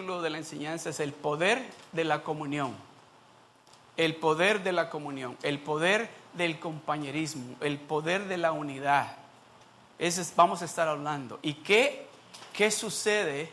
título 0.00 0.22
de 0.22 0.30
la 0.30 0.38
enseñanza 0.38 0.88
es 0.88 0.98
el 1.00 1.12
poder 1.12 1.62
de 1.92 2.04
la 2.04 2.22
comunión. 2.22 2.74
El 3.98 4.16
poder 4.16 4.62
de 4.62 4.72
la 4.72 4.88
comunión, 4.88 5.36
el 5.42 5.58
poder 5.58 6.08
del 6.32 6.58
compañerismo, 6.58 7.56
el 7.60 7.78
poder 7.78 8.26
de 8.26 8.38
la 8.38 8.52
unidad. 8.52 9.14
Ese 9.98 10.22
es- 10.22 10.34
vamos 10.34 10.62
a 10.62 10.64
estar 10.64 10.88
hablando. 10.88 11.38
¿Y 11.42 11.52
qué, 11.54 12.06
qué 12.54 12.70
sucede 12.70 13.52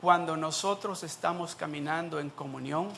cuando 0.00 0.36
nosotros 0.36 1.02
estamos 1.02 1.56
caminando 1.56 2.20
en 2.20 2.30
comunión? 2.30 2.88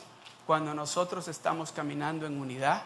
Cuando 0.45 0.75
nosotros 0.75 1.27
estamos 1.27 1.71
caminando 1.71 2.27
en 2.27 2.39
unidad? 2.39 2.83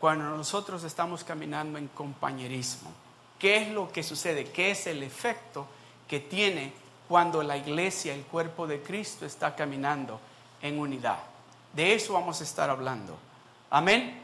Cuando 0.00 0.24
nosotros 0.36 0.82
estamos 0.82 1.22
caminando 1.22 1.78
en 1.78 1.86
compañerismo. 1.88 2.90
¿Qué 3.38 3.58
es 3.58 3.68
lo 3.70 3.92
que 3.92 4.02
sucede? 4.02 4.50
¿Qué 4.50 4.72
es 4.72 4.88
el 4.88 5.04
efecto 5.04 5.64
que 6.08 6.18
tiene 6.18 6.72
cuando 7.08 7.42
la 7.42 7.56
iglesia, 7.56 8.14
el 8.14 8.24
cuerpo 8.24 8.66
de 8.66 8.82
Cristo, 8.82 9.26
está 9.26 9.54
caminando 9.54 10.20
en 10.62 10.78
unidad? 10.78 11.18
De 11.72 11.94
eso 11.94 12.14
vamos 12.14 12.40
a 12.40 12.44
estar 12.44 12.70
hablando. 12.70 13.16
Amén. 13.70 14.20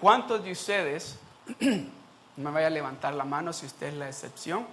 ¿Cuántos 0.00 0.42
de 0.42 0.52
ustedes, 0.52 1.18
me 2.36 2.50
vaya 2.50 2.66
a 2.66 2.70
levantar 2.70 3.14
la 3.14 3.24
mano 3.24 3.52
si 3.52 3.66
usted 3.66 3.88
es 3.88 3.94
la 3.94 4.08
excepción, 4.08 4.66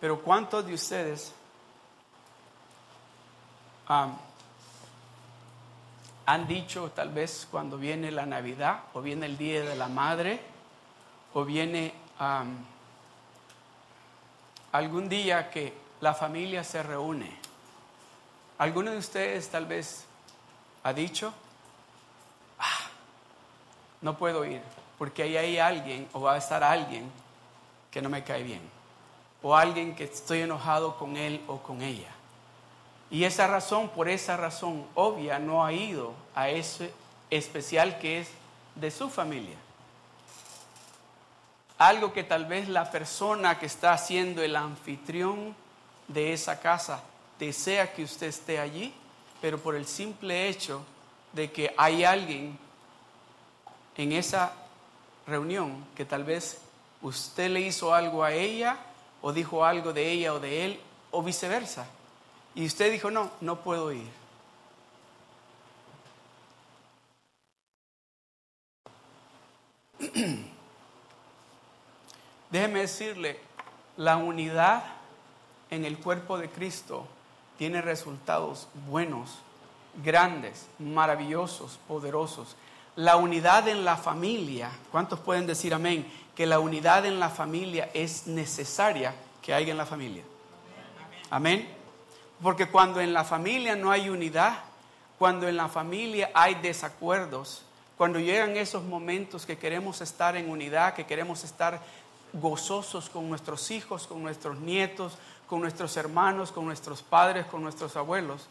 pero 0.00 0.20
cuántos 0.20 0.66
de 0.66 0.74
ustedes 0.74 1.32
am, 3.86 4.16
han 6.26 6.46
dicho 6.46 6.90
tal 6.90 7.10
vez 7.10 7.46
cuando 7.50 7.78
viene 7.78 8.10
la 8.10 8.26
Navidad 8.26 8.80
o 8.94 9.02
viene 9.02 9.26
el 9.26 9.36
Día 9.36 9.62
de 9.62 9.76
la 9.76 9.88
Madre 9.88 10.40
o 11.34 11.44
viene 11.44 11.94
am, 12.18 12.64
algún 14.72 15.08
día 15.08 15.50
que 15.50 15.81
la 16.02 16.12
familia 16.14 16.64
se 16.64 16.82
reúne? 16.82 17.30
¿Alguno 18.58 18.90
de 18.90 18.98
ustedes 18.98 19.48
tal 19.48 19.66
vez 19.66 20.04
ha 20.82 20.92
dicho, 20.92 21.32
"Ah, 22.58 22.88
no 24.00 24.18
puedo 24.18 24.44
ir, 24.44 24.60
porque 24.98 25.22
ahí 25.22 25.36
hay 25.36 25.58
alguien 25.58 26.08
o 26.12 26.20
va 26.20 26.34
a 26.34 26.38
estar 26.38 26.64
alguien 26.64 27.08
que 27.92 28.02
no 28.02 28.08
me 28.08 28.24
cae 28.24 28.42
bien, 28.42 28.62
o 29.42 29.56
alguien 29.56 29.94
que 29.94 30.04
estoy 30.04 30.40
enojado 30.40 30.96
con 30.96 31.16
él 31.16 31.40
o 31.46 31.58
con 31.58 31.82
ella. 31.82 32.10
Y 33.08 33.22
esa 33.22 33.46
razón, 33.46 33.88
por 33.90 34.08
esa 34.08 34.36
razón 34.36 34.84
obvia, 34.96 35.38
no 35.38 35.64
ha 35.64 35.72
ido 35.72 36.14
a 36.34 36.48
ese 36.48 36.92
especial 37.30 38.00
que 38.00 38.22
es 38.22 38.28
de 38.74 38.90
su 38.90 39.08
familia. 39.08 39.56
Algo 41.78 42.12
que 42.12 42.24
tal 42.24 42.46
vez 42.46 42.68
la 42.68 42.90
persona 42.90 43.60
que 43.60 43.66
está 43.66 43.96
siendo 43.98 44.42
el 44.42 44.56
anfitrión 44.56 45.61
de 46.12 46.32
esa 46.32 46.60
casa 46.60 47.02
desea 47.38 47.92
que 47.92 48.04
usted 48.04 48.28
esté 48.28 48.58
allí, 48.58 48.94
pero 49.40 49.58
por 49.58 49.74
el 49.74 49.86
simple 49.86 50.48
hecho 50.48 50.84
de 51.32 51.50
que 51.50 51.74
hay 51.76 52.04
alguien 52.04 52.58
en 53.96 54.12
esa 54.12 54.52
reunión 55.26 55.84
que 55.96 56.04
tal 56.04 56.24
vez 56.24 56.58
usted 57.00 57.50
le 57.50 57.60
hizo 57.60 57.94
algo 57.94 58.22
a 58.22 58.32
ella 58.32 58.76
o 59.20 59.32
dijo 59.32 59.64
algo 59.64 59.92
de 59.92 60.10
ella 60.10 60.34
o 60.34 60.40
de 60.40 60.64
él 60.64 60.80
o 61.10 61.22
viceversa. 61.22 61.86
Y 62.54 62.66
usted 62.66 62.92
dijo, 62.92 63.10
no, 63.10 63.30
no 63.40 63.60
puedo 63.60 63.92
ir. 63.92 64.06
Déjeme 72.50 72.80
decirle, 72.80 73.40
la 73.96 74.16
unidad 74.16 74.84
en 75.72 75.86
el 75.86 75.96
cuerpo 75.96 76.36
de 76.36 76.50
Cristo 76.50 77.06
tiene 77.56 77.80
resultados 77.80 78.68
buenos, 78.88 79.38
grandes, 80.04 80.66
maravillosos, 80.78 81.80
poderosos. 81.88 82.56
La 82.94 83.16
unidad 83.16 83.66
en 83.68 83.82
la 83.82 83.96
familia, 83.96 84.70
¿cuántos 84.90 85.18
pueden 85.20 85.46
decir 85.46 85.72
amén? 85.72 86.06
Que 86.36 86.44
la 86.44 86.60
unidad 86.60 87.06
en 87.06 87.18
la 87.18 87.30
familia 87.30 87.88
es 87.94 88.26
necesaria 88.26 89.14
que 89.40 89.54
haya 89.54 89.72
en 89.72 89.78
la 89.78 89.86
familia. 89.86 90.22
Amén. 91.30 91.66
Porque 92.42 92.68
cuando 92.68 93.00
en 93.00 93.14
la 93.14 93.24
familia 93.24 93.74
no 93.74 93.90
hay 93.90 94.10
unidad, 94.10 94.58
cuando 95.18 95.48
en 95.48 95.56
la 95.56 95.68
familia 95.68 96.30
hay 96.34 96.56
desacuerdos, 96.56 97.62
cuando 97.96 98.18
llegan 98.18 98.58
esos 98.58 98.84
momentos 98.84 99.46
que 99.46 99.56
queremos 99.56 100.02
estar 100.02 100.36
en 100.36 100.50
unidad, 100.50 100.92
que 100.92 101.06
queremos 101.06 101.44
estar 101.44 101.80
gozosos 102.34 103.08
con 103.10 103.28
nuestros 103.28 103.70
hijos, 103.70 104.06
con 104.06 104.22
nuestros 104.22 104.58
nietos, 104.58 105.18
con 105.52 105.60
nuestros 105.60 105.98
hermanos, 105.98 106.50
con 106.50 106.64
nuestros 106.64 107.02
padres, 107.02 107.44
con 107.44 107.62
nuestros 107.62 107.94
abuelos, 107.96 108.46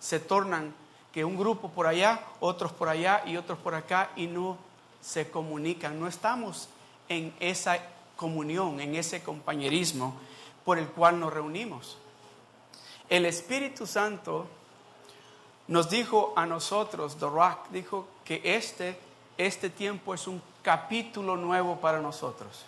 se 0.00 0.18
tornan 0.18 0.74
que 1.12 1.24
un 1.24 1.38
grupo 1.38 1.68
por 1.68 1.86
allá, 1.86 2.20
otros 2.40 2.72
por 2.72 2.88
allá 2.88 3.22
y 3.24 3.36
otros 3.36 3.60
por 3.60 3.76
acá 3.76 4.10
y 4.16 4.26
no 4.26 4.58
se 5.00 5.30
comunican. 5.30 6.00
No 6.00 6.08
estamos 6.08 6.68
en 7.08 7.32
esa 7.38 7.78
comunión, 8.16 8.80
en 8.80 8.96
ese 8.96 9.22
compañerismo 9.22 10.16
por 10.64 10.80
el 10.80 10.88
cual 10.88 11.20
nos 11.20 11.32
reunimos. 11.32 11.96
El 13.08 13.24
Espíritu 13.24 13.86
Santo 13.86 14.48
nos 15.68 15.90
dijo 15.90 16.32
a 16.34 16.44
nosotros, 16.44 17.18
The 17.20 17.26
Rock, 17.26 17.68
dijo 17.70 18.08
que 18.24 18.40
este, 18.42 18.98
este 19.38 19.70
tiempo 19.70 20.12
es 20.12 20.26
un 20.26 20.42
capítulo 20.60 21.36
nuevo 21.36 21.76
para 21.76 22.00
nosotros. 22.00 22.64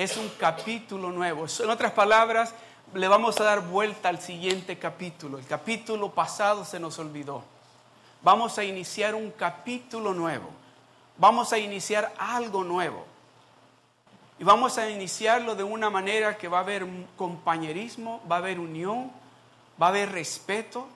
Es 0.00 0.16
un 0.16 0.30
capítulo 0.38 1.10
nuevo. 1.10 1.44
En 1.58 1.68
otras 1.68 1.92
palabras, 1.92 2.54
le 2.94 3.06
vamos 3.06 3.38
a 3.38 3.44
dar 3.44 3.60
vuelta 3.60 4.08
al 4.08 4.18
siguiente 4.18 4.78
capítulo. 4.78 5.36
El 5.36 5.44
capítulo 5.44 6.10
pasado 6.10 6.64
se 6.64 6.80
nos 6.80 6.98
olvidó. 6.98 7.44
Vamos 8.22 8.56
a 8.56 8.64
iniciar 8.64 9.14
un 9.14 9.30
capítulo 9.30 10.14
nuevo. 10.14 10.48
Vamos 11.18 11.52
a 11.52 11.58
iniciar 11.58 12.14
algo 12.16 12.64
nuevo. 12.64 13.04
Y 14.38 14.44
vamos 14.44 14.78
a 14.78 14.88
iniciarlo 14.88 15.54
de 15.54 15.64
una 15.64 15.90
manera 15.90 16.38
que 16.38 16.48
va 16.48 16.56
a 16.56 16.62
haber 16.62 16.86
compañerismo, 17.18 18.22
va 18.26 18.36
a 18.36 18.38
haber 18.38 18.58
unión, 18.58 19.12
va 19.78 19.88
a 19.88 19.90
haber 19.90 20.12
respeto, 20.12 20.88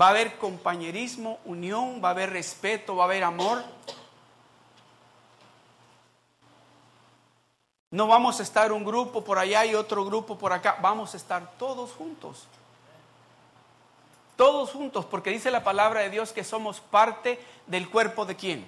va 0.00 0.06
a 0.06 0.08
haber 0.08 0.38
compañerismo, 0.38 1.38
unión, 1.44 2.00
va 2.02 2.08
a 2.08 2.12
haber 2.12 2.30
respeto, 2.30 2.96
va 2.96 3.04
a 3.04 3.08
haber 3.08 3.24
amor. 3.24 3.62
No 8.00 8.06
vamos 8.06 8.40
a 8.40 8.42
estar 8.42 8.72
un 8.72 8.82
grupo 8.82 9.22
por 9.22 9.38
allá 9.38 9.66
y 9.66 9.74
otro 9.74 10.06
grupo 10.06 10.38
por 10.38 10.54
acá, 10.54 10.78
vamos 10.80 11.12
a 11.12 11.18
estar 11.18 11.50
todos 11.58 11.90
juntos. 11.92 12.46
Todos 14.36 14.70
juntos, 14.70 15.04
porque 15.04 15.28
dice 15.28 15.50
la 15.50 15.62
palabra 15.62 16.00
de 16.00 16.08
Dios 16.08 16.32
que 16.32 16.42
somos 16.42 16.80
parte 16.80 17.38
del 17.66 17.90
cuerpo 17.90 18.24
de 18.24 18.36
quién. 18.36 18.64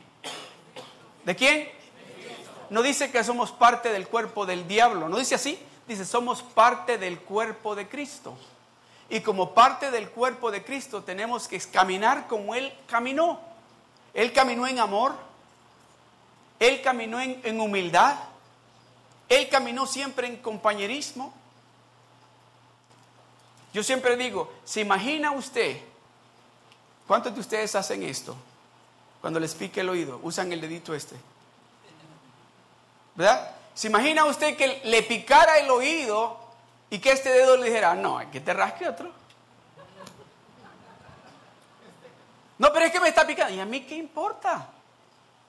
¿De 1.24 1.34
quién? 1.34 1.70
No 2.68 2.82
dice 2.82 3.10
que 3.10 3.24
somos 3.24 3.50
parte 3.52 3.90
del 3.90 4.06
cuerpo 4.06 4.44
del 4.44 4.68
diablo, 4.68 5.08
no 5.08 5.16
dice 5.16 5.36
así, 5.36 5.58
dice 5.88 6.04
somos 6.04 6.42
parte 6.42 6.98
del 6.98 7.18
cuerpo 7.18 7.74
de 7.74 7.88
Cristo. 7.88 8.36
Y 9.08 9.20
como 9.20 9.54
parte 9.54 9.90
del 9.90 10.10
cuerpo 10.10 10.50
de 10.50 10.62
Cristo 10.62 11.04
tenemos 11.04 11.48
que 11.48 11.58
caminar 11.58 12.26
como 12.26 12.54
Él 12.54 12.70
caminó. 12.86 13.40
Él 14.12 14.30
caminó 14.34 14.66
en 14.66 14.78
amor, 14.78 15.14
Él 16.58 16.82
caminó 16.82 17.18
en, 17.18 17.40
en 17.44 17.62
humildad, 17.62 18.16
Él 19.32 19.48
caminó 19.48 19.86
siempre 19.86 20.26
en 20.26 20.36
compañerismo. 20.36 21.32
Yo 23.72 23.82
siempre 23.82 24.14
digo, 24.18 24.52
¿se 24.62 24.82
imagina 24.82 25.30
usted? 25.30 25.80
¿Cuántos 27.06 27.32
de 27.32 27.40
ustedes 27.40 27.74
hacen 27.74 28.02
esto? 28.02 28.36
Cuando 29.22 29.40
les 29.40 29.54
pique 29.54 29.80
el 29.80 29.88
oído, 29.88 30.20
usan 30.22 30.52
el 30.52 30.60
dedito 30.60 30.94
este. 30.94 31.16
¿Verdad? 33.14 33.56
¿Se 33.74 33.86
imagina 33.86 34.26
usted 34.26 34.54
que 34.54 34.82
le 34.84 35.02
picara 35.02 35.56
el 35.60 35.70
oído 35.70 36.38
y 36.90 36.98
que 36.98 37.12
este 37.12 37.30
dedo 37.30 37.56
le 37.56 37.70
dijera, 37.70 37.94
no, 37.94 38.20
que 38.30 38.40
te 38.40 38.52
rasque 38.52 38.86
otro? 38.86 39.10
No, 42.58 42.70
pero 42.70 42.84
es 42.84 42.92
que 42.92 43.00
me 43.00 43.08
está 43.08 43.26
picando. 43.26 43.54
¿Y 43.54 43.60
a 43.60 43.64
mí 43.64 43.80
qué 43.86 43.94
importa? 43.96 44.68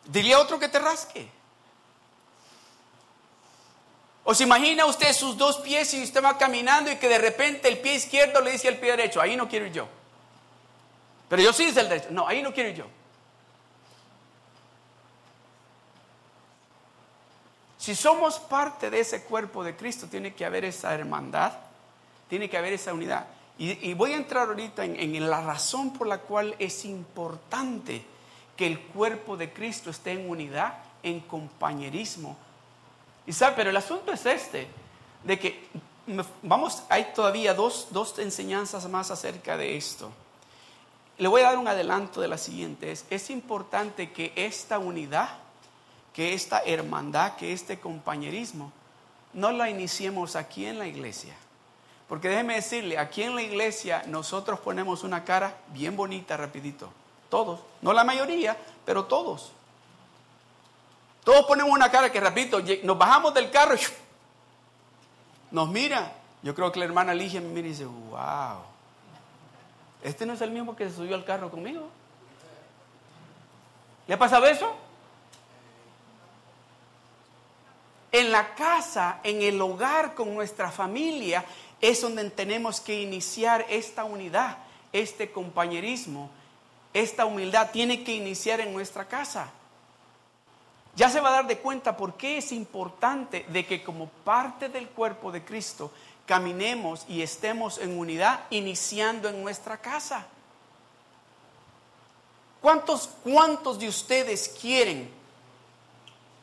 Dile 0.05 0.35
a 0.35 0.39
otro 0.39 0.57
que 0.57 0.69
te 0.69 0.79
rasque. 0.79 1.29
O 4.23 4.33
se 4.33 4.43
imagina 4.43 4.85
usted 4.85 5.11
sus 5.13 5.37
dos 5.37 5.57
pies 5.57 5.93
y 5.93 6.03
usted 6.03 6.23
va 6.23 6.37
caminando 6.37 6.89
y 6.89 6.95
que 6.95 7.09
de 7.09 7.17
repente 7.17 7.67
el 7.67 7.79
pie 7.79 7.95
izquierdo 7.95 8.39
le 8.41 8.51
dice 8.51 8.69
al 8.69 8.77
pie 8.77 8.91
derecho, 8.91 9.19
ahí 9.19 9.35
no 9.35 9.49
quiero 9.49 9.65
ir 9.65 9.73
yo. 9.73 9.87
Pero 11.27 11.41
yo 11.41 11.51
sí 11.51 11.65
es 11.65 11.77
el 11.77 11.89
derecho. 11.89 12.07
No, 12.11 12.27
ahí 12.27 12.41
no 12.41 12.53
quiero 12.53 12.69
ir 12.69 12.75
yo. 12.75 12.85
Si 17.77 17.95
somos 17.95 18.39
parte 18.39 18.89
de 18.89 19.01
ese 19.01 19.23
cuerpo 19.23 19.61
de 19.61 19.75
Cristo, 19.75 20.07
tiene 20.07 20.33
que 20.33 20.45
haber 20.45 20.63
esa 20.63 20.93
hermandad, 20.93 21.51
tiene 22.29 22.49
que 22.49 22.57
haber 22.57 22.71
esa 22.71 22.93
unidad. 22.93 23.27
Y, 23.57 23.93
voy 23.93 24.13
a 24.13 24.15
entrar 24.15 24.47
ahorita 24.47 24.85
en 24.85 25.29
la 25.29 25.41
razón 25.41 25.93
por 25.93 26.07
la 26.07 26.19
cual 26.19 26.55
es 26.59 26.85
importante 26.85 28.03
que 28.55 28.67
el 28.67 28.79
cuerpo 28.79 29.37
de 29.37 29.51
Cristo 29.51 29.89
esté 29.89 30.11
en 30.11 30.29
unidad, 30.29 30.77
en 31.03 31.19
compañerismo, 31.19 32.37
Y 33.25 33.33
sabe, 33.33 33.55
pero 33.55 33.69
el 33.69 33.77
asunto 33.77 34.11
es 34.11 34.25
este, 34.25 34.67
de 35.23 35.39
que 35.39 35.67
vamos, 36.41 36.83
hay 36.89 37.11
todavía 37.15 37.53
dos, 37.53 37.87
dos 37.91 38.17
enseñanzas 38.19 38.87
más 38.89 39.11
acerca 39.11 39.57
de 39.57 39.77
esto. 39.77 40.11
Le 41.17 41.27
voy 41.27 41.41
a 41.41 41.45
dar 41.45 41.57
un 41.57 41.67
adelanto 41.67 42.21
de 42.21 42.27
la 42.27 42.37
siguiente. 42.37 42.91
Es, 42.91 43.05
es 43.09 43.29
importante 43.29 44.11
que 44.11 44.33
esta 44.35 44.79
unidad, 44.79 45.29
que 46.11 46.33
esta 46.33 46.59
hermandad, 46.59 47.35
que 47.35 47.53
este 47.53 47.79
compañerismo, 47.79 48.71
no 49.33 49.51
la 49.51 49.69
iniciemos 49.69 50.35
aquí 50.35 50.65
en 50.65 50.79
la 50.79 50.87
iglesia. 50.87 51.35
Porque 52.07 52.29
déjeme 52.29 52.55
decirle, 52.55 52.97
aquí 52.97 53.23
en 53.23 53.35
la 53.35 53.41
iglesia 53.41 54.03
nosotros 54.07 54.59
ponemos 54.59 55.03
una 55.03 55.23
cara 55.23 55.57
bien 55.69 55.95
bonita, 55.95 56.35
rapidito. 56.35 56.91
Todos, 57.29 57.61
no 57.81 57.93
la 57.93 58.03
mayoría, 58.03 58.57
pero 58.85 59.05
todos. 59.05 59.51
Todos 61.23 61.45
ponemos 61.45 61.71
una 61.71 61.89
cara 61.89 62.11
que, 62.11 62.19
rapidito, 62.19 62.59
nos 62.83 62.97
bajamos 62.97 63.33
del 63.33 63.49
carro, 63.49 63.75
y 63.75 63.79
nos 65.51 65.69
mira. 65.69 66.13
Yo 66.41 66.53
creo 66.53 66.71
que 66.71 66.79
la 66.79 66.85
hermana 66.85 67.13
Ligia 67.13 67.39
me 67.39 67.47
mira 67.47 67.67
y 67.67 67.71
dice, 67.71 67.85
wow, 67.85 68.57
este 70.03 70.25
no 70.25 70.33
es 70.33 70.41
el 70.41 70.51
mismo 70.51 70.75
que 70.75 70.89
se 70.89 70.95
subió 70.95 71.15
al 71.15 71.23
carro 71.23 71.49
conmigo. 71.49 71.87
¿Le 74.07 74.15
ha 74.15 74.19
pasado 74.19 74.45
eso? 74.45 74.75
En 78.11 78.31
la 78.31 78.53
casa, 78.55 79.19
en 79.23 79.41
el 79.41 79.61
hogar, 79.61 80.13
con 80.13 80.35
nuestra 80.35 80.69
familia, 80.69 81.45
es 81.79 82.01
donde 82.01 82.29
tenemos 82.31 82.81
que 82.81 83.01
iniciar 83.01 83.65
esta 83.69 84.03
unidad, 84.03 84.57
este 84.91 85.31
compañerismo, 85.31 86.29
esta 86.93 87.25
humildad 87.25 87.71
tiene 87.71 88.03
que 88.03 88.13
iniciar 88.13 88.59
en 88.59 88.73
nuestra 88.73 89.07
casa. 89.07 89.49
Ya 90.95 91.09
se 91.09 91.19
va 91.19 91.29
a 91.29 91.33
dar 91.33 91.47
de 91.47 91.57
cuenta 91.57 91.97
por 91.97 92.15
qué 92.15 92.37
es 92.37 92.51
importante 92.51 93.45
de 93.49 93.65
que 93.65 93.83
como 93.83 94.07
parte 94.07 94.69
del 94.69 94.89
cuerpo 94.89 95.31
de 95.31 95.43
Cristo 95.43 95.91
caminemos 96.25 97.05
y 97.07 97.21
estemos 97.21 97.79
en 97.79 97.97
unidad 97.97 98.45
iniciando 98.51 99.27
en 99.27 99.41
nuestra 99.41 99.77
casa. 99.77 100.27
¿Cuántos, 102.61 103.09
cuántos 103.23 103.79
de 103.79 103.89
ustedes 103.89 104.55
quieren? 104.61 105.11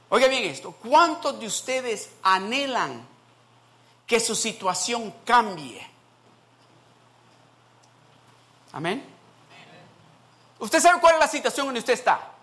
Oiga 0.09 0.27
bien 0.27 0.45
esto, 0.45 0.73
¿cuántos 0.73 1.39
de 1.39 1.47
ustedes 1.47 2.11
anhelan 2.23 3.07
que 4.07 4.19
su 4.19 4.35
situación 4.35 5.15
cambie? 5.25 5.87
Amén. 8.73 9.05
¿Usted 10.59 10.81
sabe 10.81 11.01
cuál 11.01 11.15
es 11.15 11.21
la 11.21 11.29
situación 11.29 11.73
que 11.73 11.79
usted 11.79 11.93
está? 11.95 12.40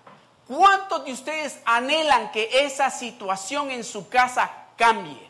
¿Cuántos 0.47 1.03
de 1.03 1.11
ustedes 1.11 1.59
anhelan 1.65 2.31
que 2.31 2.65
esa 2.65 2.89
situación 2.89 3.69
en 3.69 3.83
su 3.83 4.07
casa 4.07 4.49
cambie? 4.77 5.27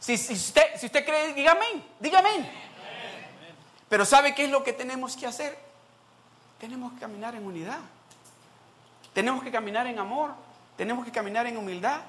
Si, 0.00 0.14
usted, 0.14 0.78
si 0.78 0.86
usted 0.86 1.04
cree, 1.04 1.32
dígame, 1.32 1.82
dígame. 1.98 2.50
Pero 3.88 4.04
¿sabe 4.04 4.34
qué 4.34 4.44
es 4.44 4.50
lo 4.50 4.62
que 4.62 4.74
tenemos 4.74 5.16
que 5.16 5.26
hacer? 5.26 5.58
Tenemos 6.60 6.92
que 6.92 7.00
caminar 7.00 7.34
en 7.34 7.46
unidad. 7.46 7.78
Tenemos 9.14 9.42
que 9.42 9.50
caminar 9.50 9.86
en 9.86 9.98
amor. 9.98 10.32
Tenemos 10.76 11.04
que 11.04 11.12
caminar 11.12 11.46
en 11.46 11.56
humildad. 11.56 12.00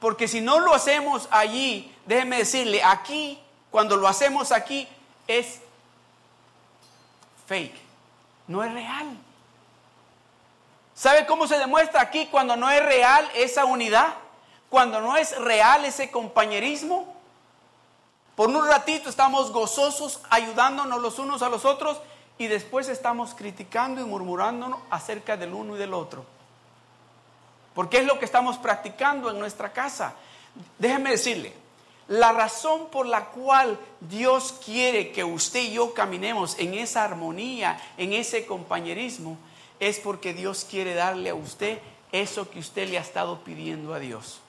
Porque 0.00 0.26
si 0.26 0.40
no 0.40 0.58
lo 0.58 0.74
hacemos 0.74 1.28
allí, 1.30 1.94
déjeme 2.06 2.38
decirle, 2.38 2.82
aquí, 2.82 3.38
cuando 3.70 3.96
lo 3.96 4.08
hacemos 4.08 4.52
aquí, 4.52 4.88
es 5.26 5.60
fake. 7.46 7.76
No 8.48 8.64
es 8.64 8.72
real. 8.72 9.16
¿Sabe 11.02 11.26
cómo 11.26 11.48
se 11.48 11.58
demuestra 11.58 12.00
aquí 12.00 12.26
cuando 12.26 12.54
no 12.54 12.70
es 12.70 12.80
real 12.80 13.28
esa 13.34 13.64
unidad? 13.64 14.14
Cuando 14.70 15.00
no 15.00 15.16
es 15.16 15.36
real 15.36 15.84
ese 15.84 16.12
compañerismo. 16.12 17.12
Por 18.36 18.48
un 18.50 18.64
ratito 18.64 19.10
estamos 19.10 19.50
gozosos 19.50 20.20
ayudándonos 20.30 21.02
los 21.02 21.18
unos 21.18 21.42
a 21.42 21.48
los 21.48 21.64
otros 21.64 22.00
y 22.38 22.46
después 22.46 22.88
estamos 22.88 23.34
criticando 23.34 24.00
y 24.00 24.04
murmurándonos 24.04 24.78
acerca 24.90 25.36
del 25.36 25.54
uno 25.54 25.74
y 25.74 25.80
del 25.80 25.92
otro. 25.92 26.24
Porque 27.74 27.98
es 27.98 28.06
lo 28.06 28.20
que 28.20 28.24
estamos 28.24 28.56
practicando 28.58 29.28
en 29.28 29.40
nuestra 29.40 29.72
casa. 29.72 30.12
Déjeme 30.78 31.10
decirle, 31.10 31.52
la 32.06 32.30
razón 32.30 32.86
por 32.92 33.06
la 33.06 33.24
cual 33.24 33.76
Dios 33.98 34.54
quiere 34.64 35.10
que 35.10 35.24
usted 35.24 35.62
y 35.62 35.72
yo 35.72 35.94
caminemos 35.94 36.56
en 36.60 36.74
esa 36.74 37.02
armonía, 37.02 37.80
en 37.96 38.12
ese 38.12 38.46
compañerismo, 38.46 39.36
es 39.82 39.98
porque 39.98 40.32
Dios 40.32 40.64
quiere 40.70 40.94
darle 40.94 41.30
a 41.30 41.34
usted 41.34 41.80
eso 42.12 42.48
que 42.48 42.60
usted 42.60 42.88
le 42.88 42.98
ha 42.98 43.00
estado 43.00 43.42
pidiendo 43.42 43.92
a 43.92 43.98
Dios. 43.98 44.40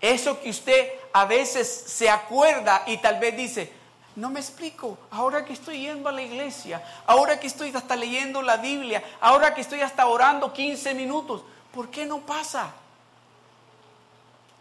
Eso 0.00 0.40
que 0.40 0.50
usted 0.50 0.90
a 1.12 1.26
veces 1.26 1.84
se 1.86 2.10
acuerda 2.10 2.82
y 2.88 2.96
tal 2.98 3.20
vez 3.20 3.36
dice, 3.36 3.72
no 4.16 4.30
me 4.30 4.40
explico, 4.40 4.98
ahora 5.12 5.44
que 5.44 5.52
estoy 5.52 5.82
yendo 5.82 6.08
a 6.08 6.12
la 6.12 6.22
iglesia, 6.22 6.82
ahora 7.06 7.38
que 7.38 7.46
estoy 7.46 7.70
hasta 7.72 7.94
leyendo 7.94 8.42
la 8.42 8.56
Biblia, 8.56 9.04
ahora 9.20 9.54
que 9.54 9.60
estoy 9.60 9.80
hasta 9.80 10.08
orando 10.08 10.52
15 10.52 10.94
minutos, 10.94 11.44
¿por 11.72 11.88
qué 11.88 12.04
no 12.04 12.18
pasa? 12.22 12.72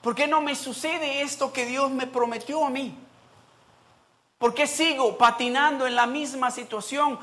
¿Por 0.03 0.13
qué 0.13 0.27
no 0.27 0.41
me 0.41 0.53
sucede 0.53 1.21
esto 1.21 1.51
que 1.51 1.65
Dios 1.65 1.89
me 1.89 2.05
prometió 2.05 2.63
a 2.63 2.69
mí? 2.69 2.95
¿Por 4.37 4.53
qué 4.53 4.67
sigo 4.67 5.17
patinando 5.17 5.87
en 5.87 5.95
la 5.95 6.05
misma 6.05 6.51
situación? 6.51 7.17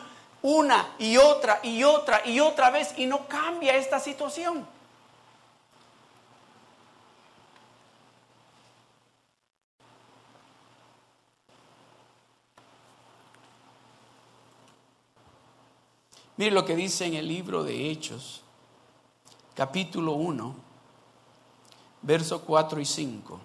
Una 0.44 0.94
y 0.98 1.16
otra 1.16 1.60
y 1.62 1.84
otra 1.84 2.20
y 2.26 2.38
otra 2.38 2.70
vez 2.70 2.92
y 2.98 3.06
no 3.06 3.26
cambia 3.26 3.76
esta 3.76 3.98
situación. 3.98 4.66
Mire 16.36 16.50
lo 16.50 16.66
que 16.66 16.76
dice 16.76 17.06
en 17.06 17.14
el 17.14 17.26
libro 17.26 17.64
de 17.64 17.90
Hechos, 17.90 18.42
capítulo 19.54 20.12
1, 20.12 20.54
verso 22.02 22.42
4 22.42 22.80
y 22.82 22.84
5. 22.84 23.40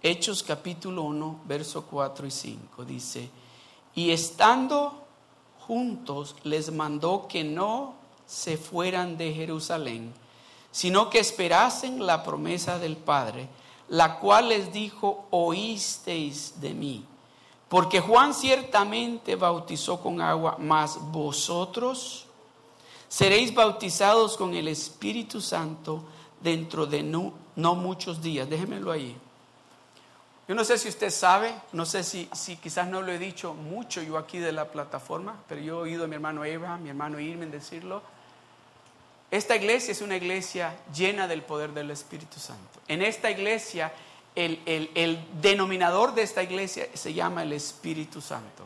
Hechos 0.00 0.44
capítulo 0.44 1.02
1, 1.02 1.40
verso 1.44 1.84
4 1.86 2.24
y 2.24 2.30
5. 2.30 2.84
Dice, 2.84 3.30
y 3.96 4.12
estando 4.12 5.07
juntos 5.68 6.34
les 6.42 6.72
mandó 6.72 7.28
que 7.28 7.44
no 7.44 7.94
se 8.26 8.56
fueran 8.56 9.18
de 9.18 9.34
Jerusalén, 9.34 10.12
sino 10.72 11.10
que 11.10 11.18
esperasen 11.18 12.04
la 12.04 12.24
promesa 12.24 12.78
del 12.78 12.96
Padre, 12.96 13.48
la 13.88 14.18
cual 14.18 14.48
les 14.48 14.72
dijo, 14.72 15.26
oísteis 15.30 16.60
de 16.60 16.74
mí. 16.74 17.04
Porque 17.68 18.00
Juan 18.00 18.32
ciertamente 18.32 19.36
bautizó 19.36 20.00
con 20.00 20.22
agua, 20.22 20.56
mas 20.58 20.98
vosotros 21.12 22.24
seréis 23.08 23.54
bautizados 23.54 24.38
con 24.38 24.54
el 24.54 24.68
Espíritu 24.68 25.42
Santo 25.42 26.02
dentro 26.40 26.86
de 26.86 27.02
no, 27.02 27.34
no 27.56 27.74
muchos 27.74 28.22
días. 28.22 28.48
Déjenmelo 28.48 28.90
ahí. 28.90 29.14
Yo 30.48 30.54
no 30.54 30.64
sé 30.64 30.78
si 30.78 30.88
usted 30.88 31.10
sabe, 31.10 31.54
no 31.72 31.84
sé 31.84 32.02
si, 32.02 32.26
si 32.32 32.56
quizás 32.56 32.88
no 32.88 33.02
lo 33.02 33.12
he 33.12 33.18
dicho 33.18 33.52
mucho 33.52 34.00
yo 34.00 34.16
aquí 34.16 34.38
de 34.38 34.50
la 34.50 34.68
plataforma, 34.68 35.36
pero 35.46 35.60
yo 35.60 35.80
he 35.80 35.82
oído 35.82 36.04
a 36.04 36.06
mi 36.06 36.14
hermano 36.14 36.42
Abraham, 36.42 36.84
mi 36.84 36.88
hermano 36.88 37.20
Irmen 37.20 37.50
decirlo. 37.50 38.00
Esta 39.30 39.56
iglesia 39.56 39.92
es 39.92 40.00
una 40.00 40.16
iglesia 40.16 40.74
llena 40.94 41.28
del 41.28 41.42
poder 41.42 41.74
del 41.74 41.90
Espíritu 41.90 42.40
Santo. 42.40 42.80
En 42.88 43.02
esta 43.02 43.30
iglesia, 43.30 43.92
el, 44.34 44.62
el 44.94 45.22
denominador 45.42 46.14
de 46.14 46.22
esta 46.22 46.42
iglesia 46.42 46.88
se 46.94 47.12
llama 47.12 47.42
el 47.42 47.52
Espíritu 47.52 48.22
Santo. 48.22 48.64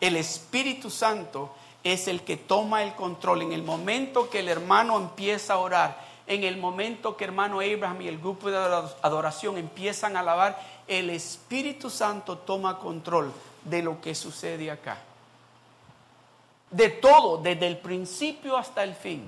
El 0.00 0.16
Espíritu 0.16 0.90
Santo 0.90 1.54
es 1.84 2.08
el 2.08 2.22
que 2.22 2.36
toma 2.36 2.82
el 2.82 2.96
control. 2.96 3.42
En 3.42 3.52
el 3.52 3.62
momento 3.62 4.28
que 4.28 4.40
el 4.40 4.48
hermano 4.48 4.96
empieza 4.96 5.54
a 5.54 5.58
orar, 5.58 6.05
en 6.26 6.44
el 6.44 6.56
momento 6.56 7.16
que 7.16 7.24
hermano 7.24 7.60
Abraham 7.60 8.02
y 8.02 8.08
el 8.08 8.18
grupo 8.18 8.50
de 8.50 8.56
adoración 9.02 9.58
empiezan 9.58 10.16
a 10.16 10.20
alabar, 10.20 10.60
el 10.86 11.10
Espíritu 11.10 11.90
Santo 11.90 12.38
toma 12.38 12.78
control 12.78 13.32
de 13.64 13.82
lo 13.82 14.00
que 14.00 14.14
sucede 14.14 14.70
acá. 14.70 14.98
De 16.70 16.88
todo, 16.88 17.38
desde 17.38 17.66
el 17.66 17.78
principio 17.78 18.56
hasta 18.56 18.82
el 18.82 18.94
fin. 18.94 19.26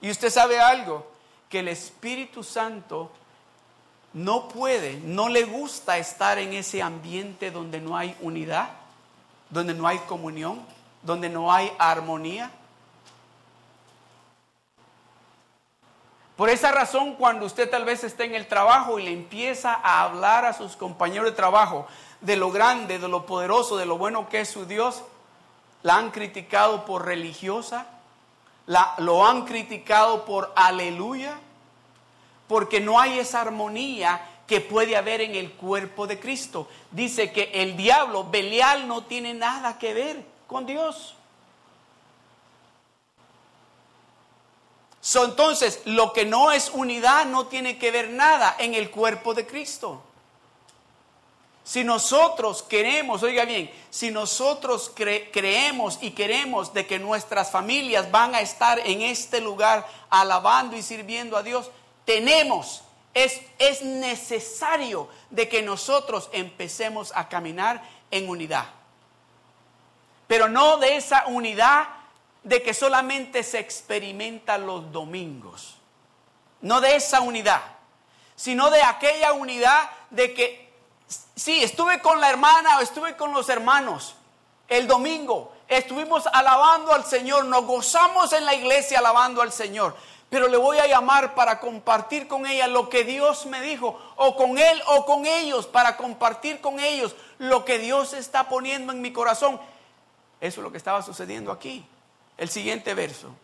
Y 0.00 0.10
usted 0.10 0.30
sabe 0.30 0.60
algo, 0.60 1.06
que 1.48 1.60
el 1.60 1.68
Espíritu 1.68 2.44
Santo 2.44 3.10
no 4.12 4.48
puede, 4.48 5.00
no 5.00 5.28
le 5.28 5.44
gusta 5.44 5.98
estar 5.98 6.38
en 6.38 6.52
ese 6.52 6.82
ambiente 6.82 7.50
donde 7.50 7.80
no 7.80 7.96
hay 7.96 8.16
unidad, 8.20 8.70
donde 9.50 9.74
no 9.74 9.86
hay 9.86 9.98
comunión, 10.00 10.64
donde 11.02 11.28
no 11.28 11.52
hay 11.52 11.72
armonía. 11.78 12.50
Por 16.38 16.50
esa 16.50 16.70
razón, 16.70 17.14
cuando 17.14 17.46
usted 17.46 17.68
tal 17.68 17.84
vez 17.84 18.04
esté 18.04 18.22
en 18.22 18.36
el 18.36 18.46
trabajo 18.46 19.00
y 19.00 19.02
le 19.02 19.10
empieza 19.10 19.74
a 19.74 20.04
hablar 20.04 20.44
a 20.44 20.52
sus 20.52 20.76
compañeros 20.76 21.24
de 21.24 21.32
trabajo 21.32 21.88
de 22.20 22.36
lo 22.36 22.52
grande, 22.52 23.00
de 23.00 23.08
lo 23.08 23.26
poderoso, 23.26 23.76
de 23.76 23.86
lo 23.86 23.98
bueno 23.98 24.28
que 24.28 24.42
es 24.42 24.48
su 24.48 24.64
Dios, 24.64 25.02
la 25.82 25.96
han 25.96 26.12
criticado 26.12 26.84
por 26.84 27.06
religiosa, 27.06 27.88
la, 28.66 28.94
lo 28.98 29.26
han 29.26 29.46
criticado 29.46 30.24
por 30.24 30.52
aleluya, 30.54 31.40
porque 32.46 32.78
no 32.78 33.00
hay 33.00 33.18
esa 33.18 33.40
armonía 33.40 34.24
que 34.46 34.60
puede 34.60 34.96
haber 34.96 35.22
en 35.22 35.34
el 35.34 35.50
cuerpo 35.54 36.06
de 36.06 36.20
Cristo. 36.20 36.68
Dice 36.92 37.32
que 37.32 37.50
el 37.52 37.76
diablo, 37.76 38.30
Belial, 38.30 38.86
no 38.86 39.02
tiene 39.02 39.34
nada 39.34 39.76
que 39.76 39.92
ver 39.92 40.24
con 40.46 40.66
Dios. 40.66 41.16
Entonces, 45.16 45.80
lo 45.84 46.12
que 46.12 46.24
no 46.24 46.52
es 46.52 46.70
unidad 46.70 47.24
no 47.26 47.46
tiene 47.46 47.78
que 47.78 47.90
ver 47.90 48.10
nada 48.10 48.54
en 48.58 48.74
el 48.74 48.90
cuerpo 48.90 49.32
de 49.32 49.46
Cristo. 49.46 50.02
Si 51.64 51.84
nosotros 51.84 52.62
queremos, 52.62 53.22
oiga 53.22 53.44
bien, 53.44 53.70
si 53.90 54.10
nosotros 54.10 54.90
creemos 54.94 55.98
y 56.00 56.12
queremos 56.12 56.72
de 56.72 56.86
que 56.86 56.98
nuestras 56.98 57.50
familias 57.50 58.10
van 58.10 58.34
a 58.34 58.40
estar 58.40 58.78
en 58.80 59.02
este 59.02 59.40
lugar 59.40 59.86
alabando 60.08 60.76
y 60.76 60.82
sirviendo 60.82 61.36
a 61.36 61.42
Dios, 61.42 61.70
tenemos, 62.06 62.82
es, 63.12 63.42
es 63.58 63.82
necesario 63.82 65.08
de 65.28 65.48
que 65.48 65.60
nosotros 65.60 66.30
empecemos 66.32 67.12
a 67.14 67.28
caminar 67.28 67.82
en 68.10 68.30
unidad. 68.30 68.66
Pero 70.26 70.48
no 70.48 70.78
de 70.78 70.96
esa 70.96 71.26
unidad 71.26 71.86
de 72.48 72.62
que 72.62 72.74
solamente 72.74 73.42
se 73.42 73.58
experimenta 73.58 74.58
los 74.58 74.90
domingos. 74.90 75.76
No 76.60 76.80
de 76.80 76.96
esa 76.96 77.20
unidad, 77.20 77.62
sino 78.34 78.70
de 78.70 78.82
aquella 78.82 79.32
unidad 79.32 79.90
de 80.10 80.34
que 80.34 80.68
Sí, 81.34 81.62
estuve 81.62 82.00
con 82.00 82.20
la 82.20 82.28
hermana 82.28 82.78
o 82.78 82.80
estuve 82.80 83.16
con 83.16 83.32
los 83.32 83.48
hermanos 83.48 84.16
el 84.68 84.86
domingo. 84.86 85.52
Estuvimos 85.66 86.26
alabando 86.26 86.92
al 86.92 87.04
Señor, 87.04 87.44
nos 87.46 87.64
gozamos 87.64 88.32
en 88.32 88.44
la 88.44 88.54
iglesia 88.54 88.98
alabando 88.98 89.40
al 89.40 89.52
Señor. 89.52 89.96
Pero 90.28 90.48
le 90.48 90.58
voy 90.58 90.78
a 90.78 90.86
llamar 90.86 91.34
para 91.34 91.58
compartir 91.58 92.28
con 92.28 92.44
ella 92.44 92.66
lo 92.66 92.90
que 92.90 93.04
Dios 93.04 93.46
me 93.46 93.62
dijo, 93.62 93.98
o 94.16 94.36
con 94.36 94.58
él 94.58 94.82
o 94.88 95.06
con 95.06 95.24
ellos, 95.24 95.66
para 95.66 95.96
compartir 95.96 96.60
con 96.60 96.80
ellos 96.80 97.16
lo 97.38 97.64
que 97.64 97.78
Dios 97.78 98.12
está 98.12 98.48
poniendo 98.48 98.92
en 98.92 99.00
mi 99.00 99.10
corazón. 99.10 99.58
Eso 100.40 100.60
es 100.60 100.64
lo 100.64 100.70
que 100.70 100.76
estaba 100.76 101.02
sucediendo 101.02 101.50
aquí. 101.50 101.86
El 102.38 102.48
siguiente 102.48 102.94
verso. 102.94 103.34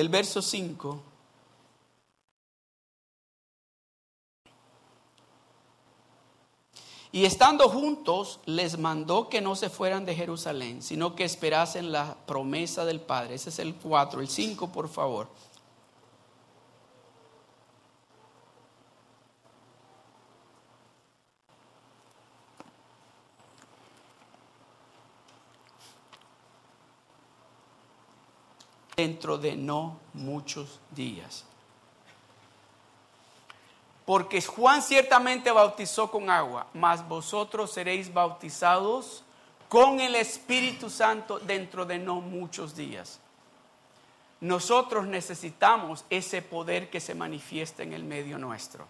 el 0.00 0.08
verso 0.08 0.40
5. 0.40 1.02
Y 7.10 7.24
estando 7.24 7.68
juntos, 7.68 8.38
les 8.44 8.78
mandó 8.78 9.28
que 9.28 9.40
no 9.40 9.56
se 9.56 9.70
fueran 9.70 10.04
de 10.04 10.14
Jerusalén, 10.14 10.82
sino 10.82 11.16
que 11.16 11.24
esperasen 11.24 11.90
la 11.90 12.16
promesa 12.26 12.84
del 12.84 13.00
Padre. 13.00 13.34
Ese 13.34 13.48
es 13.48 13.58
el 13.58 13.74
4, 13.74 14.20
el 14.20 14.28
5, 14.28 14.68
por 14.68 14.88
favor. 14.88 15.26
Dentro 28.98 29.38
de 29.38 29.54
no 29.54 30.00
muchos 30.12 30.80
días. 30.90 31.44
Porque 34.04 34.42
Juan 34.42 34.82
ciertamente 34.82 35.52
bautizó 35.52 36.10
con 36.10 36.28
agua, 36.28 36.66
mas 36.74 37.06
vosotros 37.06 37.70
seréis 37.70 38.12
bautizados 38.12 39.22
con 39.68 40.00
el 40.00 40.16
Espíritu 40.16 40.90
Santo 40.90 41.38
dentro 41.38 41.86
de 41.86 42.00
no 42.00 42.20
muchos 42.20 42.74
días. 42.74 43.20
Nosotros 44.40 45.06
necesitamos 45.06 46.04
ese 46.10 46.42
poder 46.42 46.90
que 46.90 46.98
se 46.98 47.14
manifiesta 47.14 47.84
en 47.84 47.92
el 47.92 48.02
medio 48.02 48.36
nuestro. 48.36 48.88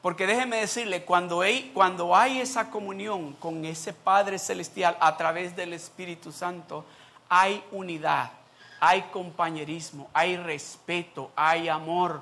Porque 0.00 0.28
déjeme 0.28 0.58
decirle, 0.58 1.04
cuando 1.04 1.40
hay, 1.40 1.72
cuando 1.74 2.14
hay 2.14 2.40
esa 2.40 2.70
comunión 2.70 3.32
con 3.32 3.64
ese 3.64 3.92
Padre 3.92 4.38
Celestial 4.38 4.96
a 5.00 5.16
través 5.16 5.56
del 5.56 5.72
Espíritu 5.72 6.30
Santo, 6.30 6.84
hay 7.28 7.64
unidad 7.72 8.30
hay 8.86 9.00
compañerismo, 9.04 10.10
hay 10.12 10.36
respeto, 10.36 11.30
hay 11.34 11.70
amor. 11.70 12.20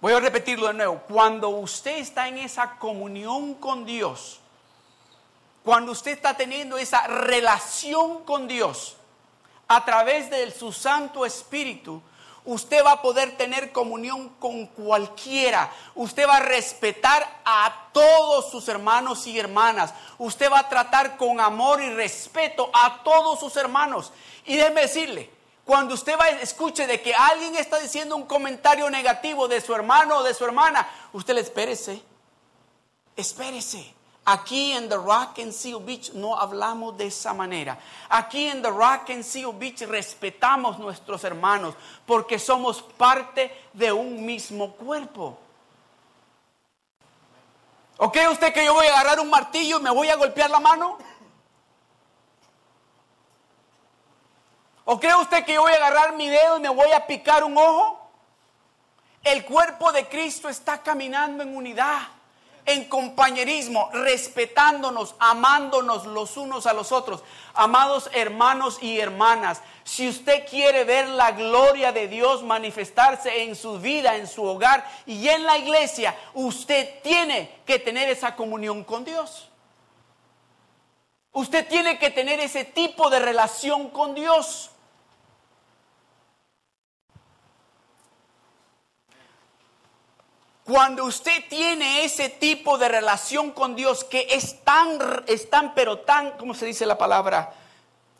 Voy 0.00 0.14
a 0.14 0.20
repetirlo 0.20 0.68
de 0.68 0.72
nuevo. 0.72 1.02
Cuando 1.06 1.50
usted 1.50 1.98
está 1.98 2.26
en 2.26 2.38
esa 2.38 2.78
comunión 2.78 3.52
con 3.54 3.84
Dios, 3.84 4.40
cuando 5.62 5.92
usted 5.92 6.12
está 6.12 6.34
teniendo 6.34 6.78
esa 6.78 7.06
relación 7.08 8.24
con 8.24 8.48
Dios 8.48 8.96
a 9.68 9.84
través 9.84 10.30
de 10.30 10.50
su 10.50 10.72
Santo 10.72 11.26
Espíritu, 11.26 12.00
usted 12.44 12.84
va 12.84 12.92
a 12.92 13.02
poder 13.02 13.36
tener 13.36 13.72
comunión 13.72 14.30
con 14.40 14.66
cualquiera. 14.66 15.72
Usted 15.94 16.26
va 16.26 16.36
a 16.36 16.40
respetar 16.40 17.40
a 17.44 17.88
todos 17.92 18.50
sus 18.50 18.68
hermanos 18.68 19.26
y 19.26 19.38
hermanas. 19.38 19.94
Usted 20.18 20.50
va 20.50 20.60
a 20.60 20.68
tratar 20.68 21.16
con 21.16 21.40
amor 21.40 21.82
y 21.82 21.90
respeto 21.90 22.70
a 22.72 23.02
todos 23.02 23.40
sus 23.40 23.56
hermanos. 23.56 24.12
Y 24.44 24.56
déjeme 24.56 24.82
decirle, 24.82 25.30
cuando 25.64 25.94
usted 25.94 26.18
va 26.18 26.28
escuche 26.28 26.86
de 26.86 27.00
que 27.00 27.14
alguien 27.14 27.54
está 27.56 27.78
diciendo 27.78 28.16
un 28.16 28.24
comentario 28.24 28.90
negativo 28.90 29.46
de 29.46 29.60
su 29.60 29.74
hermano 29.74 30.18
o 30.18 30.22
de 30.22 30.34
su 30.34 30.44
hermana, 30.44 30.88
usted 31.12 31.34
le 31.34 31.42
espérese. 31.42 32.02
Espérese. 33.16 33.99
Aquí 34.30 34.70
en 34.70 34.88
The 34.88 34.94
Rock 34.94 35.40
and 35.40 35.50
Seal 35.50 35.80
Beach 35.80 36.12
no 36.12 36.36
hablamos 36.36 36.96
de 36.96 37.06
esa 37.06 37.34
manera. 37.34 37.76
Aquí 38.08 38.46
en 38.46 38.62
The 38.62 38.70
Rock 38.70 39.10
and 39.10 39.24
Seal 39.24 39.52
Beach 39.52 39.80
respetamos 39.80 40.78
nuestros 40.78 41.24
hermanos 41.24 41.74
porque 42.06 42.38
somos 42.38 42.80
parte 42.80 43.52
de 43.72 43.90
un 43.90 44.24
mismo 44.24 44.70
cuerpo. 44.74 45.36
¿O 47.96 48.12
cree 48.12 48.28
usted 48.28 48.52
que 48.52 48.64
yo 48.64 48.72
voy 48.72 48.86
a 48.86 49.00
agarrar 49.00 49.18
un 49.18 49.30
martillo 49.30 49.80
y 49.80 49.82
me 49.82 49.90
voy 49.90 50.08
a 50.08 50.14
golpear 50.14 50.48
la 50.48 50.60
mano? 50.60 50.96
¿O 54.84 55.00
cree 55.00 55.16
usted 55.16 55.44
que 55.44 55.54
yo 55.54 55.62
voy 55.62 55.72
a 55.72 55.76
agarrar 55.76 56.14
mi 56.14 56.28
dedo 56.28 56.58
y 56.58 56.60
me 56.60 56.68
voy 56.68 56.92
a 56.92 57.04
picar 57.04 57.42
un 57.42 57.58
ojo? 57.58 58.12
El 59.24 59.44
cuerpo 59.44 59.90
de 59.90 60.08
Cristo 60.08 60.48
está 60.48 60.80
caminando 60.80 61.42
en 61.42 61.56
unidad 61.56 62.19
en 62.66 62.84
compañerismo, 62.84 63.90
respetándonos, 63.92 65.14
amándonos 65.18 66.06
los 66.06 66.36
unos 66.36 66.66
a 66.66 66.72
los 66.72 66.92
otros. 66.92 67.22
Amados 67.54 68.10
hermanos 68.12 68.78
y 68.80 69.00
hermanas, 69.00 69.62
si 69.84 70.08
usted 70.08 70.46
quiere 70.48 70.84
ver 70.84 71.08
la 71.08 71.32
gloria 71.32 71.92
de 71.92 72.08
Dios 72.08 72.42
manifestarse 72.42 73.42
en 73.42 73.56
su 73.56 73.78
vida, 73.80 74.16
en 74.16 74.26
su 74.26 74.44
hogar 74.44 74.88
y 75.06 75.28
en 75.28 75.44
la 75.44 75.58
iglesia, 75.58 76.16
usted 76.34 77.00
tiene 77.02 77.60
que 77.66 77.78
tener 77.78 78.08
esa 78.08 78.36
comunión 78.36 78.84
con 78.84 79.04
Dios. 79.04 79.48
Usted 81.32 81.66
tiene 81.68 81.98
que 81.98 82.10
tener 82.10 82.40
ese 82.40 82.64
tipo 82.64 83.08
de 83.08 83.20
relación 83.20 83.90
con 83.90 84.14
Dios. 84.14 84.69
Cuando 90.70 91.04
usted 91.04 91.48
tiene 91.48 92.04
ese 92.04 92.28
tipo 92.28 92.78
de 92.78 92.88
relación 92.88 93.50
con 93.50 93.74
Dios 93.74 94.04
que 94.04 94.28
es 94.30 94.62
tan, 94.62 95.00
es 95.26 95.50
tan, 95.50 95.74
pero 95.74 95.98
tan, 95.98 96.38
¿cómo 96.38 96.54
se 96.54 96.64
dice 96.64 96.86
la 96.86 96.96
palabra? 96.96 97.52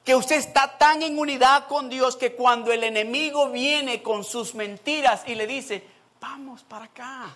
Que 0.04 0.16
usted 0.16 0.34
está 0.34 0.76
tan 0.76 1.00
en 1.04 1.16
unidad 1.16 1.68
con 1.68 1.88
Dios 1.88 2.16
que 2.16 2.34
cuando 2.34 2.72
el 2.72 2.82
enemigo 2.82 3.50
viene 3.50 4.02
con 4.02 4.24
sus 4.24 4.56
mentiras 4.56 5.22
y 5.28 5.36
le 5.36 5.46
dice, 5.46 5.86
vamos 6.20 6.64
para 6.64 6.86
acá, 6.86 7.28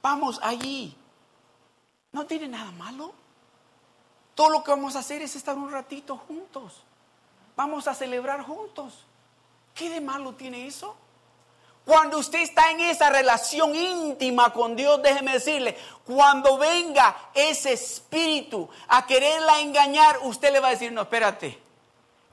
vamos 0.00 0.38
allí, 0.44 0.96
no 2.12 2.24
tiene 2.24 2.46
nada 2.46 2.70
malo. 2.70 3.12
Todo 4.36 4.50
lo 4.50 4.62
que 4.62 4.70
vamos 4.70 4.94
a 4.94 5.00
hacer 5.00 5.22
es 5.22 5.34
estar 5.34 5.56
un 5.56 5.72
ratito 5.72 6.16
juntos. 6.16 6.84
Vamos 7.56 7.88
a 7.88 7.96
celebrar 7.96 8.44
juntos. 8.44 9.04
¿Qué 9.74 9.90
de 9.90 10.00
malo 10.00 10.34
tiene 10.34 10.68
eso? 10.68 10.94
Cuando 11.90 12.18
usted 12.18 12.38
está 12.38 12.70
en 12.70 12.78
esa 12.78 13.10
relación 13.10 13.74
íntima 13.74 14.52
con 14.52 14.76
Dios, 14.76 15.02
déjeme 15.02 15.32
decirle, 15.32 15.76
cuando 16.06 16.56
venga 16.56 17.30
ese 17.34 17.72
espíritu 17.72 18.68
a 18.86 19.04
quererla 19.08 19.58
engañar, 19.58 20.20
usted 20.22 20.52
le 20.52 20.60
va 20.60 20.68
a 20.68 20.70
decir, 20.70 20.92
no, 20.92 21.02
espérate, 21.02 21.58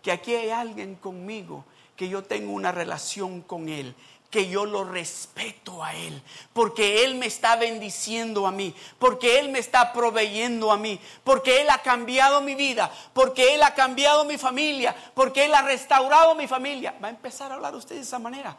que 0.03 0.11
aquí 0.11 0.35
hay 0.35 0.51
alguien 0.51 0.93
conmigo, 0.93 1.65
que 1.95 2.07
yo 2.07 2.21
tengo 2.21 2.53
una 2.53 2.71
relación 2.71 3.41
con 3.41 3.67
él, 3.67 3.95
que 4.29 4.47
yo 4.47 4.63
lo 4.67 4.83
respeto 4.83 5.83
a 5.83 5.95
Él, 5.95 6.21
porque 6.53 7.03
Él 7.03 7.15
me 7.15 7.25
está 7.25 7.55
bendiciendo 7.55 8.45
a 8.45 8.51
mí, 8.51 8.75
porque 8.99 9.39
Él 9.39 9.49
me 9.49 9.57
está 9.57 9.91
proveyendo 9.91 10.71
a 10.71 10.77
mí, 10.77 10.99
porque 11.23 11.61
Él 11.61 11.71
ha 11.71 11.81
cambiado 11.81 12.41
mi 12.41 12.53
vida, 12.53 12.91
porque 13.13 13.55
Él 13.55 13.63
ha 13.63 13.73
cambiado 13.73 14.23
mi 14.23 14.37
familia, 14.37 14.95
porque 15.15 15.45
Él 15.45 15.55
ha 15.55 15.63
restaurado 15.63 16.35
mi 16.35 16.45
familia. 16.45 16.93
Va 17.03 17.07
a 17.07 17.11
empezar 17.11 17.51
a 17.51 17.55
hablar 17.55 17.73
usted 17.73 17.95
de 17.95 18.01
esa 18.01 18.19
manera. 18.19 18.55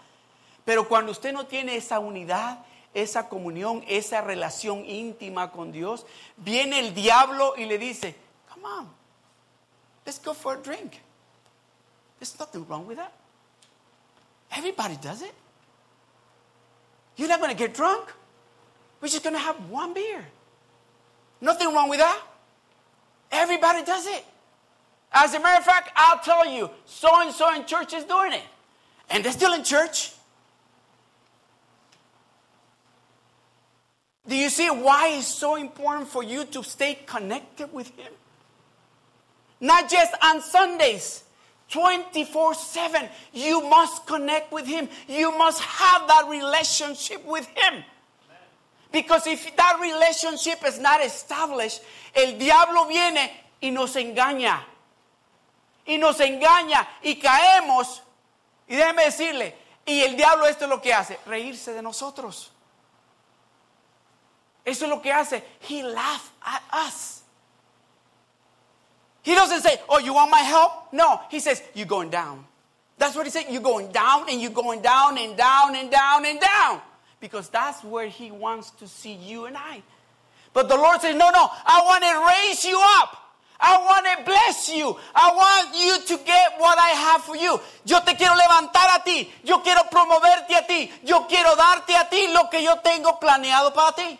Pero 0.68 0.86
cuando 0.86 1.12
usted 1.12 1.32
no 1.32 1.46
tiene 1.46 1.76
esa 1.76 1.98
unidad, 1.98 2.58
esa 2.92 3.30
comunión, 3.30 3.82
esa 3.88 4.20
relación 4.20 4.84
íntima 4.84 5.50
con 5.50 5.72
Dios, 5.72 6.04
viene 6.36 6.78
el 6.80 6.92
diablo 6.92 7.54
y 7.56 7.64
le 7.64 7.78
dice, 7.78 8.14
come 8.52 8.66
on, 8.66 8.86
let's 10.04 10.20
go 10.22 10.34
for 10.34 10.58
a 10.58 10.62
drink. 10.62 11.00
There's 12.18 12.38
nothing 12.38 12.66
wrong 12.68 12.86
with 12.86 12.98
that. 12.98 13.14
Everybody 14.54 14.98
does 14.98 15.22
it. 15.22 15.32
You're 17.16 17.28
not 17.28 17.40
going 17.40 17.50
to 17.50 17.56
get 17.56 17.72
drunk. 17.72 18.12
We're 19.00 19.08
just 19.08 19.22
going 19.22 19.36
to 19.36 19.40
have 19.40 19.56
one 19.70 19.94
beer. 19.94 20.22
Nothing 21.40 21.72
wrong 21.72 21.88
with 21.88 22.00
that. 22.00 22.20
Everybody 23.32 23.84
does 23.84 24.06
it. 24.06 24.22
As 25.12 25.32
a 25.32 25.40
matter 25.40 25.60
of 25.60 25.64
fact, 25.64 25.92
I'll 25.96 26.18
tell 26.18 26.44
you, 26.44 26.68
so 26.84 27.08
and 27.22 27.32
so 27.32 27.54
in 27.54 27.64
church 27.64 27.94
is 27.94 28.04
doing 28.04 28.34
it. 28.34 28.44
And 29.08 29.24
they're 29.24 29.32
still 29.32 29.54
in 29.54 29.64
church. 29.64 30.12
Do 34.28 34.36
you 34.36 34.50
see 34.50 34.68
why 34.68 35.16
it's 35.16 35.26
so 35.26 35.56
important 35.56 36.08
for 36.08 36.22
you 36.22 36.44
to 36.44 36.62
stay 36.62 36.98
connected 37.06 37.72
with 37.72 37.88
Him? 37.96 38.12
Not 39.58 39.88
just 39.88 40.12
on 40.22 40.42
Sundays, 40.42 41.24
24 41.70 42.54
7. 42.54 43.08
You 43.32 43.68
must 43.68 44.06
connect 44.06 44.52
with 44.52 44.66
Him. 44.66 44.88
You 45.08 45.36
must 45.36 45.62
have 45.62 46.06
that 46.08 46.26
relationship 46.28 47.24
with 47.24 47.46
Him. 47.46 47.82
Because 48.92 49.26
if 49.26 49.54
that 49.56 49.78
relationship 49.80 50.64
is 50.66 50.78
not 50.78 51.04
established, 51.04 51.80
el 52.14 52.38
diablo 52.38 52.86
viene 52.86 53.30
y 53.62 53.70
nos 53.70 53.94
engaña. 53.96 54.60
Y 55.86 55.96
nos 55.96 56.18
engaña 56.20 56.86
y 57.02 57.14
caemos. 57.14 58.00
Y 58.68 58.76
déjeme 58.76 59.04
decirle, 59.04 59.54
y 59.86 60.00
el 60.02 60.16
diablo 60.16 60.46
esto 60.46 60.64
es 60.64 60.70
lo 60.70 60.82
que 60.82 60.92
hace, 60.92 61.18
reírse 61.26 61.72
de 61.72 61.80
nosotros. 61.80 62.50
Eso 64.68 64.84
es 64.84 64.90
lo 64.90 65.00
que 65.00 65.10
hace. 65.10 65.42
He 65.60 65.82
laughs 65.82 66.30
at 66.44 66.62
us. 66.72 67.22
He 69.22 69.34
doesn't 69.34 69.62
say, 69.62 69.80
Oh, 69.88 69.98
you 69.98 70.12
want 70.12 70.30
my 70.30 70.40
help? 70.40 70.92
No, 70.92 71.20
he 71.30 71.40
says, 71.40 71.62
You're 71.74 71.86
going 71.86 72.10
down. 72.10 72.44
That's 72.98 73.16
what 73.16 73.24
he 73.24 73.30
said. 73.30 73.46
You're 73.48 73.62
going 73.62 73.90
down 73.92 74.28
and 74.28 74.40
you're 74.40 74.50
going 74.50 74.82
down 74.82 75.16
and 75.18 75.36
down 75.36 75.74
and 75.74 75.90
down 75.90 76.26
and 76.26 76.40
down. 76.40 76.80
Because 77.20 77.48
that's 77.48 77.82
where 77.82 78.08
he 78.08 78.30
wants 78.30 78.70
to 78.72 78.86
see 78.86 79.14
you 79.14 79.46
and 79.46 79.56
I. 79.56 79.82
But 80.52 80.68
the 80.68 80.76
Lord 80.76 81.00
says, 81.00 81.16
No, 81.16 81.30
no, 81.30 81.48
I 81.64 81.82
want 81.84 82.04
to 82.04 82.48
raise 82.48 82.64
you 82.64 82.78
up. 83.00 83.24
I 83.60 83.76
want 83.78 84.06
to 84.06 84.24
bless 84.24 84.68
you. 84.68 84.96
I 85.14 85.32
want 85.34 85.74
you 85.74 86.16
to 86.16 86.24
get 86.24 86.52
what 86.58 86.78
I 86.78 86.90
have 86.90 87.22
for 87.22 87.36
you. 87.36 87.58
Yo 87.84 87.98
te 88.00 88.14
quiero 88.14 88.34
levantar 88.34 89.00
a 89.00 89.02
ti. 89.04 89.30
Yo 89.42 89.58
quiero 89.62 89.82
promoverte 89.90 90.54
a 90.54 90.66
ti. 90.66 90.90
Yo 91.04 91.26
quiero 91.26 91.56
darte 91.56 91.96
a 91.96 92.08
ti 92.08 92.32
lo 92.32 92.48
que 92.50 92.62
yo 92.62 92.76
tengo 92.84 93.18
planeado 93.18 93.72
para 93.74 93.92
ti. 93.92 94.18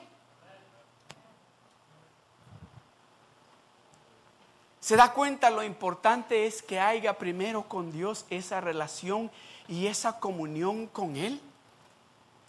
¿Se 4.89 4.97
da 4.97 5.13
cuenta 5.13 5.51
lo 5.51 5.63
importante 5.63 6.47
es 6.47 6.63
que 6.63 6.81
haya 6.81 7.19
primero 7.19 7.65
con 7.69 7.93
Dios 7.93 8.25
esa 8.31 8.63
relación 8.63 9.31
y 9.69 9.87
esa 9.87 10.19
comunión 10.19 10.87
con 10.87 11.15
Él? 11.15 11.43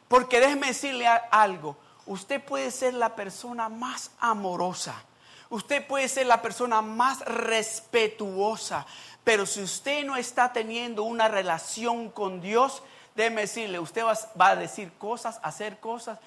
Porque 0.08 0.40
déjeme 0.40 0.68
decirle 0.68 1.06
algo, 1.32 1.76
usted 2.06 2.42
puede 2.42 2.72
ser 2.72 2.94
la 2.94 3.14
persona 3.14 3.68
más 3.68 4.12
amorosa, 4.22 5.04
usted 5.50 5.86
puede 5.86 6.08
ser 6.08 6.28
la 6.28 6.42
persona 6.42 6.82
más 6.82 7.20
respetuosa, 7.26 8.86
pero 9.26 9.46
si 9.46 9.62
usted 9.62 10.06
no 10.06 10.16
está 10.16 10.54
teniendo 10.54 11.04
una 11.04 11.28
relación 11.28 12.10
con 12.10 12.40
Dios, 12.40 12.82
déjeme 13.16 13.42
decirle, 13.42 13.80
usted 13.80 14.04
va 14.40 14.48
a 14.48 14.56
decir 14.56 14.94
cosas, 14.94 15.42
hacer 15.44 15.82
cosas 15.82 16.20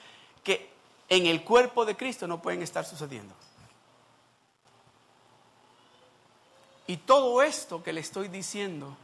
que 0.45 0.69
en 1.09 1.25
el 1.25 1.43
cuerpo 1.43 1.87
de 1.87 1.97
Cristo 1.97 2.27
no 2.27 2.43
pueden 2.43 2.61
estar 2.61 2.85
sucediendo. 2.85 3.35
Y 6.87 6.97
todo 6.97 7.43
esto 7.43 7.83
que 7.83 7.93
le 7.93 8.01
estoy 8.01 8.29
diciendo, 8.29 8.97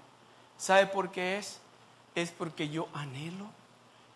¿sabe 0.57 0.87
por 0.87 1.11
qué 1.11 1.39
es? 1.39 1.61
Es 2.15 2.31
porque 2.31 2.69
yo 2.69 2.89
anhelo, 2.93 3.47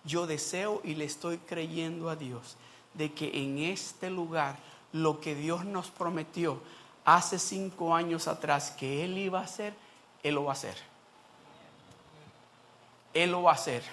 yo 0.05 0.27
deseo 0.27 0.81
y 0.85 0.95
le 0.95 1.05
estoy 1.05 1.39
creyendo 1.39 2.11
a 2.11 2.17
Dios 2.17 2.57
de 2.95 3.13
que 3.13 3.31
en 3.43 3.59
este 3.59 4.11
lugar 4.11 4.57
lo 4.93 5.21
que 5.21 5.35
Dios 5.35 5.65
nos 5.65 5.91
prometió 5.91 6.61
hace 7.05 7.39
cinco 7.39 7.95
años 7.95 8.29
atrás 8.29 8.73
que 8.73 9.05
Él 9.05 9.17
iba 9.17 9.41
a 9.41 9.45
hacer, 9.45 9.75
Él 10.23 10.35
lo 10.35 10.45
va 10.45 10.53
a 10.53 10.55
hacer. 10.55 10.77
Él 13.15 13.31
lo 13.31 13.43
va 13.43 13.53
a 13.53 13.55
hacer. 13.55 13.85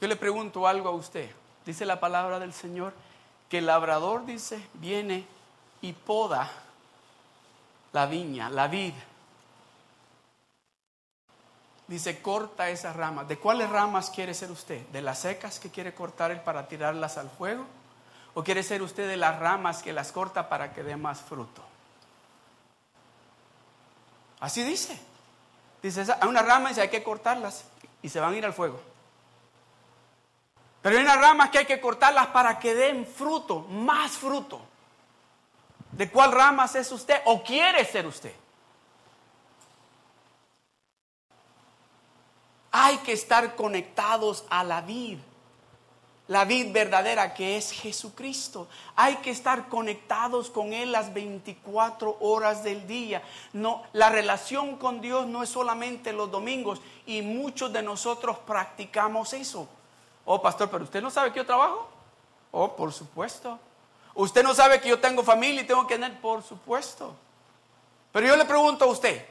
Yo 0.00 0.08
le 0.08 0.16
pregunto 0.16 0.66
algo 0.66 0.88
a 0.88 0.92
usted. 0.92 1.30
Dice 1.64 1.86
la 1.86 1.98
palabra 1.98 2.38
del 2.38 2.52
Señor 2.52 2.92
que 3.48 3.58
el 3.58 3.66
labrador 3.66 4.26
dice, 4.26 4.66
viene 4.74 5.26
y 5.80 5.92
poda 5.92 6.50
la 7.94 8.06
viña, 8.06 8.50
la 8.50 8.66
vid. 8.66 8.92
Dice, 11.86 12.20
corta 12.20 12.68
esas 12.68 12.96
ramas. 12.96 13.28
¿De 13.28 13.38
cuáles 13.38 13.70
ramas 13.70 14.10
quiere 14.10 14.34
ser 14.34 14.50
usted? 14.50 14.84
¿De 14.88 15.00
las 15.00 15.20
secas 15.20 15.60
que 15.60 15.70
quiere 15.70 15.94
cortar 15.94 16.42
para 16.42 16.66
tirarlas 16.66 17.18
al 17.18 17.30
fuego? 17.30 17.64
¿O 18.34 18.42
quiere 18.42 18.64
ser 18.64 18.82
usted 18.82 19.08
de 19.08 19.16
las 19.16 19.38
ramas 19.38 19.80
que 19.80 19.92
las 19.92 20.10
corta 20.10 20.48
para 20.48 20.72
que 20.72 20.82
dé 20.82 20.96
más 20.96 21.20
fruto? 21.20 21.62
Así 24.40 24.64
dice. 24.64 24.98
Dice, 25.80 26.04
hay 26.20 26.28
una 26.28 26.42
rama 26.42 26.72
y 26.72 26.80
hay 26.80 26.88
que 26.88 27.04
cortarlas 27.04 27.64
y 28.02 28.08
se 28.08 28.18
van 28.18 28.34
a 28.34 28.36
ir 28.36 28.44
al 28.44 28.54
fuego. 28.54 28.80
Pero 30.82 30.96
hay 30.96 31.04
unas 31.04 31.20
ramas 31.20 31.50
que 31.50 31.58
hay 31.58 31.66
que 31.66 31.80
cortarlas 31.80 32.26
para 32.28 32.58
que 32.58 32.74
den 32.74 33.06
fruto, 33.06 33.60
más 33.60 34.12
fruto. 34.12 34.73
¿De 35.96 36.10
cuál 36.10 36.32
ramas 36.32 36.74
es 36.74 36.90
usted 36.90 37.20
o 37.24 37.42
quiere 37.42 37.84
ser 37.84 38.06
usted? 38.06 38.32
Hay 42.72 42.98
que 42.98 43.12
estar 43.12 43.54
conectados 43.54 44.44
a 44.50 44.64
la 44.64 44.80
vid, 44.80 45.18
la 46.26 46.44
vid 46.44 46.72
verdadera 46.72 47.32
que 47.32 47.56
es 47.56 47.70
Jesucristo. 47.70 48.66
Hay 48.96 49.16
que 49.16 49.30
estar 49.30 49.68
conectados 49.68 50.50
con 50.50 50.72
Él 50.72 50.90
las 50.90 51.14
24 51.14 52.16
horas 52.18 52.64
del 52.64 52.88
día. 52.88 53.22
No, 53.52 53.84
la 53.92 54.10
relación 54.10 54.76
con 54.76 55.00
Dios 55.00 55.26
no 55.28 55.44
es 55.44 55.50
solamente 55.50 56.12
los 56.12 56.28
domingos 56.32 56.80
y 57.06 57.22
muchos 57.22 57.72
de 57.72 57.82
nosotros 57.82 58.38
practicamos 58.38 59.32
eso. 59.32 59.68
Oh, 60.24 60.42
pastor, 60.42 60.68
pero 60.68 60.82
usted 60.82 61.00
no 61.00 61.10
sabe 61.10 61.30
que 61.30 61.38
yo 61.38 61.46
trabajo. 61.46 61.88
Oh, 62.50 62.74
por 62.74 62.92
supuesto. 62.92 63.60
Usted 64.14 64.42
no 64.42 64.54
sabe 64.54 64.80
que 64.80 64.88
yo 64.88 65.00
tengo 65.00 65.22
familia 65.22 65.62
y 65.62 65.66
tengo 65.66 65.86
que 65.86 65.94
tener, 65.94 66.20
por 66.20 66.42
supuesto. 66.42 67.14
Pero 68.12 68.28
yo 68.28 68.36
le 68.36 68.44
pregunto 68.44 68.84
a 68.84 68.88
usted, 68.88 69.26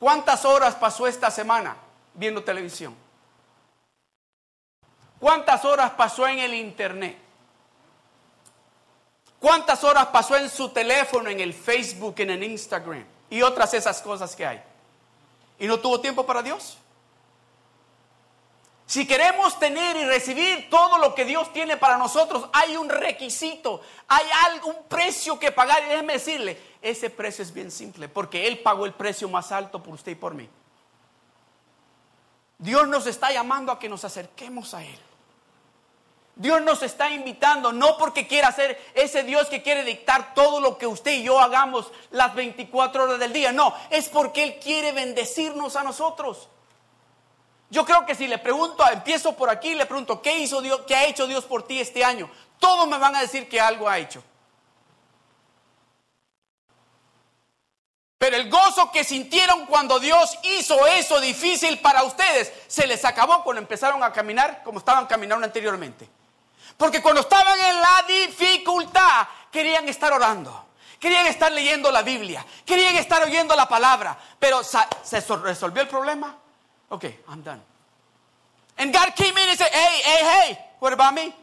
¿cuántas 0.00 0.44
horas 0.44 0.74
pasó 0.74 1.06
esta 1.06 1.30
semana 1.30 1.76
viendo 2.14 2.42
televisión? 2.42 2.96
¿Cuántas 5.20 5.64
horas 5.64 5.92
pasó 5.92 6.26
en 6.26 6.40
el 6.40 6.52
internet? 6.52 7.16
¿Cuántas 9.38 9.84
horas 9.84 10.06
pasó 10.06 10.36
en 10.36 10.50
su 10.50 10.68
teléfono, 10.70 11.30
en 11.30 11.38
el 11.38 11.54
Facebook, 11.54 12.16
en 12.18 12.30
el 12.30 12.42
Instagram 12.42 13.04
y 13.30 13.42
otras 13.42 13.72
esas 13.74 14.02
cosas 14.02 14.34
que 14.34 14.44
hay? 14.44 14.62
¿Y 15.60 15.66
no 15.68 15.78
tuvo 15.78 16.00
tiempo 16.00 16.26
para 16.26 16.42
Dios? 16.42 16.78
Si 18.92 19.06
queremos 19.06 19.58
tener 19.58 19.96
y 19.96 20.04
recibir 20.04 20.68
todo 20.68 20.98
lo 20.98 21.14
que 21.14 21.24
Dios 21.24 21.50
tiene 21.54 21.78
para 21.78 21.96
nosotros, 21.96 22.50
hay 22.52 22.76
un 22.76 22.90
requisito, 22.90 23.80
hay 24.06 24.26
algún 24.50 24.84
precio 24.86 25.38
que 25.38 25.50
pagar. 25.50 25.82
Y 25.82 25.88
déjeme 25.88 26.12
decirle, 26.12 26.60
ese 26.82 27.08
precio 27.08 27.42
es 27.42 27.54
bien 27.54 27.70
simple, 27.70 28.10
porque 28.10 28.46
Él 28.46 28.58
pagó 28.58 28.84
el 28.84 28.92
precio 28.92 29.30
más 29.30 29.50
alto 29.50 29.82
por 29.82 29.94
usted 29.94 30.12
y 30.12 30.16
por 30.16 30.34
mí. 30.34 30.46
Dios 32.58 32.86
nos 32.86 33.06
está 33.06 33.32
llamando 33.32 33.72
a 33.72 33.78
que 33.78 33.88
nos 33.88 34.04
acerquemos 34.04 34.74
a 34.74 34.84
Él. 34.84 34.98
Dios 36.36 36.60
nos 36.60 36.82
está 36.82 37.10
invitando, 37.10 37.72
no 37.72 37.96
porque 37.96 38.26
quiera 38.28 38.52
ser 38.52 38.78
ese 38.92 39.22
Dios 39.22 39.46
que 39.46 39.62
quiere 39.62 39.84
dictar 39.84 40.34
todo 40.34 40.60
lo 40.60 40.76
que 40.76 40.86
usted 40.86 41.12
y 41.12 41.22
yo 41.22 41.40
hagamos 41.40 41.90
las 42.10 42.34
24 42.34 43.04
horas 43.04 43.18
del 43.18 43.32
día. 43.32 43.52
No, 43.52 43.74
es 43.88 44.10
porque 44.10 44.42
Él 44.42 44.60
quiere 44.62 44.92
bendecirnos 44.92 45.76
a 45.76 45.82
nosotros. 45.82 46.50
Yo 47.72 47.86
creo 47.86 48.04
que 48.04 48.14
si 48.14 48.26
le 48.26 48.36
pregunto, 48.36 48.86
empiezo 48.86 49.32
por 49.32 49.48
aquí, 49.48 49.74
le 49.74 49.86
pregunto, 49.86 50.20
¿qué 50.20 50.40
hizo 50.40 50.60
Dios, 50.60 50.82
qué 50.86 50.94
ha 50.94 51.06
hecho 51.06 51.26
Dios 51.26 51.46
por 51.46 51.66
ti 51.66 51.80
este 51.80 52.04
año? 52.04 52.30
Todos 52.58 52.86
me 52.86 52.98
van 52.98 53.16
a 53.16 53.22
decir 53.22 53.48
que 53.48 53.58
algo 53.58 53.88
ha 53.88 53.98
hecho. 53.98 54.22
Pero 58.18 58.36
el 58.36 58.50
gozo 58.50 58.92
que 58.92 59.04
sintieron 59.04 59.64
cuando 59.64 59.98
Dios 59.98 60.38
hizo 60.42 60.86
eso 60.86 61.18
difícil 61.18 61.78
para 61.78 62.02
ustedes, 62.02 62.52
se 62.66 62.86
les 62.86 63.06
acabó 63.06 63.42
cuando 63.42 63.62
empezaron 63.62 64.04
a 64.04 64.12
caminar 64.12 64.62
como 64.62 64.78
estaban 64.78 65.06
caminando 65.06 65.46
anteriormente. 65.46 66.06
Porque 66.76 67.00
cuando 67.00 67.22
estaban 67.22 67.58
en 67.58 67.80
la 67.80 68.04
dificultad, 68.06 69.26
querían 69.50 69.88
estar 69.88 70.12
orando, 70.12 70.66
querían 71.00 71.26
estar 71.26 71.50
leyendo 71.50 71.90
la 71.90 72.02
Biblia, 72.02 72.44
querían 72.66 72.96
estar 72.96 73.22
oyendo 73.22 73.56
la 73.56 73.66
palabra, 73.66 74.18
pero 74.38 74.62
¿se 74.62 75.20
resolvió 75.42 75.80
el 75.80 75.88
problema? 75.88 76.41
Ok, 76.92 77.04
I'm 77.26 77.40
done. 77.40 77.60
And 78.76 78.92
God 78.92 79.16
came 79.16 79.34
in 79.34 79.48
and 79.48 79.58
said, 79.58 79.70
hey, 79.72 80.00
hey, 80.04 80.24
hey, 80.24 80.58
what 80.78 80.92
about 80.92 81.14
me? 81.14 81.34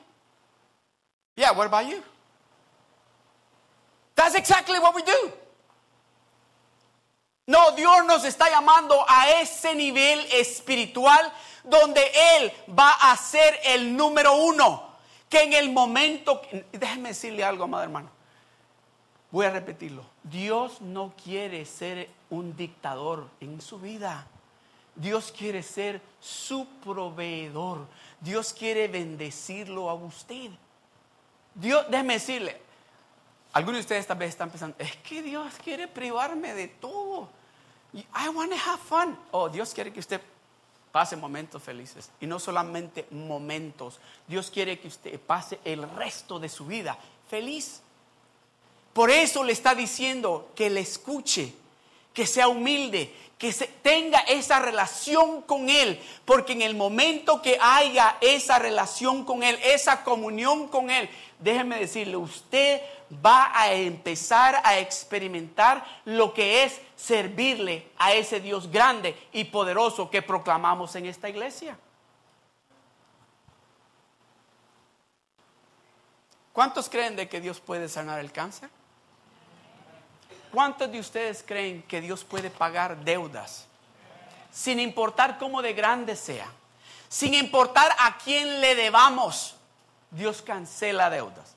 Yeah, 1.35 1.53
what 1.53 1.65
about 1.65 1.87
you? 1.87 2.03
That's 4.15 4.35
exactly 4.35 4.77
what 4.77 4.93
we 4.93 5.01
do. 5.01 5.31
No, 7.47 7.75
Dios 7.75 8.05
nos 8.05 8.25
está 8.25 8.47
llamando 8.47 9.03
a 9.07 9.41
ese 9.41 9.73
nivel 9.73 10.19
espiritual 10.33 11.33
donde 11.63 12.01
Él 12.35 12.51
va 12.67 12.91
a 13.11 13.17
ser 13.17 13.57
el 13.65 13.97
número 13.97 14.35
uno. 14.35 14.83
Que 15.27 15.43
en 15.43 15.53
el 15.53 15.71
momento, 15.71 16.43
déjeme 16.71 17.09
decirle 17.09 17.43
algo, 17.43 17.63
amado 17.63 17.83
hermano. 17.83 18.09
Voy 19.31 19.47
a 19.47 19.49
repetirlo. 19.49 20.05
Dios 20.21 20.79
no 20.81 21.13
quiere 21.23 21.65
ser 21.65 22.07
un 22.29 22.55
dictador 22.55 23.27
en 23.39 23.61
su 23.61 23.79
vida. 23.79 24.27
Dios 24.99 25.33
quiere 25.35 25.63
ser 25.63 26.01
su 26.19 26.67
proveedor. 26.83 27.87
Dios 28.19 28.53
quiere 28.53 28.87
bendecirlo 28.87 29.89
a 29.89 29.93
usted. 29.93 30.51
Dios, 31.55 31.85
déjeme 31.89 32.13
decirle, 32.13 32.61
algunos 33.53 33.77
de 33.77 33.81
ustedes 33.81 34.05
tal 34.05 34.17
vez 34.17 34.29
están 34.29 34.49
pensando, 34.49 34.75
es 34.77 34.95
que 34.97 35.23
Dios 35.23 35.53
quiere 35.63 35.87
privarme 35.87 36.53
de 36.53 36.67
todo. 36.67 37.29
I 37.93 38.29
want 38.29 38.51
to 38.51 38.57
have 38.57 38.79
fun. 38.79 39.17
Oh, 39.31 39.49
Dios 39.49 39.73
quiere 39.73 39.91
que 39.91 39.99
usted 39.99 40.21
pase 40.91 41.15
momentos 41.15 41.63
felices. 41.63 42.11
Y 42.19 42.27
no 42.27 42.39
solamente 42.39 43.07
momentos. 43.11 43.99
Dios 44.27 44.51
quiere 44.51 44.79
que 44.79 44.89
usted 44.89 45.19
pase 45.19 45.59
el 45.63 45.89
resto 45.89 46.39
de 46.39 46.49
su 46.49 46.65
vida 46.65 46.97
feliz. 47.29 47.81
Por 48.93 49.09
eso 49.09 49.43
le 49.43 49.53
está 49.53 49.73
diciendo 49.73 50.51
que 50.55 50.69
le 50.69 50.81
escuche, 50.81 51.53
que 52.13 52.25
sea 52.25 52.47
humilde, 52.47 53.13
que 53.37 53.53
se, 53.53 53.67
tenga 53.67 54.19
esa 54.19 54.59
relación 54.59 55.41
con 55.43 55.69
Él, 55.69 55.99
porque 56.25 56.53
en 56.53 56.61
el 56.61 56.75
momento 56.75 57.41
que 57.41 57.57
haya 57.61 58.17
esa 58.19 58.59
relación 58.59 59.23
con 59.23 59.43
Él, 59.43 59.57
esa 59.63 60.03
comunión 60.03 60.67
con 60.67 60.89
Él, 60.89 61.09
déjeme 61.39 61.79
decirle, 61.79 62.17
usted 62.17 62.81
va 63.25 63.51
a 63.57 63.73
empezar 63.73 64.61
a 64.63 64.77
experimentar 64.77 65.85
lo 66.05 66.33
que 66.33 66.63
es 66.63 66.81
servirle 66.95 67.87
a 67.97 68.13
ese 68.13 68.39
Dios 68.39 68.69
grande 68.69 69.15
y 69.31 69.45
poderoso 69.45 70.09
que 70.09 70.21
proclamamos 70.21 70.95
en 70.95 71.05
esta 71.05 71.29
iglesia. 71.29 71.77
¿Cuántos 76.51 76.89
creen 76.89 77.15
de 77.15 77.29
que 77.29 77.39
Dios 77.39 77.61
puede 77.61 77.87
sanar 77.87 78.19
el 78.19 78.33
cáncer? 78.33 78.69
¿Cuántos 80.51 80.91
de 80.91 80.99
ustedes 80.99 81.43
creen 81.45 81.83
que 81.83 82.01
Dios 82.01 82.23
puede 82.23 82.49
pagar 82.49 82.97
deudas? 83.03 83.67
Sin 84.51 84.79
importar 84.79 85.37
cómo 85.37 85.61
de 85.61 85.73
grande 85.73 86.15
sea, 86.15 86.51
sin 87.07 87.33
importar 87.35 87.95
a 87.99 88.17
quién 88.17 88.59
le 88.59 88.75
debamos, 88.75 89.55
Dios 90.09 90.41
cancela 90.41 91.09
deudas. 91.09 91.55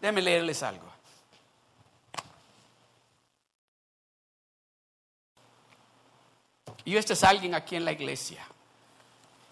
Déjenme 0.00 0.22
leerles 0.22 0.62
algo. 0.62 0.94
Y 6.84 6.96
este 6.96 7.14
es 7.14 7.24
alguien 7.24 7.54
aquí 7.54 7.76
en 7.76 7.84
la 7.84 7.92
iglesia. 7.92 8.46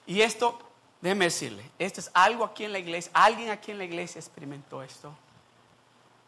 Y 0.06 0.20
esto, 0.20 0.58
déjeme 1.00 1.26
decirle, 1.26 1.64
esto 1.78 2.00
es 2.00 2.10
algo 2.12 2.44
aquí 2.44 2.64
en 2.64 2.72
la 2.72 2.78
iglesia, 2.78 3.10
alguien 3.14 3.50
aquí 3.50 3.70
en 3.70 3.78
la 3.78 3.84
iglesia 3.84 4.18
experimentó 4.18 4.82
esto. 4.82 5.14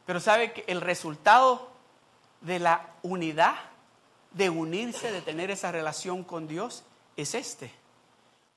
Pero 0.07 0.21
sabe 0.21 0.53
que 0.53 0.65
el 0.67 0.81
resultado 0.81 1.74
de 2.45 2.59
la 2.59 2.91
unidad, 3.03 3.57
de 4.33 4.51
unirse, 4.51 5.11
de 5.11 5.23
tener 5.23 5.51
esa 5.51 5.73
relación 5.73 6.23
con 6.23 6.47
Dios, 6.47 6.85
es 7.17 7.35
este. 7.35 7.73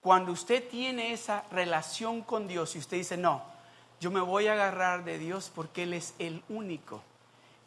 Cuando 0.01 0.31
usted 0.31 0.67
tiene 0.69 1.13
esa 1.13 1.43
relación 1.51 2.21
con 2.21 2.47
Dios 2.47 2.75
y 2.75 2.79
usted 2.79 2.97
dice, 2.97 3.17
no, 3.17 3.43
yo 3.99 4.11
me 4.11 4.19
voy 4.19 4.47
a 4.47 4.53
agarrar 4.53 5.03
de 5.03 5.17
Dios 5.17 5.51
porque 5.53 5.83
Él 5.83 5.93
es 5.93 6.13
el 6.19 6.43
único. 6.49 7.01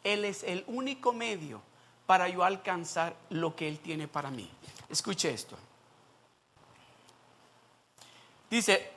Él 0.03 0.23
es 0.25 0.43
el 0.43 0.63
único 0.67 1.11
medio 1.11 1.61
para 2.05 2.29
yo 2.29 2.43
alcanzar 2.43 3.15
lo 3.29 3.55
que 3.55 3.67
Él 3.67 3.79
tiene 3.79 4.07
para 4.07 4.31
mí. 4.31 4.49
Escuche 4.89 5.33
esto. 5.33 5.57
Dice, 8.49 8.91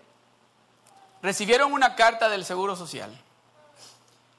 recibieron 1.23 1.73
una 1.73 1.95
carta 1.95 2.29
del 2.29 2.45
Seguro 2.45 2.77
Social 2.77 3.19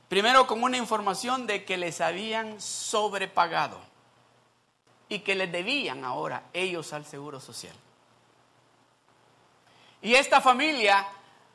Primero 0.07 0.45
con 0.45 0.61
una 0.61 0.77
información 0.77 1.47
de 1.47 1.65
que 1.65 1.77
les 1.77 1.99
habían 1.99 2.61
sobrepagado 2.61 3.79
y 5.09 5.19
que 5.19 5.35
les 5.35 5.51
debían 5.51 6.03
ahora 6.03 6.43
ellos 6.53 6.93
al 6.93 7.05
Seguro 7.05 7.39
Social. 7.39 7.75
Y 10.01 10.13
esta 10.13 10.41
familia 10.41 11.07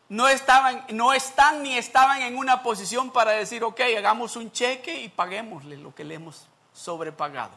no, 0.09 0.29
estaban, 0.29 0.85
no 0.91 1.13
están 1.13 1.63
ni 1.63 1.79
estaban 1.79 2.23
en 2.23 2.37
una 2.37 2.65
posición 2.65 3.13
para 3.13 3.31
decir, 3.31 3.63
ok, 3.63 3.81
hagamos 3.97 4.35
un 4.35 4.51
cheque 4.51 5.01
y 5.01 5.09
paguémosle 5.09 5.77
lo 5.77 5.95
que 5.95 6.03
le 6.03 6.15
hemos 6.17 6.49
sobrepagado. 6.73 7.55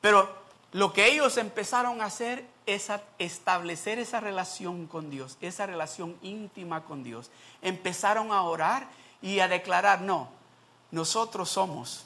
Pero 0.00 0.34
lo 0.72 0.92
que 0.92 1.06
ellos 1.06 1.36
empezaron 1.36 2.00
a 2.00 2.06
hacer 2.06 2.46
es 2.66 2.90
establecer 3.18 3.98
esa 3.98 4.20
relación 4.20 4.86
con 4.86 5.08
Dios, 5.08 5.38
esa 5.40 5.66
relación 5.66 6.16
íntima 6.20 6.84
con 6.84 7.04
Dios. 7.04 7.30
Empezaron 7.62 8.32
a 8.32 8.42
orar 8.42 8.88
y 9.22 9.38
a 9.38 9.48
declarar, 9.48 10.00
no, 10.00 10.28
nosotros 10.90 11.48
somos 11.48 12.04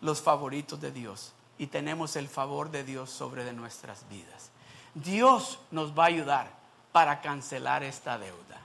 los 0.00 0.22
favoritos 0.22 0.80
de 0.80 0.92
Dios 0.92 1.32
y 1.58 1.66
tenemos 1.66 2.14
el 2.16 2.28
favor 2.28 2.70
de 2.70 2.84
Dios 2.84 3.10
sobre 3.10 3.44
de 3.44 3.52
nuestras 3.52 4.08
vidas. 4.08 4.50
Dios 4.94 5.58
nos 5.70 5.96
va 5.98 6.04
a 6.04 6.08
ayudar 6.08 6.50
para 6.92 7.20
cancelar 7.20 7.82
esta 7.82 8.18
deuda. 8.18 8.60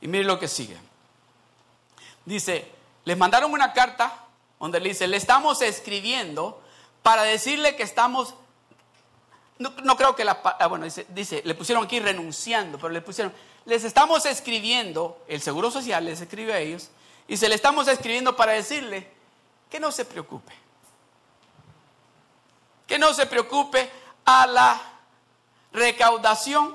Y 0.00 0.08
mire 0.08 0.24
lo 0.24 0.38
que 0.38 0.48
sigue. 0.48 0.76
Dice, 2.24 2.70
les 3.04 3.16
mandaron 3.16 3.52
una 3.52 3.72
carta 3.72 4.24
donde 4.58 4.80
le 4.80 4.90
dice, 4.90 5.06
le 5.06 5.16
estamos 5.16 5.60
escribiendo 5.62 6.60
para 7.02 7.22
decirle 7.22 7.76
que 7.76 7.82
estamos 7.82 8.34
no, 9.58 9.96
creo 9.96 10.14
que 10.14 10.24
la... 10.24 10.40
Ah, 10.58 10.66
bueno, 10.66 10.86
dice, 11.08 11.40
le 11.44 11.54
pusieron 11.54 11.84
aquí 11.84 11.98
renunciando, 11.98 12.78
pero 12.78 12.90
le 12.90 13.00
pusieron, 13.00 13.32
les 13.64 13.84
estamos 13.84 14.26
escribiendo, 14.26 15.22
el 15.28 15.40
Seguro 15.40 15.70
Social 15.70 16.04
les 16.04 16.20
escribe 16.20 16.52
a 16.52 16.58
ellos, 16.58 16.90
y 17.26 17.38
se 17.38 17.48
le 17.48 17.54
estamos 17.54 17.88
escribiendo 17.88 18.36
para 18.36 18.52
decirle 18.52 19.08
que 19.70 19.80
no 19.80 19.90
se 19.90 20.04
preocupe. 20.04 20.52
Que 22.86 22.98
no 22.98 23.14
se 23.14 23.24
preocupe 23.26 23.90
a 24.24 24.46
la 24.46 24.78
recaudación 25.72 26.74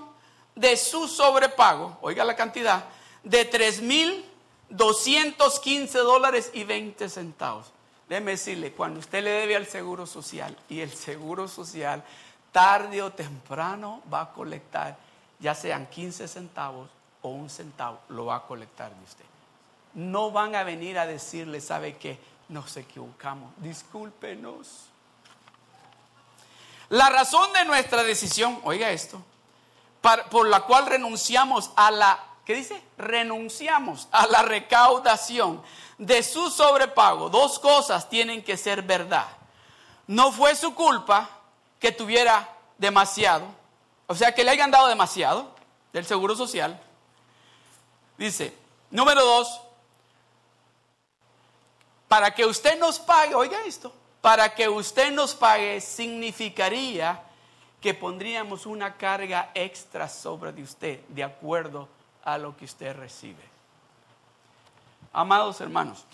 de 0.55 0.75
su 0.75 1.07
sobrepago, 1.07 1.99
oiga 2.01 2.25
la 2.25 2.35
cantidad, 2.35 2.85
de 3.23 3.49
3.215 3.49 5.91
dólares 5.91 6.49
y 6.53 6.63
20 6.63 7.09
centavos. 7.09 7.67
Déjeme 8.09 8.31
decirle, 8.31 8.73
cuando 8.73 8.99
usted 8.99 9.23
le 9.23 9.29
debe 9.29 9.55
al 9.55 9.67
Seguro 9.67 10.05
Social 10.05 10.57
y 10.67 10.81
el 10.81 10.91
Seguro 10.91 11.47
Social 11.47 12.03
tarde 12.51 13.01
o 13.01 13.11
temprano 13.11 14.01
va 14.11 14.21
a 14.21 14.31
colectar, 14.31 14.97
ya 15.39 15.55
sean 15.55 15.87
15 15.87 16.27
centavos 16.27 16.89
o 17.21 17.29
un 17.29 17.49
centavo, 17.49 17.99
lo 18.09 18.25
va 18.25 18.37
a 18.37 18.43
colectar 18.43 18.93
de 18.93 19.03
usted. 19.03 19.25
No 19.93 20.31
van 20.31 20.55
a 20.55 20.63
venir 20.63 20.97
a 20.97 21.05
decirle, 21.05 21.61
¿sabe 21.61 21.97
qué? 21.97 22.19
Nos 22.49 22.75
equivocamos, 22.77 23.51
discúlpenos. 23.57 24.85
La 26.89 27.09
razón 27.09 27.53
de 27.53 27.65
nuestra 27.65 28.03
decisión, 28.03 28.59
oiga 28.63 28.89
esto, 28.89 29.21
por 30.29 30.47
la 30.47 30.61
cual 30.61 30.87
renunciamos 30.87 31.71
a 31.75 31.91
la, 31.91 32.19
¿qué 32.45 32.55
dice? 32.55 32.81
Renunciamos 32.97 34.09
a 34.11 34.27
la 34.27 34.41
recaudación 34.41 35.61
de 35.97 36.23
su 36.23 36.49
sobrepago. 36.49 37.29
Dos 37.29 37.59
cosas 37.59 38.09
tienen 38.09 38.43
que 38.43 38.57
ser 38.57 38.81
verdad. 38.81 39.27
No 40.07 40.31
fue 40.31 40.55
su 40.55 40.73
culpa, 40.75 41.29
que 41.81 41.91
tuviera 41.91 42.47
demasiado, 42.77 43.45
o 44.05 44.13
sea, 44.15 44.33
que 44.33 44.43
le 44.43 44.51
hayan 44.51 44.69
dado 44.69 44.87
demasiado 44.87 45.53
del 45.91 46.05
Seguro 46.05 46.35
Social. 46.35 46.79
Dice, 48.17 48.55
número 48.91 49.25
dos, 49.25 49.61
para 52.07 52.33
que 52.35 52.45
usted 52.45 52.79
nos 52.79 52.99
pague, 52.99 53.33
oiga 53.33 53.65
esto, 53.65 53.91
para 54.21 54.53
que 54.53 54.69
usted 54.69 55.11
nos 55.11 55.33
pague 55.33 55.81
significaría 55.81 57.23
que 57.81 57.95
pondríamos 57.95 58.67
una 58.67 58.95
carga 58.95 59.49
extra 59.55 60.07
sobre 60.07 60.53
de 60.53 60.61
usted 60.61 60.99
de 61.07 61.23
acuerdo 61.23 61.89
a 62.23 62.37
lo 62.37 62.55
que 62.55 62.65
usted 62.65 62.95
recibe. 62.95 63.43
Amados 65.13 65.59
hermanos, 65.61 66.05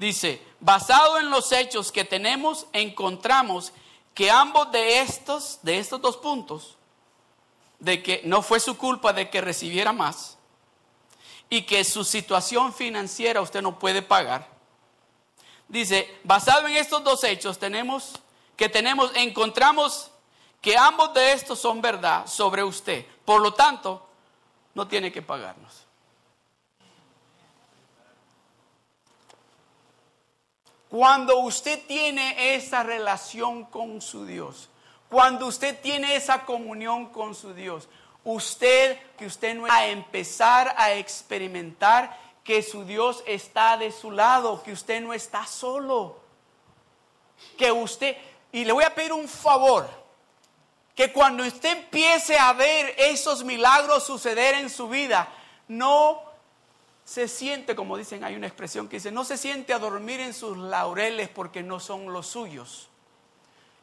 Dice, 0.00 0.42
basado 0.60 1.18
en 1.18 1.28
los 1.28 1.52
hechos 1.52 1.92
que 1.92 2.06
tenemos, 2.06 2.66
encontramos 2.72 3.74
que 4.14 4.30
ambos 4.30 4.72
de 4.72 5.00
estos, 5.02 5.58
de 5.60 5.78
estos 5.78 6.00
dos 6.00 6.16
puntos, 6.16 6.78
de 7.78 8.02
que 8.02 8.22
no 8.24 8.40
fue 8.40 8.60
su 8.60 8.78
culpa 8.78 9.12
de 9.12 9.28
que 9.28 9.42
recibiera 9.42 9.92
más 9.92 10.38
y 11.50 11.64
que 11.64 11.84
su 11.84 12.02
situación 12.02 12.72
financiera 12.72 13.42
usted 13.42 13.60
no 13.60 13.78
puede 13.78 14.00
pagar. 14.00 14.48
Dice, 15.68 16.18
basado 16.24 16.66
en 16.66 16.78
estos 16.78 17.04
dos 17.04 17.22
hechos, 17.22 17.58
tenemos 17.58 18.14
que 18.56 18.70
tenemos, 18.70 19.12
encontramos 19.14 20.10
que 20.62 20.78
ambos 20.78 21.12
de 21.12 21.32
estos 21.32 21.58
son 21.58 21.82
verdad 21.82 22.26
sobre 22.26 22.64
usted. 22.64 23.04
Por 23.26 23.42
lo 23.42 23.52
tanto, 23.52 24.08
no 24.72 24.88
tiene 24.88 25.12
que 25.12 25.20
pagarnos. 25.20 25.89
Cuando 30.90 31.38
usted 31.38 31.80
tiene 31.86 32.56
esa 32.56 32.82
relación 32.82 33.64
con 33.64 34.00
su 34.00 34.26
Dios, 34.26 34.68
cuando 35.08 35.46
usted 35.46 35.80
tiene 35.80 36.16
esa 36.16 36.44
comunión 36.44 37.06
con 37.06 37.36
su 37.36 37.54
Dios, 37.54 37.88
usted 38.24 38.98
que 39.16 39.26
usted 39.26 39.54
no 39.54 39.62
va 39.62 39.76
a 39.76 39.86
empezar 39.86 40.74
a 40.76 40.92
experimentar 40.94 42.18
que 42.42 42.60
su 42.64 42.84
Dios 42.84 43.22
está 43.26 43.76
de 43.76 43.92
su 43.92 44.10
lado, 44.10 44.64
que 44.64 44.72
usted 44.72 45.00
no 45.00 45.14
está 45.14 45.46
solo. 45.46 46.18
Que 47.56 47.70
usted, 47.70 48.16
y 48.50 48.64
le 48.64 48.72
voy 48.72 48.82
a 48.82 48.92
pedir 48.92 49.12
un 49.12 49.28
favor, 49.28 49.88
que 50.96 51.12
cuando 51.12 51.44
usted 51.44 51.78
empiece 51.78 52.36
a 52.36 52.52
ver 52.52 52.96
esos 52.98 53.44
milagros 53.44 54.04
suceder 54.04 54.56
en 54.56 54.68
su 54.68 54.88
vida, 54.88 55.28
no 55.68 56.29
se 57.10 57.26
siente, 57.26 57.74
como 57.74 57.96
dicen, 57.96 58.22
hay 58.22 58.36
una 58.36 58.46
expresión 58.46 58.86
que 58.86 58.98
dice, 58.98 59.10
no 59.10 59.24
se 59.24 59.36
siente 59.36 59.74
a 59.74 59.80
dormir 59.80 60.20
en 60.20 60.32
sus 60.32 60.56
laureles 60.56 61.28
porque 61.28 61.60
no 61.60 61.80
son 61.80 62.12
los 62.12 62.28
suyos. 62.28 62.88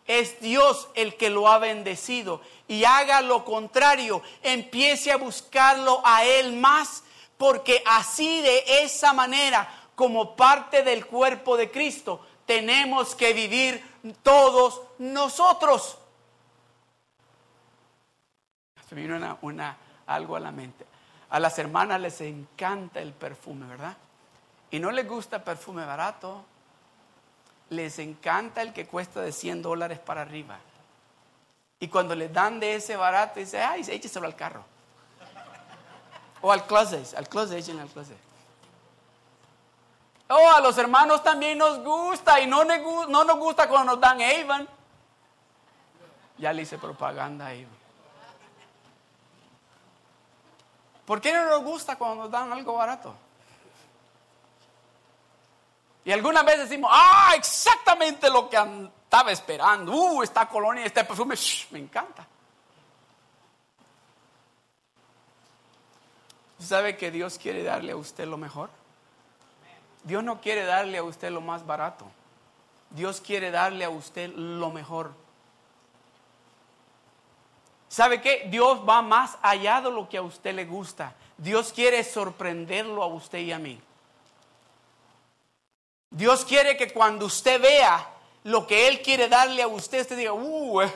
Es 0.06 0.40
Dios 0.40 0.88
el 0.96 1.18
que 1.18 1.30
lo 1.30 1.50
ha 1.50 1.58
bendecido 1.58 2.40
y 2.70 2.86
haga 2.86 3.20
lo 3.20 3.44
contrario, 3.44 4.22
empiece 4.44 5.12
a 5.12 5.18
buscarlo 5.18 6.02
a 6.06 6.24
Él 6.24 6.56
más, 6.56 7.04
porque 7.38 7.84
así 7.86 8.42
de 8.42 8.64
esa 8.84 9.12
manera, 9.12 9.70
como 9.94 10.38
parte 10.38 10.84
del 10.84 11.06
cuerpo 11.06 11.58
de 11.58 11.70
Cristo, 11.70 12.26
tenemos 12.46 13.14
que 13.14 13.34
vivir 13.34 13.84
todos 14.24 14.84
nosotros. 15.00 15.98
Se 18.88 18.96
me 18.96 19.02
vino 19.02 19.38
una, 19.42 19.78
algo 20.06 20.38
a 20.38 20.40
la 20.40 20.54
mente. 20.54 20.87
A 21.30 21.40
las 21.40 21.60
hermanas 21.60 22.00
les 22.00 22.22
encanta 22.22 23.02
el 23.02 23.14
perfume, 23.14 23.68
¿verdad? 23.68 23.98
Y 24.72 24.80
no 24.80 24.92
les 24.92 25.08
gusta 25.08 25.44
perfume 25.44 25.86
barato, 25.86 26.44
les 27.70 28.00
encanta 28.00 28.62
el 28.62 28.74
que 28.74 28.88
cuesta 28.88 29.22
de 29.22 29.32
100 29.32 29.62
dólares 29.62 30.00
para 30.00 30.22
arriba. 30.22 30.58
Y 31.80 31.90
cuando 31.90 32.16
les 32.16 32.32
dan 32.34 32.60
de 32.60 32.76
ese 32.76 32.96
barato, 32.96 33.40
dice, 33.40 33.62
ay, 33.62 33.82
écheselo 33.88 34.26
al 34.26 34.36
carro. 34.36 34.64
O 36.42 36.52
al 36.52 36.66
closet, 36.66 37.14
al 37.16 37.28
closet, 37.28 37.58
échenle 37.58 37.82
al 37.82 37.90
closet. 37.90 38.18
Oh, 40.30 40.52
a 40.52 40.60
los 40.60 40.78
hermanos 40.78 41.24
también 41.24 41.58
nos 41.58 41.80
gusta 41.80 42.40
y 42.42 42.48
no, 42.48 42.64
no 42.66 43.24
nos 43.24 43.38
gusta 43.38 43.68
cuando 43.68 43.94
nos 43.94 44.02
dan 44.02 44.20
Avon. 44.22 44.68
Ya 46.38 46.52
le 46.52 46.64
hice 46.64 46.78
propaganda 46.78 47.48
a 47.48 47.50
Avon. 47.50 47.77
¿Por 51.08 51.22
qué 51.22 51.32
no 51.32 51.46
nos 51.46 51.64
gusta 51.64 51.96
cuando 51.96 52.24
nos 52.24 52.32
dan 52.32 52.52
algo 52.52 52.74
barato? 52.74 53.16
Y 56.04 56.12
algunas 56.12 56.44
veces 56.44 56.70
decimos, 56.70 56.92
ah, 56.94 57.32
exactamente 57.34 58.30
lo 58.30 58.50
que 58.50 58.58
estaba 58.58 59.32
esperando. 59.32 59.94
Uh, 59.94 60.22
esta 60.22 60.50
colonia, 60.50 60.86
este 60.86 61.06
perfume, 61.06 61.36
me 61.72 61.80
encanta. 61.80 62.28
¿Sabe 66.60 66.98
que 66.98 67.10
Dios 67.10 67.40
quiere 67.40 67.64
darle 67.64 67.94
a 67.94 67.96
usted 67.96 68.26
lo 68.26 68.36
mejor? 68.36 68.70
Dios 70.04 70.26
no 70.26 70.42
quiere 70.42 70.66
darle 70.66 70.98
a 70.98 71.04
usted 71.04 71.32
lo 71.32 71.40
más 71.40 71.66
barato. 71.66 72.06
Dios 72.90 73.22
quiere 73.22 73.50
darle 73.50 73.86
a 73.86 73.90
usted 73.90 74.30
lo 74.36 74.72
mejor. 74.72 75.14
¿Sabe 77.90 78.22
qué? 78.22 78.48
Dios 78.50 78.82
va 78.88 79.02
más 79.02 79.38
allá 79.42 79.82
de 79.82 79.92
lo 79.92 80.10
que 80.10 80.18
a 80.18 80.22
usted 80.22 80.54
le 80.54 80.66
gusta. 80.66 81.16
Dios 81.38 81.72
quiere 81.72 82.04
sorprenderlo 82.04 83.02
a 83.02 83.08
usted 83.08 83.40
y 83.40 83.52
a 83.52 83.60
mí. 83.60 83.80
Dios 86.10 86.44
quiere 86.46 86.76
que 86.76 86.92
cuando 86.92 87.26
usted 87.26 87.62
vea 87.62 88.10
lo 88.44 88.66
que 88.66 88.88
Él 88.88 89.02
quiere 89.02 89.28
darle 89.30 89.62
a 89.62 89.68
usted, 89.68 90.02
usted 90.02 90.18
diga, 90.18 90.34
uh, 90.34 90.82
eh, 90.82 90.94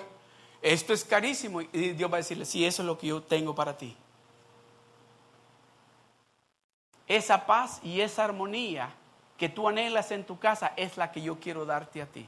esto 0.61 0.93
es 0.93 1.03
carísimo. 1.05 1.61
Y 1.61 1.91
Dios 1.91 2.11
va 2.11 2.15
a 2.15 2.19
decirle, 2.19 2.45
sí, 2.45 2.65
eso 2.65 2.81
es 2.81 2.85
lo 2.85 2.97
que 2.97 3.07
yo 3.07 3.21
tengo 3.21 3.53
para 3.53 3.77
ti. 3.77 3.95
Esa 7.07 7.45
paz 7.45 7.79
y 7.83 8.01
esa 8.01 8.23
armonía 8.23 8.93
que 9.37 9.49
tú 9.49 9.67
anhelas 9.67 10.11
en 10.11 10.23
tu 10.23 10.39
casa 10.39 10.73
es 10.75 10.97
la 10.97 11.11
que 11.11 11.21
yo 11.21 11.39
quiero 11.39 11.65
darte 11.65 12.01
a 12.01 12.05
ti. 12.05 12.27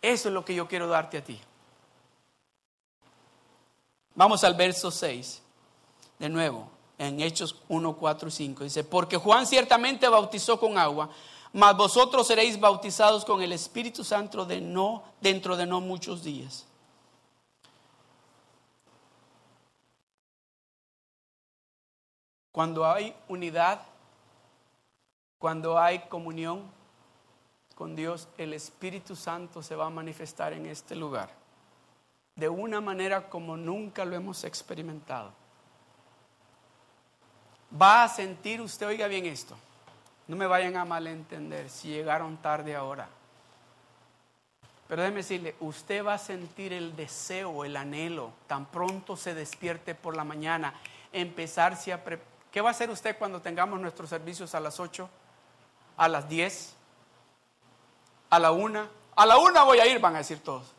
Eso 0.00 0.28
es 0.28 0.34
lo 0.34 0.44
que 0.44 0.54
yo 0.54 0.68
quiero 0.68 0.86
darte 0.86 1.18
a 1.18 1.24
ti. 1.24 1.40
Vamos 4.14 4.44
al 4.44 4.54
verso 4.54 4.90
6, 4.90 5.42
de 6.20 6.28
nuevo 6.28 6.70
en 6.98 7.20
Hechos 7.20 7.60
1, 7.68 7.96
4 7.96 8.28
y 8.28 8.30
5. 8.30 8.64
Dice, 8.64 8.84
porque 8.84 9.16
Juan 9.16 9.46
ciertamente 9.46 10.08
bautizó 10.08 10.58
con 10.60 10.78
agua, 10.78 11.10
mas 11.52 11.76
vosotros 11.76 12.26
seréis 12.26 12.58
bautizados 12.58 13.24
con 13.24 13.42
el 13.42 13.52
Espíritu 13.52 14.04
Santo 14.04 14.44
de 14.44 14.60
no, 14.60 15.02
dentro 15.20 15.56
de 15.56 15.66
no 15.66 15.80
muchos 15.80 16.22
días. 16.22 16.66
Cuando 22.52 22.86
hay 22.86 23.16
unidad, 23.26 23.82
cuando 25.40 25.76
hay 25.76 25.98
comunión 26.06 26.62
con 27.74 27.96
Dios, 27.96 28.28
el 28.38 28.54
Espíritu 28.54 29.16
Santo 29.16 29.60
se 29.60 29.74
va 29.74 29.86
a 29.86 29.90
manifestar 29.90 30.52
en 30.52 30.66
este 30.66 30.94
lugar 30.94 31.43
de 32.36 32.48
una 32.48 32.80
manera 32.80 33.28
como 33.28 33.56
nunca 33.56 34.04
lo 34.04 34.16
hemos 34.16 34.44
experimentado 34.44 35.32
va 37.80 38.04
a 38.04 38.08
sentir 38.08 38.60
usted, 38.60 38.86
oiga 38.86 39.06
bien 39.08 39.26
esto, 39.26 39.56
no 40.28 40.36
me 40.36 40.46
vayan 40.46 40.76
a 40.76 40.84
malentender 40.84 41.68
si 41.68 41.88
llegaron 41.88 42.36
tarde 42.36 42.74
ahora. 42.74 43.08
Pero 44.86 45.02
déjeme 45.02 45.18
decirle, 45.18 45.56
usted 45.60 46.04
va 46.04 46.14
a 46.14 46.18
sentir 46.18 46.72
el 46.72 46.94
deseo, 46.94 47.64
el 47.64 47.76
anhelo, 47.76 48.32
tan 48.46 48.66
pronto 48.66 49.16
se 49.16 49.34
despierte 49.34 49.94
por 49.94 50.14
la 50.14 50.24
mañana, 50.24 50.74
empezarse 51.12 51.92
a 51.92 52.04
preparar. 52.04 52.34
¿Qué 52.52 52.60
va 52.60 52.68
a 52.68 52.70
hacer 52.70 52.88
usted 52.90 53.18
cuando 53.18 53.40
tengamos 53.40 53.80
nuestros 53.80 54.08
servicios 54.08 54.54
a 54.54 54.60
las 54.60 54.78
8, 54.78 55.08
a 55.96 56.08
las 56.08 56.28
10, 56.28 56.76
a 58.30 58.38
la 58.38 58.52
1? 58.52 58.88
A 59.16 59.26
la 59.26 59.38
1 59.38 59.64
voy 59.64 59.78
a 59.80 59.86
ir, 59.86 59.98
van 59.98 60.14
a 60.14 60.18
decir 60.18 60.38
todos. 60.40 60.73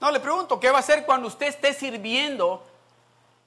No, 0.00 0.10
le 0.10 0.20
pregunto, 0.20 0.60
¿qué 0.60 0.70
va 0.70 0.76
a 0.76 0.80
hacer 0.80 1.04
cuando 1.04 1.28
usted 1.28 1.46
esté 1.46 1.72
sirviendo 1.74 2.62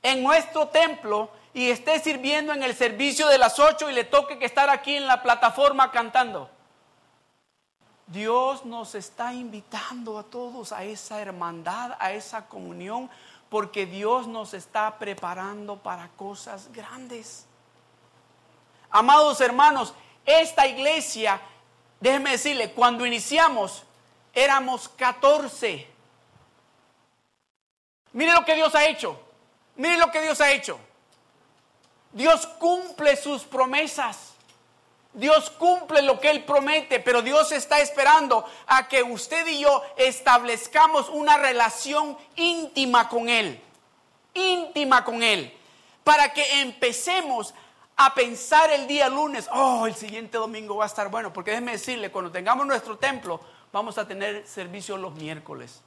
en 0.02 0.24
nuestro 0.24 0.68
templo 0.68 1.30
y 1.54 1.70
esté 1.70 2.00
sirviendo 2.00 2.54
en 2.54 2.64
el 2.64 2.76
servicio 2.76 3.28
de 3.28 3.38
las 3.38 3.60
ocho 3.60 3.90
y 3.90 3.94
le 3.94 4.04
toque 4.04 4.40
que 4.40 4.46
estar 4.46 4.70
aquí 4.70 4.96
en 4.96 5.08
la 5.08 5.22
plataforma 5.22 5.92
cantando. 5.92 6.50
Dios 8.08 8.66
nos 8.66 8.96
está 8.96 9.34
invitando 9.34 10.18
a 10.18 10.24
todos 10.24 10.72
a 10.72 10.84
esa 10.84 11.22
hermandad, 11.22 11.96
a 12.00 12.12
esa 12.14 12.48
comunión, 12.48 13.10
porque 13.50 13.86
Dios 13.86 14.28
nos 14.28 14.54
está 14.54 14.98
preparando 14.98 15.78
para 15.78 16.10
cosas 16.10 16.72
grandes. 16.72 17.46
Amados 18.90 19.40
hermanos, 19.40 19.94
esta 20.26 20.68
iglesia, 20.68 21.40
déjenme 22.00 22.32
decirle, 22.32 22.72
cuando 22.72 23.06
iniciamos 23.06 23.84
éramos 24.34 24.90
14. 24.90 25.91
Mire 28.13 28.34
lo 28.34 28.45
que 28.45 28.56
Dios 28.56 28.74
ha 28.76 28.86
hecho. 28.86 29.19
Miren 29.76 30.00
lo 30.00 30.12
que 30.12 30.21
Dios 30.21 30.39
ha 30.41 30.52
hecho. 30.52 30.80
Dios 32.12 32.45
cumple 32.60 33.15
sus 33.15 33.43
promesas. 33.43 34.34
Dios 35.13 35.50
cumple 35.50 36.02
lo 36.02 36.19
que 36.19 36.30
Él 36.30 36.43
promete, 36.45 37.00
pero 37.00 37.21
Dios 37.21 37.52
está 37.52 37.80
esperando 37.80 38.45
a 38.67 38.88
que 38.88 39.04
usted 39.04 39.45
y 39.47 39.60
yo 39.60 39.84
establezcamos 39.97 41.10
una 41.10 41.38
relación 41.38 42.17
íntima 42.36 43.10
con 43.10 43.28
Él. 43.28 43.62
Íntima 44.34 45.04
con 45.04 45.21
Él. 45.21 45.54
Para 46.04 46.32
que 46.34 46.62
empecemos 46.62 47.54
a 47.97 48.13
pensar 48.13 48.71
el 48.71 48.88
día 48.88 49.10
lunes, 49.10 49.50
oh, 49.52 49.86
el 49.86 49.95
siguiente 49.95 50.38
domingo 50.38 50.78
va 50.78 50.86
a 50.86 50.88
estar 50.88 51.10
bueno, 51.10 51.34
porque 51.34 51.52
déjeme 51.52 51.74
decirle, 51.74 52.10
cuando 52.10 52.32
tengamos 52.32 52.65
nuestro 52.65 52.97
templo, 52.97 53.41
vamos 53.71 53.97
a 53.97 54.08
tener 54.08 54.47
servicio 54.47 54.95
los 54.97 55.13
miércoles. 55.15 55.82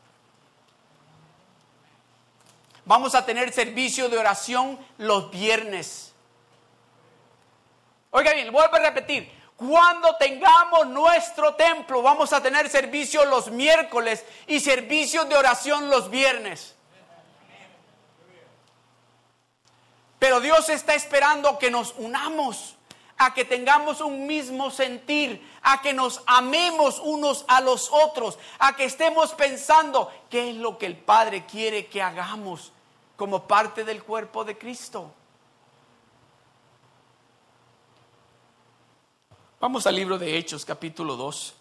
Vamos 2.87 3.15
a 3.15 3.25
tener 3.25 3.53
servicio 3.53 4.09
de 4.09 4.19
oración 4.19 4.79
los 4.99 5.31
viernes. 5.31 6.13
Oiga 8.11 8.33
bien, 8.35 8.53
vuelvo 8.53 8.77
a 8.77 8.79
repetir. 8.79 9.33
Cuando 9.57 10.17
tengamos 10.17 10.87
nuestro 10.89 11.55
templo, 11.55 12.03
vamos 12.03 12.33
a 12.33 12.43
tener 12.43 12.69
servicio 12.69 13.25
los 13.25 13.51
miércoles 13.51 14.25
y 14.47 14.61
servicio 14.61 15.25
de 15.25 15.37
oración 15.37 15.89
los 15.89 16.11
viernes. 16.11 16.75
Pero 20.19 20.41
Dios 20.41 20.69
está 20.69 20.95
esperando 20.95 21.59
que 21.59 21.71
nos 21.71 21.95
unamos 21.97 22.77
a 23.17 23.33
que 23.33 23.45
tengamos 23.45 24.01
un 24.01 24.27
mismo 24.27 24.71
sentir, 24.71 25.49
a 25.63 25.81
que 25.81 25.93
nos 25.93 26.23
amemos 26.27 26.99
unos 26.99 27.45
a 27.49 27.61
los 27.61 27.91
otros, 27.91 28.39
a 28.59 28.77
que 28.77 28.85
estemos 28.85 29.33
pensando 29.33 30.13
qué 30.29 30.51
es 30.51 30.57
lo 30.57 30.79
que 30.79 30.87
el 30.87 30.97
Padre 30.97 31.47
quiere 31.47 31.87
que 31.87 32.03
hagamos 32.03 32.74
como 33.17 33.47
parte 33.47 33.85
del 33.85 34.03
cuerpo 34.03 34.45
de 34.45 34.59
Cristo. 34.59 35.13
Vamos 39.61 39.87
al 39.87 39.97
libro 39.97 40.19
de 40.19 40.37
Hechos, 40.37 40.65
capítulo 40.65 41.17
2, 41.17 41.55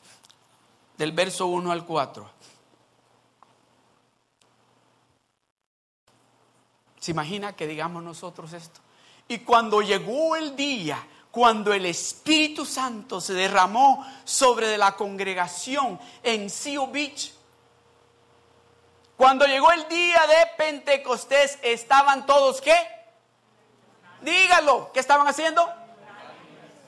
del 0.98 1.12
verso 1.12 1.48
1 1.48 1.72
al 1.72 1.86
4. 1.86 2.30
¿Se 7.00 7.12
imagina 7.12 7.54
que 7.54 7.68
digamos 7.68 8.04
nosotros 8.04 8.54
esto? 8.54 8.80
Y 9.28 9.40
cuando 9.40 9.82
llegó 9.82 10.36
el 10.36 10.56
día, 10.56 11.06
cuando 11.32 11.74
el 11.74 11.86
Espíritu 11.86 12.66
Santo 12.66 13.20
se 13.22 13.34
derramó 13.34 14.06
sobre 14.24 14.78
la 14.78 14.96
congregación 14.96 16.00
en 16.24 16.50
Seal 16.50 16.90
Beach, 16.92 17.34
cuando 19.18 19.46
llegó 19.46 19.72
el 19.72 19.88
día 19.88 20.28
de 20.28 20.43
Pentecostés, 20.58 21.60
estaban 21.62 22.26
todos 22.26 22.62
qué? 22.62 22.76
Dígalo, 24.22 24.92
¿qué 24.94 25.00
estaban 25.00 25.28
haciendo? 25.28 25.68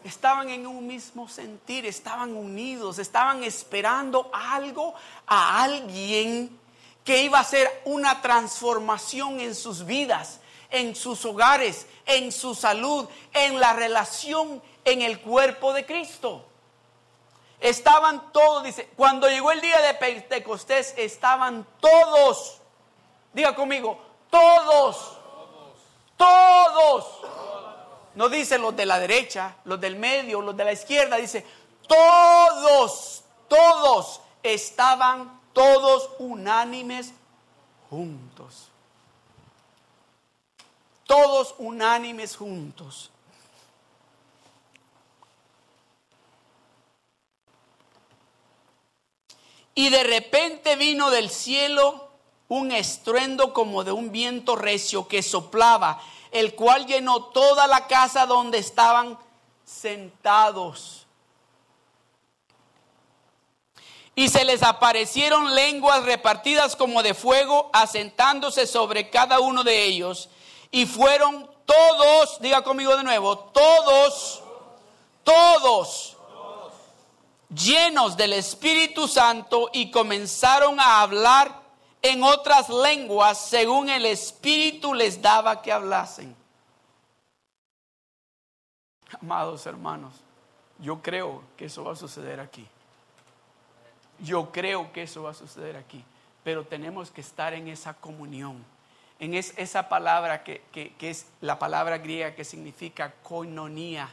Estaban 0.04 0.50
en 0.50 0.68
un 0.68 0.86
mismo 0.86 1.28
sentir, 1.28 1.86
estaban 1.86 2.36
unidos, 2.36 3.00
estaban 3.00 3.44
esperando 3.44 4.30
algo 4.34 4.94
a 5.26 5.64
alguien 5.64 6.60
que 7.04 7.24
iba 7.24 7.40
a 7.40 7.44
ser 7.44 7.82
una 7.86 8.22
transformación 8.22 9.40
en 9.40 9.56
sus 9.56 9.86
vidas 9.86 10.40
en 10.76 10.96
sus 10.96 11.26
hogares, 11.26 11.88
en 12.06 12.32
su 12.32 12.54
salud, 12.56 13.08
en 13.34 13.60
la 13.60 13.74
relación 13.74 14.62
en 14.84 15.02
el 15.02 15.22
cuerpo 15.22 15.74
de 15.74 15.86
Cristo. 15.86 16.46
Estaban 17.60 18.32
todos, 18.32 18.64
dice, 18.64 18.90
cuando 18.96 19.30
llegó 19.30 19.52
el 19.52 19.62
día 19.62 19.80
de 19.82 19.94
Pentecostés, 19.96 20.94
estaban 20.98 21.66
todos, 21.80 22.62
diga 23.36 23.54
conmigo, 23.54 24.00
todos, 24.32 25.18
todos. 26.18 27.06
No 28.16 28.30
dice 28.30 28.58
los 28.58 28.76
de 28.76 28.88
la 28.88 28.98
derecha, 28.98 29.58
los 29.66 29.80
del 29.80 29.98
medio, 29.98 30.42
los 30.42 30.58
de 30.58 30.64
la 30.64 30.72
izquierda, 30.72 31.18
dice, 31.18 31.46
todos, 31.88 33.24
todos 33.48 34.22
estaban 34.42 35.40
todos 35.54 36.10
unánimes 36.18 37.14
juntos 37.92 38.72
todos 41.06 41.56
unánimes 41.60 42.36
juntos. 42.36 43.12
Y 49.74 49.90
de 49.90 50.04
repente 50.04 50.76
vino 50.78 51.10
del 51.10 51.30
cielo 51.30 52.05
un 52.48 52.72
estruendo 52.72 53.54
como 53.54 53.84
de 53.84 53.92
un 53.92 54.12
viento 54.12 54.56
recio 54.56 55.08
que 55.08 55.24
soplaba, 55.24 56.02
el 56.32 56.56
cual 56.56 56.86
llenó 56.86 57.24
toda 57.26 57.68
la 57.68 57.88
casa 57.88 58.26
donde 58.26 58.60
estaban 58.60 59.18
sentados. 59.64 61.08
Y 64.14 64.30
se 64.30 64.46
les 64.46 64.64
aparecieron 64.64 65.56
lenguas 65.56 66.04
repartidas 66.04 66.76
como 66.76 67.04
de 67.04 67.14
fuego, 67.14 67.70
asentándose 67.74 68.66
sobre 68.66 69.10
cada 69.10 69.40
uno 69.40 69.64
de 69.64 69.84
ellos 69.84 70.30
y 70.72 70.86
fueron 70.86 71.50
todos, 71.66 72.40
diga 72.42 72.62
conmigo 72.62 72.96
de 72.96 73.04
nuevo, 73.04 73.38
todos, 73.38 74.42
todos, 75.24 76.18
llenos 77.50 78.18
del 78.18 78.34
Espíritu 78.34 79.08
Santo 79.08 79.70
y 79.74 79.90
comenzaron 79.90 80.80
a 80.80 81.02
hablar 81.02 81.65
en 82.12 82.24
otras 82.24 82.70
lenguas 82.70 83.40
según 83.40 83.90
el 83.90 84.06
Espíritu 84.06 84.94
les 84.94 85.22
daba 85.22 85.62
que 85.62 85.72
hablasen. 85.72 86.36
Amados 89.22 89.66
hermanos, 89.66 90.14
yo 90.80 91.02
creo 91.02 91.44
que 91.58 91.66
eso 91.66 91.84
va 91.84 91.94
a 91.94 91.96
suceder 91.96 92.40
aquí. 92.40 92.68
Yo 94.20 94.52
creo 94.52 94.92
que 94.92 95.04
eso 95.04 95.24
va 95.24 95.32
a 95.32 95.36
suceder 95.36 95.76
aquí. 95.78 96.04
Pero 96.44 96.66
tenemos 96.66 97.12
que 97.12 97.22
estar 97.22 97.54
en 97.54 97.68
esa 97.68 97.94
comunión 97.94 98.64
en 99.20 99.34
esa 99.34 99.88
palabra 99.88 100.44
que, 100.44 100.62
es 101.00 101.28
la 101.42 101.58
palabra 101.58 101.98
griega 101.98 102.36
que 102.36 102.44
significa 102.44 103.14
koinonía, 103.24 104.10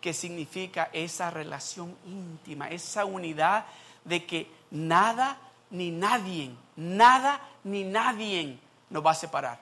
que 0.00 0.12
significa 0.12 0.90
esa 0.92 1.30
relación 1.30 1.96
íntima, 2.06 2.68
esa 2.68 3.04
unidad 3.04 3.64
de 4.04 4.26
que 4.26 4.50
nada 4.70 5.38
ni 5.70 5.90
nadie, 5.90 6.54
nada 6.76 7.40
ni 7.64 7.84
nadie 7.84 8.58
nos 8.90 9.04
va 9.04 9.12
a 9.12 9.14
separar. 9.14 9.60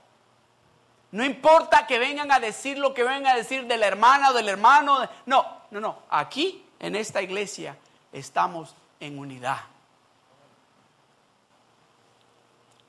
No 1.10 1.24
importa 1.24 1.86
que 1.86 1.98
vengan 1.98 2.32
a 2.32 2.40
decir 2.40 2.78
lo 2.78 2.94
que 2.94 3.04
vengan 3.04 3.26
a 3.26 3.36
decir 3.36 3.66
de 3.66 3.76
la 3.76 3.86
hermana 3.86 4.30
o 4.30 4.32
del 4.32 4.48
hermano. 4.48 5.08
No, 5.26 5.62
no, 5.70 5.80
no. 5.80 5.98
Aquí, 6.08 6.66
en 6.78 6.96
esta 6.96 7.20
iglesia, 7.20 7.76
estamos 8.12 8.74
en 8.98 9.18
unidad. 9.18 9.60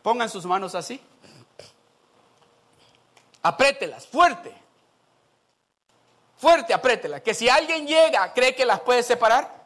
Pongan 0.02 0.30
sus 0.30 0.46
manos 0.46 0.74
así. 0.74 1.02
Aprételas, 3.42 4.08
fuerte. 4.08 4.56
Fuerte, 6.38 6.74
aprételas. 6.74 7.22
Que 7.22 7.34
si 7.34 7.50
alguien 7.50 7.86
llega, 7.88 8.34
cree 8.34 8.56
que 8.56 8.66
las 8.66 8.80
puede 8.82 9.04
separar. 9.04 9.64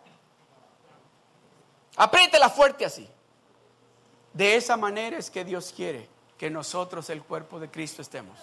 Apriételas 1.95 2.53
fuerte 2.53 2.85
así. 2.85 3.07
De 4.37 4.55
esa 4.55 4.77
manera 4.77 5.17
es 5.17 5.31
que 5.31 5.43
Dios 5.43 5.73
quiere 5.75 6.07
que 6.37 6.51
nosotros, 6.51 7.09
el 7.09 7.23
cuerpo 7.23 7.59
de 7.59 7.71
Cristo, 7.71 8.03
estemos. 8.03 8.37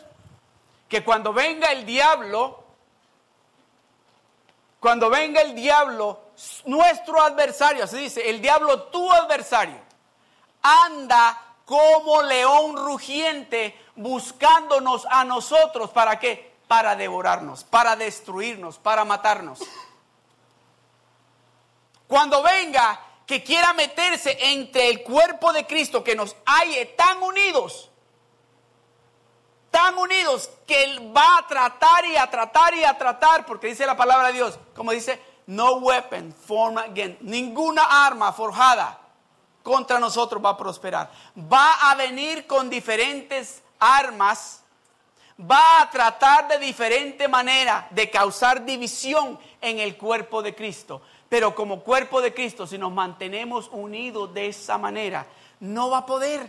Que 0.88 1.04
cuando 1.04 1.32
venga 1.32 1.70
el 1.70 1.86
diablo, 1.86 2.64
cuando 4.80 5.08
venga 5.08 5.40
el 5.40 5.54
diablo, 5.54 6.20
nuestro 6.64 7.22
adversario, 7.22 7.84
así 7.84 7.98
dice, 7.98 8.28
el 8.28 8.40
diablo 8.42 8.88
tu 8.88 9.08
adversario, 9.12 9.78
anda 10.62 11.40
como 11.64 12.22
león 12.22 12.76
rugiente 12.76 13.80
buscándonos 13.94 15.06
a 15.08 15.24
nosotros. 15.24 15.90
¿Para 15.90 16.18
qué? 16.18 16.56
Para 16.66 16.96
devorarnos, 16.96 17.62
para 17.62 17.94
destruirnos, 17.94 18.78
para 18.78 19.04
matarnos. 19.04 19.60
Cuando 22.08 22.42
venga 22.42 22.98
que 23.26 23.42
quiera 23.42 23.72
meterse 23.72 24.36
entre 24.40 24.88
el 24.90 25.02
cuerpo 25.02 25.52
de 25.52 25.66
Cristo, 25.66 26.04
que 26.04 26.14
nos 26.14 26.36
halle 26.44 26.86
tan 26.96 27.22
unidos, 27.22 27.90
tan 29.70 29.96
unidos, 29.96 30.50
que 30.66 30.84
Él 30.84 31.16
va 31.16 31.38
a 31.38 31.46
tratar 31.46 32.04
y 32.04 32.16
a 32.16 32.30
tratar 32.30 32.74
y 32.74 32.84
a 32.84 32.96
tratar, 32.96 33.46
porque 33.46 33.68
dice 33.68 33.86
la 33.86 33.96
palabra 33.96 34.28
de 34.28 34.34
Dios, 34.34 34.58
como 34.74 34.92
dice, 34.92 35.20
no 35.46 35.76
weapon 35.76 36.32
formed 36.32 36.78
again, 36.78 37.18
ninguna 37.20 38.06
arma 38.06 38.32
forjada 38.32 39.00
contra 39.62 39.98
nosotros 39.98 40.44
va 40.44 40.50
a 40.50 40.56
prosperar. 40.56 41.10
Va 41.36 41.90
a 41.90 41.94
venir 41.94 42.46
con 42.46 42.70
diferentes 42.70 43.62
armas, 43.78 44.62
va 45.40 45.80
a 45.80 45.90
tratar 45.90 46.46
de 46.48 46.58
diferente 46.58 47.26
manera 47.26 47.88
de 47.90 48.08
causar 48.10 48.64
división 48.64 49.38
en 49.60 49.80
el 49.80 49.96
cuerpo 49.96 50.42
de 50.42 50.54
Cristo. 50.54 51.02
Pero 51.34 51.52
como 51.52 51.80
cuerpo 51.80 52.22
de 52.22 52.32
Cristo, 52.32 52.64
si 52.64 52.78
nos 52.78 52.92
mantenemos 52.92 53.68
unidos 53.72 54.32
de 54.32 54.46
esa 54.46 54.78
manera, 54.78 55.26
no 55.58 55.90
va 55.90 55.98
a 55.98 56.06
poder. 56.06 56.48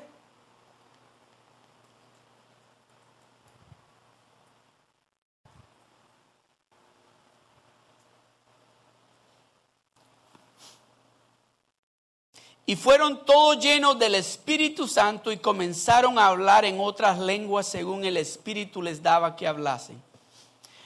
Y 12.67 12.75
fueron 12.75 13.25
todos 13.25 13.57
llenos 13.57 13.97
del 13.97 14.13
Espíritu 14.13 14.87
Santo 14.87 15.31
y 15.31 15.37
comenzaron 15.37 16.19
a 16.19 16.27
hablar 16.27 16.63
en 16.63 16.79
otras 16.79 17.17
lenguas 17.17 17.65
según 17.65 18.05
el 18.05 18.17
Espíritu 18.17 18.83
les 18.83 19.01
daba 19.01 19.35
que 19.35 19.47
hablasen. 19.47 19.99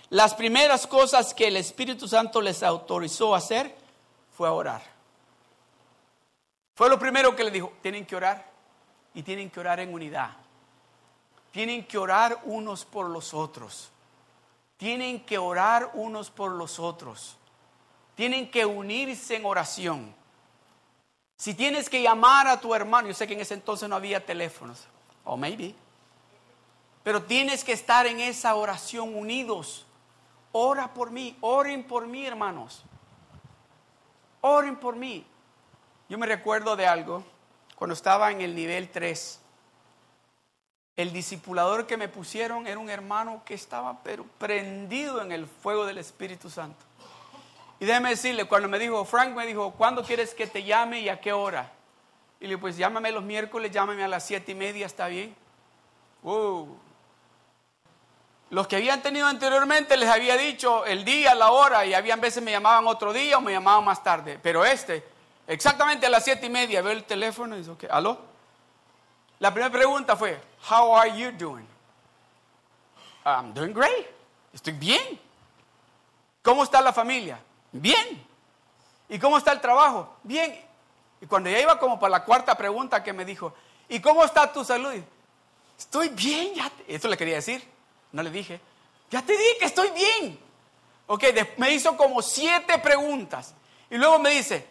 Las 0.09 0.33
primeras 0.33 0.87
cosas 0.87 1.33
que 1.33 1.49
el 1.49 1.57
Espíritu 1.57 2.07
Santo 2.07 2.41
les 2.41 2.63
autorizó 2.63 3.35
a 3.35 3.39
hacer 3.39 3.78
fue 4.39 4.47
a 4.47 4.53
orar. 4.53 4.81
Fue 6.73 6.87
lo 6.87 6.97
primero 6.97 7.35
que 7.35 7.43
le 7.43 7.51
dijo, 7.51 7.73
tienen 7.81 8.05
que 8.05 8.15
orar 8.15 8.49
y 9.13 9.21
tienen 9.21 9.49
que 9.49 9.59
orar 9.59 9.81
en 9.81 9.93
unidad. 9.93 10.31
Tienen 11.51 11.85
que 11.85 11.97
orar 11.97 12.39
unos 12.45 12.85
por 12.85 13.09
los 13.09 13.33
otros. 13.33 13.91
Tienen 14.77 15.25
que 15.25 15.37
orar 15.37 15.91
unos 15.93 16.29
por 16.29 16.51
los 16.51 16.79
otros. 16.79 17.35
Tienen 18.15 18.49
que 18.49 18.65
unirse 18.65 19.35
en 19.35 19.43
oración. 19.43 20.15
Si 21.35 21.53
tienes 21.53 21.89
que 21.89 22.01
llamar 22.01 22.47
a 22.47 22.61
tu 22.61 22.73
hermano, 22.73 23.09
yo 23.09 23.13
sé 23.13 23.27
que 23.27 23.33
en 23.33 23.41
ese 23.41 23.55
entonces 23.55 23.89
no 23.89 23.97
había 23.97 24.25
teléfonos, 24.25 24.85
o 25.25 25.35
maybe, 25.35 25.75
pero 27.03 27.23
tienes 27.23 27.65
que 27.65 27.73
estar 27.73 28.07
en 28.07 28.21
esa 28.21 28.55
oración 28.55 29.17
unidos, 29.17 29.85
ora 30.53 30.93
por 30.93 31.11
mí, 31.11 31.37
oren 31.41 31.83
por 31.83 32.07
mí, 32.07 32.25
hermanos. 32.25 32.85
Oren 34.41 34.77
por 34.77 34.95
mí. 34.95 35.25
Yo 36.07 36.17
me 36.17 36.25
recuerdo 36.25 36.75
de 36.75 36.87
algo 36.87 37.23
cuando 37.75 37.93
estaba 37.93 38.31
en 38.31 38.41
el 38.41 38.55
nivel 38.55 38.89
3. 38.89 39.39
El 40.95 41.13
discipulador 41.13 41.87
que 41.87 41.97
me 41.97 42.09
pusieron 42.09 42.67
era 42.67 42.77
un 42.77 42.89
hermano 42.89 43.41
que 43.45 43.53
estaba 43.53 44.03
pero 44.03 44.25
prendido 44.37 45.21
en 45.21 45.31
el 45.31 45.47
fuego 45.47 45.85
del 45.85 45.97
Espíritu 45.97 46.49
Santo. 46.49 46.83
Y 47.79 47.85
déjeme 47.85 48.09
decirle, 48.09 48.45
cuando 48.45 48.67
me 48.67 48.77
dijo, 48.77 49.05
Frank 49.05 49.33
me 49.33 49.45
dijo, 49.45 49.71
¿cuándo 49.71 50.03
quieres 50.03 50.33
que 50.33 50.47
te 50.47 50.63
llame 50.63 50.99
y 50.99 51.09
a 51.09 51.21
qué 51.21 51.31
hora? 51.31 51.71
Y 52.39 52.43
le 52.43 52.49
dije, 52.49 52.57
pues 52.61 52.75
llámame 52.75 53.11
los 53.11 53.23
miércoles, 53.23 53.71
llámame 53.71 54.03
a 54.03 54.07
las 54.09 54.25
siete 54.25 54.51
y 54.51 54.55
media, 54.55 54.85
¿está 54.85 55.07
bien? 55.07 55.33
Los 58.49 58.67
que 58.67 58.77
habían 58.77 59.01
tenido 59.01 59.27
anteriormente 59.27 59.95
les 59.95 60.09
había 60.09 60.35
dicho 60.35 60.85
el 60.85 61.05
día, 61.05 61.35
la 61.35 61.51
hora, 61.51 61.85
y 61.85 61.93
habían 61.93 62.19
veces 62.19 62.41
me 62.41 62.51
llamaban 62.51 62.87
otro 62.87 63.13
día 63.13 63.37
o 63.37 63.41
me 63.41 63.51
llamaban 63.51 63.85
más 63.85 64.03
tarde. 64.03 64.39
Pero 64.41 64.65
este, 64.65 65.05
exactamente 65.47 66.07
a 66.07 66.09
las 66.09 66.23
siete 66.23 66.47
y 66.47 66.49
media, 66.49 66.81
veo 66.81 66.93
el 66.93 67.03
teléfono 67.03 67.55
y 67.55 67.59
dice, 67.59 67.87
¿aló? 67.91 68.17
La 69.37 69.53
primera 69.53 69.71
pregunta 69.71 70.15
fue, 70.15 70.41
How 70.69 70.97
are 70.97 71.17
you 71.17 71.31
doing? 71.31 71.67
I'm 73.23 73.53
doing 73.53 73.73
great. 73.73 74.07
Estoy 74.53 74.73
bien. 74.73 75.19
¿Cómo 76.41 76.63
está 76.63 76.81
la 76.81 76.91
familia? 76.91 77.39
Bien. 77.71 78.25
¿Y 79.07 79.19
cómo 79.19 79.37
está 79.37 79.51
el 79.51 79.61
trabajo? 79.61 80.17
Bien. 80.23 80.59
Y 81.21 81.25
cuando 81.27 81.49
ya 81.49 81.59
iba 81.59 81.77
como 81.79 81.99
para 81.99 82.11
la 82.11 82.23
cuarta 82.23 82.55
pregunta 82.55 83.03
que 83.03 83.13
me 83.13 83.25
dijo, 83.25 83.53
¿y 83.87 83.99
cómo 83.99 84.23
está 84.23 84.51
tu 84.51 84.63
salud? 84.63 84.93
Estoy 85.77 86.09
bien, 86.09 86.55
ya. 86.55 86.71
Eso 86.87 87.07
le 87.07 87.17
quería 87.17 87.35
decir. 87.35 87.78
No 88.11 88.23
le 88.23 88.31
dije. 88.31 88.59
Ya 89.09 89.21
te 89.21 89.33
dije 89.33 89.57
que 89.59 89.65
estoy 89.65 89.89
bien. 89.91 90.39
Ok, 91.07 91.23
me 91.57 91.71
hizo 91.71 91.97
como 91.97 92.21
siete 92.21 92.77
preguntas. 92.79 93.55
Y 93.89 93.97
luego 93.97 94.19
me 94.19 94.29
dice, 94.31 94.67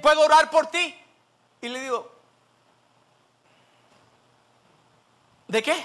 ¿puedo 0.00 0.22
orar 0.22 0.50
por 0.50 0.66
ti? 0.66 0.94
Y 1.60 1.68
le 1.68 1.80
digo, 1.80 2.12
¿De 5.52 5.62
qué? 5.62 5.76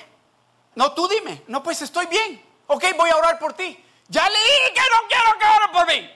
No, 0.76 0.94
tú 0.94 1.10
dime. 1.10 1.44
No, 1.48 1.62
pues 1.62 1.82
estoy 1.82 2.06
bien. 2.06 2.42
Ok, 2.68 2.86
voy 2.98 3.10
a 3.10 3.18
orar 3.18 3.38
por 3.38 3.52
ti. 3.52 3.78
Ya 4.08 4.30
le 4.30 4.38
dije 4.38 4.74
que 4.74 4.80
no 4.80 5.08
quiero 5.10 5.38
que 5.38 5.46
ore 5.46 5.74
por 5.74 5.88
mí. 5.88 6.10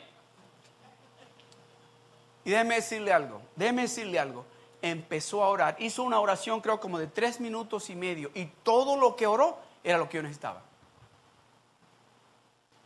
Y 2.45 2.49
déjeme 2.51 2.75
decirle 2.75 3.11
algo, 3.11 3.41
déjeme 3.57 3.81
decirle 3.81 4.19
algo. 4.19 4.45
Empezó 4.81 5.43
a 5.43 5.49
orar, 5.49 5.75
hizo 5.79 6.01
una 6.03 6.21
oración 6.21 6.61
creo 6.61 6.79
como 6.79 6.97
de 6.97 7.07
tres 7.07 7.41
minutos 7.41 7.89
y 7.89 7.95
medio 7.95 8.31
y 8.33 8.45
todo 8.45 8.95
lo 8.95 9.17
que 9.17 9.27
oró 9.27 9.59
era 9.83 9.97
lo 9.97 10.07
que 10.07 10.17
yo 10.17 10.23
necesitaba. 10.23 10.61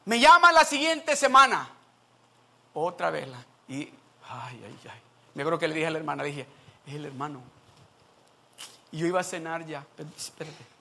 Me 0.06 0.20
llama 0.20 0.52
la 0.52 0.64
siguiente 0.64 1.16
semana. 1.16 1.70
Otra 2.74 3.10
vez. 3.10 3.28
Y, 3.68 3.84
ay, 4.30 4.62
ay, 4.64 4.80
ay. 4.92 5.02
Me 5.34 5.42
acuerdo 5.44 5.60
que 5.60 5.68
le 5.68 5.74
dije 5.76 5.88
a 5.88 5.92
la 5.92 5.98
hermana, 5.98 6.24
le 6.24 6.30
dije, 6.30 6.48
es 6.86 6.94
el 6.94 7.06
hermano. 7.06 7.42
Y 8.92 9.00
yo 9.00 9.08
iba 9.08 9.20
a 9.20 9.24
cenar 9.24 9.66
ya. 9.66 9.86
Espérate. 10.16 10.76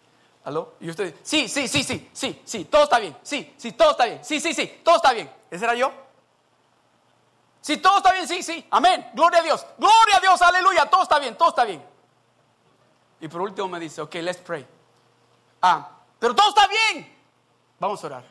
¿Aló? 0.45 0.75
Y 0.81 0.91
usted, 0.91 1.15
sí, 1.23 1.49
sí, 1.49 1.67
sí, 1.67 1.83
sí, 1.83 2.11
sí, 2.12 2.43
sí, 2.45 2.65
todo 2.67 2.85
está 2.85 2.99
bien. 2.99 3.17
Sí, 3.23 3.55
sí, 3.57 3.73
todo 3.73 3.93
está 3.93 4.05
bien. 4.05 4.23
Sí, 4.23 4.41
sí, 4.41 4.53
sí, 4.53 4.81
todo 4.85 4.97
está 4.97 5.12
bien. 5.12 5.31
¿Ese 5.51 5.65
era 5.65 5.75
yo? 5.75 5.91
Sí, 7.62 7.79
todo 7.79 7.97
está 7.97 8.12
bien, 8.12 8.29
sí, 8.29 8.43
sí. 8.43 8.67
Amén. 8.71 9.11
Gloria 9.15 9.41
a 9.41 9.43
Dios. 9.43 9.67
Gloria 9.79 10.19
a 10.19 10.21
Dios, 10.21 10.43
aleluya. 10.43 10.85
Todo 10.91 11.03
está 11.03 11.19
bien, 11.19 11.35
todo 11.35 11.49
está 11.49 11.65
bien. 11.65 11.83
Y 13.21 13.29
por 13.29 13.41
último 13.41 13.69
me 13.69 13.81
dice, 13.81 14.03
ok, 14.03 14.17
let's 14.17 14.37
pray. 14.37 14.67
Ah, 15.62 15.93
pero 16.25 16.35
todo 16.35 16.49
está 16.49 16.66
bien. 16.66 17.07
Vamos 17.79 18.03
a 18.03 18.07
orar. 18.07 18.25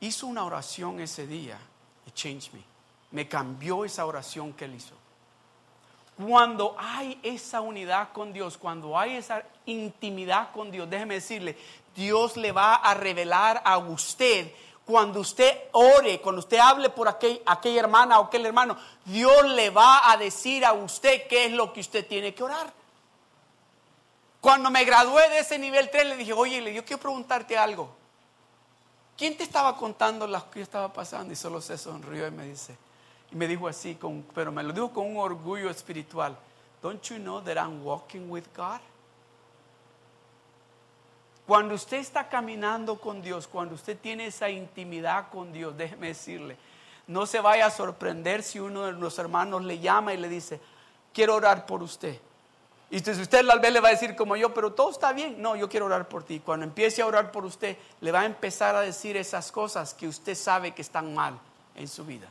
Hizo 0.00 0.26
una 0.26 0.44
oración 0.44 0.98
ese 0.98 1.24
día. 1.24 1.56
It 2.04 2.14
changed 2.14 2.52
me. 2.52 2.64
Me 3.12 3.28
cambió 3.28 3.84
esa 3.84 4.04
oración 4.04 4.52
que 4.54 4.64
él 4.64 4.74
hizo. 4.74 4.96
Cuando 6.16 6.74
hay 6.76 7.20
esa 7.22 7.60
unidad 7.60 8.08
con 8.12 8.32
Dios, 8.32 8.58
cuando 8.58 8.98
hay 8.98 9.18
esa 9.18 9.44
intimidad 9.66 10.50
con 10.50 10.72
Dios, 10.72 10.90
déjeme 10.90 11.14
decirle, 11.14 11.56
Dios 11.94 12.36
le 12.36 12.50
va 12.50 12.74
a 12.74 12.92
revelar 12.92 13.62
a 13.64 13.78
usted 13.78 14.52
cuando 14.84 15.20
usted 15.20 15.56
ore, 15.70 16.20
cuando 16.20 16.40
usted 16.40 16.58
hable 16.58 16.90
por 16.90 17.06
aquel, 17.06 17.40
aquella 17.46 17.82
hermana 17.82 18.18
o 18.18 18.24
aquel 18.24 18.44
hermano, 18.44 18.76
Dios 19.04 19.48
le 19.50 19.70
va 19.70 20.10
a 20.10 20.16
decir 20.16 20.64
a 20.64 20.72
usted 20.72 21.28
qué 21.28 21.44
es 21.44 21.52
lo 21.52 21.72
que 21.72 21.78
usted 21.78 22.04
tiene 22.04 22.34
que 22.34 22.42
orar. 22.42 22.77
Cuando 24.40 24.70
me 24.70 24.84
gradué 24.84 25.28
de 25.30 25.40
ese 25.40 25.58
nivel 25.58 25.90
3, 25.90 26.06
le 26.06 26.16
dije, 26.16 26.32
oye, 26.32 26.72
yo 26.72 26.84
quiero 26.84 27.00
preguntarte 27.00 27.56
algo. 27.58 27.90
¿Quién 29.16 29.36
te 29.36 29.42
estaba 29.42 29.76
contando 29.76 30.26
lo 30.26 30.50
que 30.50 30.60
estaba 30.60 30.92
pasando? 30.92 31.32
Y 31.32 31.36
solo 31.36 31.60
se 31.60 31.76
sonrió 31.76 32.26
y 32.28 32.30
me 32.30 32.44
dice, 32.44 32.76
y 33.32 33.36
me 33.36 33.48
dijo 33.48 33.66
así, 33.66 33.96
con, 33.96 34.22
pero 34.34 34.52
me 34.52 34.62
lo 34.62 34.72
dijo 34.72 34.92
con 34.92 35.06
un 35.06 35.16
orgullo 35.16 35.68
espiritual. 35.70 36.36
Don't 36.80 37.02
you 37.02 37.16
know 37.16 37.42
that 37.42 37.56
I'm 37.56 37.84
walking 37.84 38.30
with 38.30 38.44
God? 38.56 38.80
Cuando 41.48 41.74
usted 41.74 41.96
está 41.96 42.28
caminando 42.28 43.00
con 43.00 43.22
Dios, 43.22 43.48
cuando 43.48 43.74
usted 43.74 43.98
tiene 43.98 44.26
esa 44.26 44.50
intimidad 44.50 45.30
con 45.30 45.52
Dios, 45.52 45.76
déjeme 45.76 46.08
decirle, 46.08 46.56
no 47.06 47.26
se 47.26 47.40
vaya 47.40 47.66
a 47.66 47.70
sorprender 47.70 48.42
si 48.42 48.60
uno 48.60 48.82
de 48.82 48.92
los 48.92 49.18
hermanos 49.18 49.64
le 49.64 49.78
llama 49.78 50.12
y 50.12 50.18
le 50.18 50.28
dice, 50.28 50.60
quiero 51.12 51.34
orar 51.34 51.66
por 51.66 51.82
usted. 51.82 52.20
Y 52.90 52.96
entonces 52.96 53.22
usted 53.22 53.46
tal 53.46 53.60
vez 53.60 53.72
le 53.72 53.80
va 53.80 53.88
a 53.88 53.92
decir 53.92 54.16
como 54.16 54.34
yo, 54.36 54.54
pero 54.54 54.72
todo 54.72 54.90
está 54.90 55.12
bien. 55.12 55.40
No, 55.42 55.56
yo 55.56 55.68
quiero 55.68 55.86
orar 55.86 56.08
por 56.08 56.22
ti. 56.22 56.40
Cuando 56.40 56.64
empiece 56.64 57.02
a 57.02 57.06
orar 57.06 57.30
por 57.30 57.44
usted, 57.44 57.76
le 58.00 58.12
va 58.12 58.20
a 58.20 58.24
empezar 58.24 58.74
a 58.74 58.80
decir 58.80 59.16
esas 59.16 59.52
cosas 59.52 59.92
que 59.92 60.08
usted 60.08 60.34
sabe 60.34 60.72
que 60.72 60.82
están 60.82 61.12
mal 61.14 61.38
en 61.74 61.86
su 61.86 62.04
vida. 62.04 62.28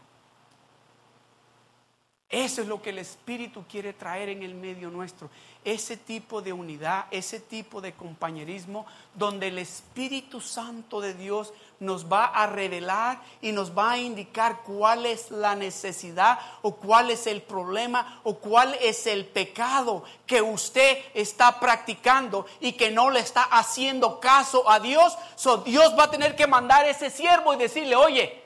Eso 2.30 2.61
es 2.61 2.67
lo 2.67 2.82
que 2.82 2.89
el 2.89 2.99
Espíritu 2.99 3.63
quiere 3.69 3.93
traer 3.93 4.28
en 4.28 4.43
el 4.43 4.53
medio 4.53 4.89
nuestro. 4.89 5.30
Ese 5.63 5.95
tipo 5.95 6.41
de 6.41 6.51
unidad, 6.51 7.05
ese 7.09 7.39
tipo 7.39 7.80
de 7.80 7.93
compañerismo, 7.93 8.86
donde 9.13 9.47
el 9.47 9.57
Espíritu 9.57 10.41
Santo 10.41 10.99
de 10.99 11.13
Dios 11.13 11.53
nos 11.80 12.11
va 12.11 12.25
a 12.25 12.45
revelar 12.47 13.21
y 13.41 13.53
nos 13.53 13.78
va 13.78 13.91
a 13.91 13.97
indicar 13.97 14.63
cuál 14.63 15.05
es 15.05 15.32
la 15.32 15.55
necesidad 15.55 16.38
o 16.63 16.75
cuál 16.75 17.11
es 17.11 17.28
el 17.28 17.41
problema 17.43 18.19
o 18.25 18.39
cuál 18.39 18.73
es 18.82 19.07
el 19.07 19.25
pecado 19.25 20.03
que 20.25 20.41
usted 20.41 20.97
está 21.13 21.61
practicando 21.61 22.45
y 22.59 22.73
que 22.73 22.91
no 22.91 23.09
le 23.09 23.21
está 23.21 23.43
haciendo 23.43 24.19
caso 24.19 24.69
a 24.69 24.82
Dios. 24.82 25.17
Dios 25.63 25.97
va 25.97 26.03
a 26.03 26.11
tener 26.11 26.36
que 26.36 26.45
mandar 26.45 26.86
ese 26.89 27.09
siervo 27.09 27.53
y 27.53 27.57
decirle, 27.57 27.95
oye, 27.95 28.43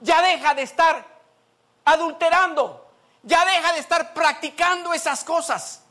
ya 0.00 0.22
deja 0.22 0.54
de 0.54 0.62
estar 0.62 1.11
adulterando. 1.84 2.86
Ya 3.22 3.44
deja 3.44 3.72
de 3.72 3.78
estar 3.78 4.14
practicando 4.14 4.92
esas 4.92 5.24
cosas. 5.24 5.82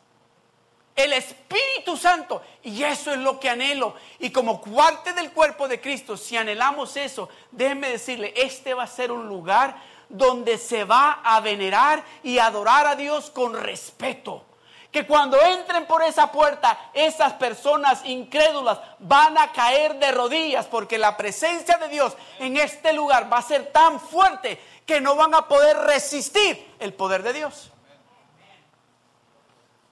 El 0.96 1.14
Espíritu 1.14 1.96
Santo. 1.98 2.42
Y 2.64 2.84
eso 2.84 3.12
es 3.14 3.20
lo 3.20 3.40
que 3.40 3.50
anhelo. 3.50 3.96
Y 4.20 4.32
como 4.32 4.62
parte 4.62 5.14
del 5.14 5.32
cuerpo 5.32 5.68
de 5.68 5.80
Cristo, 5.80 6.18
si 6.18 6.38
anhelamos 6.38 6.98
eso, 6.98 7.30
déjenme 7.52 7.90
decirle, 7.90 8.34
este 8.36 8.74
va 8.74 8.84
a 8.84 8.88
ser 8.88 9.12
un 9.12 9.28
lugar 9.28 9.76
donde 10.10 10.58
se 10.58 10.84
va 10.84 11.22
a 11.24 11.40
venerar 11.40 12.04
y 12.24 12.38
adorar 12.38 12.86
a 12.86 12.96
Dios 12.96 13.30
con 13.32 13.54
respeto. 13.54 14.46
Que 14.92 15.08
cuando 15.08 15.42
entren 15.42 15.86
por 15.86 16.04
esa 16.04 16.34
puerta, 16.34 16.92
esas 16.94 17.32
personas 17.34 18.02
incrédulas 18.04 18.78
van 19.00 19.38
a 19.38 19.54
caer 19.54 19.96
de 19.96 20.12
rodillas 20.12 20.66
porque 20.66 20.98
la 20.98 21.16
presencia 21.16 21.78
de 21.78 21.88
Dios 21.88 22.14
en 22.40 22.58
este 22.58 22.92
lugar 22.92 23.32
va 23.32 23.38
a 23.38 23.42
ser 23.42 23.72
tan 23.72 24.02
fuerte 24.02 24.60
que 24.86 25.02
no 25.02 25.16
van 25.16 25.34
a 25.34 25.48
poder 25.48 25.78
resistir 25.78 26.76
el 26.80 26.94
poder 26.94 27.24
de 27.24 27.34
Dios. 27.34 27.72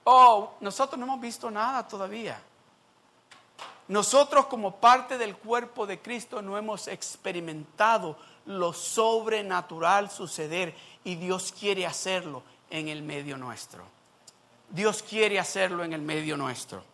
Oh, 0.04 0.54
nosotros 0.60 0.98
no 0.98 1.06
hemos 1.06 1.20
visto 1.20 1.50
nada 1.50 1.86
todavía. 1.86 2.40
Nosotros 3.88 4.46
como 4.46 4.76
parte 4.76 5.18
del 5.18 5.36
cuerpo 5.36 5.86
de 5.86 6.00
Cristo 6.00 6.42
no 6.42 6.56
hemos 6.56 6.88
experimentado 6.88 8.16
lo 8.46 8.72
sobrenatural 8.72 10.10
suceder 10.10 10.74
y 11.04 11.16
Dios 11.16 11.52
quiere 11.58 11.86
hacerlo 11.86 12.42
en 12.70 12.88
el 12.88 13.02
medio 13.02 13.36
nuestro. 13.36 13.84
Dios 14.68 15.02
quiere 15.02 15.38
hacerlo 15.38 15.82
en 15.82 15.92
el 15.92 16.02
medio 16.02 16.36
nuestro. 16.36 16.84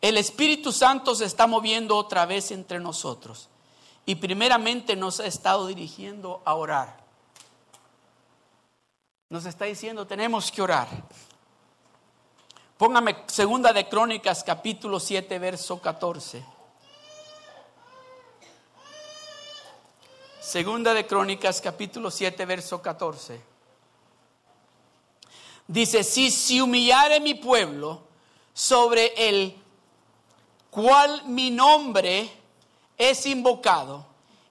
El 0.00 0.16
Espíritu 0.16 0.72
Santo 0.72 1.14
se 1.14 1.26
está 1.26 1.46
moviendo 1.46 1.96
otra 1.96 2.26
vez 2.26 2.50
entre 2.50 2.80
nosotros 2.80 3.48
y 4.04 4.16
primeramente 4.16 4.96
nos 4.96 5.20
ha 5.20 5.26
estado 5.26 5.66
dirigiendo 5.66 6.42
a 6.44 6.54
orar. 6.54 7.02
Nos 9.28 9.46
está 9.46 9.64
diciendo, 9.64 10.06
tenemos 10.06 10.50
que 10.50 10.60
orar. 10.60 10.88
Póngame 12.76 13.24
segunda 13.28 13.72
de 13.72 13.88
Crónicas 13.88 14.42
capítulo 14.42 14.98
7 14.98 15.38
verso 15.38 15.80
14. 15.80 16.44
Segunda 20.40 20.92
de 20.92 21.06
Crónicas 21.06 21.60
capítulo 21.60 22.10
7 22.10 22.44
verso 22.44 22.82
14. 22.82 23.40
Dice, 25.68 26.02
si 26.02 26.30
se 26.30 26.60
humillare 26.60 27.20
mi 27.20 27.34
pueblo 27.34 28.02
sobre 28.52 29.14
el 29.16 29.56
cual 30.70 31.24
mi 31.26 31.50
nombre 31.50 32.41
es 32.98 33.26
invocado, 33.26 34.06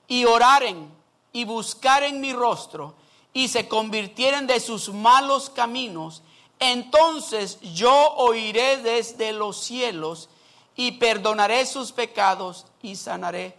y 0.07 0.25
oraren 0.25 0.91
y 1.33 1.45
buscaren 1.45 2.19
mi 2.19 2.33
rostro, 2.33 2.95
y 3.33 3.47
se 3.47 3.67
convirtieren 3.67 4.47
de 4.47 4.59
sus 4.59 4.89
malos 4.89 5.49
caminos, 5.49 6.21
entonces 6.59 7.59
yo 7.61 8.13
oiré 8.17 8.77
desde 8.77 9.31
los 9.31 9.57
cielos 9.57 10.29
y 10.75 10.93
perdonaré 10.93 11.65
sus 11.65 11.91
pecados 11.91 12.65
y 12.81 12.95
sanaré 12.95 13.57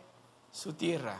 su 0.52 0.72
tierra. 0.74 1.18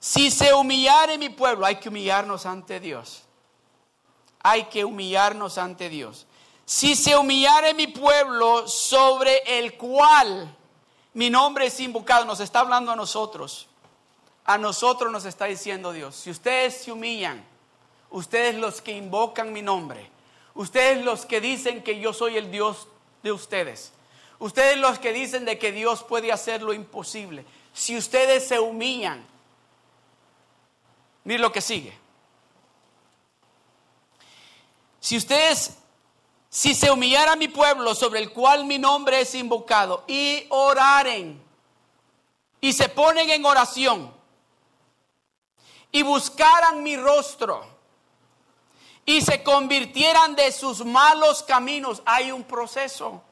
Si 0.00 0.30
se 0.30 0.54
humillare 0.54 1.18
mi 1.18 1.28
pueblo, 1.28 1.66
hay 1.66 1.76
que 1.76 1.90
humillarnos 1.90 2.46
ante 2.46 2.80
Dios. 2.80 3.22
Hay 4.42 4.64
que 4.64 4.84
humillarnos 4.84 5.58
ante 5.58 5.90
Dios. 5.90 6.26
Si 6.70 6.94
se 6.94 7.16
humillare 7.16 7.74
mi 7.74 7.88
pueblo 7.88 8.68
sobre 8.68 9.38
el 9.58 9.76
cual 9.76 10.56
mi 11.14 11.28
nombre 11.28 11.66
es 11.66 11.80
invocado, 11.80 12.24
nos 12.24 12.38
está 12.38 12.60
hablando 12.60 12.92
a 12.92 12.96
nosotros. 12.96 13.66
A 14.44 14.56
nosotros 14.56 15.10
nos 15.10 15.24
está 15.24 15.46
diciendo 15.46 15.92
Dios, 15.92 16.14
si 16.14 16.30
ustedes 16.30 16.82
se 16.82 16.92
humillan, 16.92 17.44
ustedes 18.10 18.54
los 18.54 18.80
que 18.80 18.92
invocan 18.92 19.52
mi 19.52 19.62
nombre, 19.62 20.08
ustedes 20.54 21.04
los 21.04 21.26
que 21.26 21.40
dicen 21.40 21.82
que 21.82 21.98
yo 21.98 22.12
soy 22.12 22.36
el 22.36 22.52
Dios 22.52 22.86
de 23.24 23.32
ustedes, 23.32 23.90
ustedes 24.38 24.76
los 24.76 25.00
que 25.00 25.12
dicen 25.12 25.44
de 25.44 25.58
que 25.58 25.72
Dios 25.72 26.04
puede 26.04 26.30
hacer 26.30 26.62
lo 26.62 26.72
imposible, 26.72 27.44
si 27.72 27.96
ustedes 27.96 28.46
se 28.46 28.60
humillan, 28.60 29.26
Miren 31.24 31.42
lo 31.42 31.50
que 31.50 31.60
sigue. 31.60 31.92
Si 35.00 35.16
ustedes, 35.16 35.79
si 36.50 36.74
se 36.74 36.90
humillara 36.90 37.36
mi 37.36 37.46
pueblo 37.46 37.94
sobre 37.94 38.18
el 38.18 38.32
cual 38.32 38.64
mi 38.64 38.76
nombre 38.76 39.20
es 39.20 39.34
invocado 39.36 40.04
y 40.08 40.46
oraren 40.48 41.40
y 42.60 42.72
se 42.72 42.88
ponen 42.88 43.30
en 43.30 43.46
oración 43.46 44.12
y 45.92 46.02
buscaran 46.02 46.82
mi 46.82 46.96
rostro 46.96 47.64
y 49.06 49.22
se 49.22 49.44
convirtieran 49.44 50.34
de 50.34 50.50
sus 50.50 50.84
malos 50.84 51.42
caminos, 51.44 52.02
hay 52.04 52.32
un 52.32 52.44
proceso. 52.44 53.22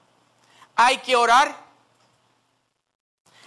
Hay 0.74 0.98
que 0.98 1.16
orar, 1.16 1.56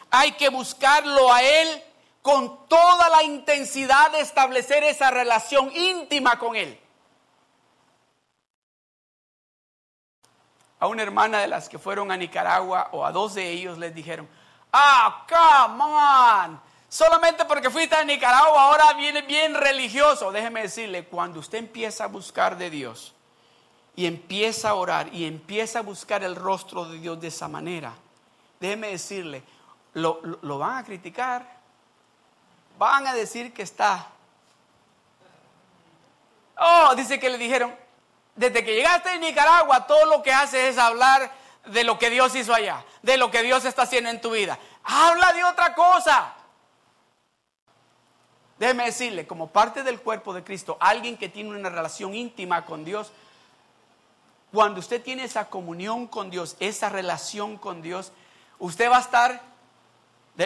hay 0.09 0.33
que 0.33 0.49
buscarlo 0.49 1.31
a 1.31 1.41
Él 1.41 1.83
con 2.21 2.67
toda 2.67 3.07
la 3.09 3.23
intensidad 3.23 4.11
de 4.11 4.19
establecer 4.19 4.83
esa 4.83 5.11
relación 5.11 5.71
íntima 5.73 6.37
con 6.37 6.57
Él. 6.57 6.80
A 10.81 10.87
una 10.87 11.03
hermana 11.03 11.37
de 11.37 11.47
las 11.47 11.69
que 11.69 11.77
fueron 11.77 12.11
a 12.11 12.17
Nicaragua 12.17 12.89
o 12.91 13.05
a 13.05 13.11
dos 13.11 13.35
de 13.35 13.47
ellos 13.47 13.77
les 13.77 13.93
dijeron, 13.93 14.27
ah, 14.73 15.27
come 15.29 15.83
on, 15.83 16.59
solamente 16.89 17.45
porque 17.45 17.69
fuiste 17.69 17.95
a 17.95 18.03
Nicaragua 18.03 18.63
ahora 18.63 18.91
viene 18.93 19.21
bien 19.21 19.53
religioso. 19.53 20.31
Déjeme 20.31 20.63
decirle, 20.63 21.05
cuando 21.05 21.39
usted 21.39 21.59
empieza 21.59 22.05
a 22.05 22.07
buscar 22.07 22.57
de 22.57 22.71
Dios 22.71 23.13
y 23.95 24.07
empieza 24.07 24.71
a 24.71 24.73
orar 24.73 25.13
y 25.13 25.25
empieza 25.25 25.77
a 25.77 25.83
buscar 25.83 26.23
el 26.23 26.35
rostro 26.35 26.85
de 26.85 26.97
Dios 26.97 27.21
de 27.21 27.27
esa 27.27 27.47
manera, 27.47 27.93
déjeme 28.59 28.87
decirle, 28.87 29.43
lo, 29.93 30.19
lo 30.41 30.57
van 30.57 30.79
a 30.79 30.83
criticar, 30.83 31.45
van 32.79 33.05
a 33.05 33.13
decir 33.13 33.53
que 33.53 33.61
está. 33.61 34.07
Oh, 36.57 36.95
dice 36.95 37.19
que 37.19 37.29
le 37.29 37.37
dijeron, 37.37 37.71
desde 38.41 38.65
que 38.65 38.73
llegaste 38.73 39.09
a 39.09 39.17
Nicaragua, 39.17 39.85
todo 39.85 40.03
lo 40.07 40.23
que 40.23 40.33
haces 40.33 40.71
es 40.71 40.77
hablar 40.79 41.31
de 41.67 41.83
lo 41.83 41.99
que 41.99 42.09
Dios 42.09 42.33
hizo 42.33 42.55
allá, 42.55 42.83
de 43.03 43.15
lo 43.17 43.29
que 43.29 43.43
Dios 43.43 43.65
está 43.65 43.83
haciendo 43.83 44.09
en 44.09 44.19
tu 44.19 44.31
vida. 44.31 44.57
Habla 44.83 45.31
de 45.33 45.43
otra 45.43 45.75
cosa. 45.75 46.33
Déjeme 48.57 48.85
decirle, 48.85 49.27
como 49.27 49.51
parte 49.51 49.83
del 49.83 50.01
cuerpo 50.01 50.33
de 50.33 50.43
Cristo, 50.43 50.75
alguien 50.79 51.17
que 51.17 51.29
tiene 51.29 51.51
una 51.51 51.69
relación 51.69 52.15
íntima 52.15 52.65
con 52.65 52.83
Dios, 52.83 53.11
cuando 54.51 54.79
usted 54.79 55.03
tiene 55.03 55.25
esa 55.25 55.47
comunión 55.47 56.07
con 56.07 56.31
Dios, 56.31 56.55
esa 56.59 56.89
relación 56.89 57.57
con 57.57 57.83
Dios, 57.83 58.11
usted 58.57 58.89
va 58.89 58.97
a 58.97 59.01
estar, 59.01 59.39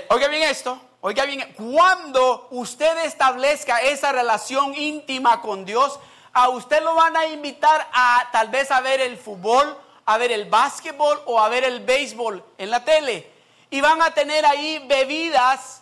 oiga 0.09 0.27
bien 0.27 0.43
esto, 0.43 0.81
Oiga 1.07 1.23
bien, 1.25 1.53
cuando 1.53 2.47
usted 2.49 3.05
establezca 3.05 3.77
esa 3.77 4.11
relación 4.11 4.73
íntima 4.73 5.39
con 5.39 5.63
Dios, 5.63 5.99
a 6.35 6.49
usted 6.49 6.83
lo 6.83 6.95
van 6.95 7.15
a 7.15 7.25
invitar 7.27 7.87
a 7.93 8.27
tal 8.29 8.49
vez 8.49 8.69
a 8.69 8.81
ver 8.81 8.99
el 8.99 9.17
fútbol, 9.17 9.79
a 10.05 10.17
ver 10.17 10.33
el 10.33 10.49
básquetbol 10.49 11.21
o 11.27 11.39
a 11.39 11.47
ver 11.47 11.63
el 11.63 11.79
béisbol 11.79 12.43
en 12.57 12.69
la 12.69 12.83
tele. 12.83 13.31
Y 13.69 13.79
van 13.79 14.01
a 14.01 14.13
tener 14.13 14.45
ahí 14.45 14.85
bebidas. 14.85 15.81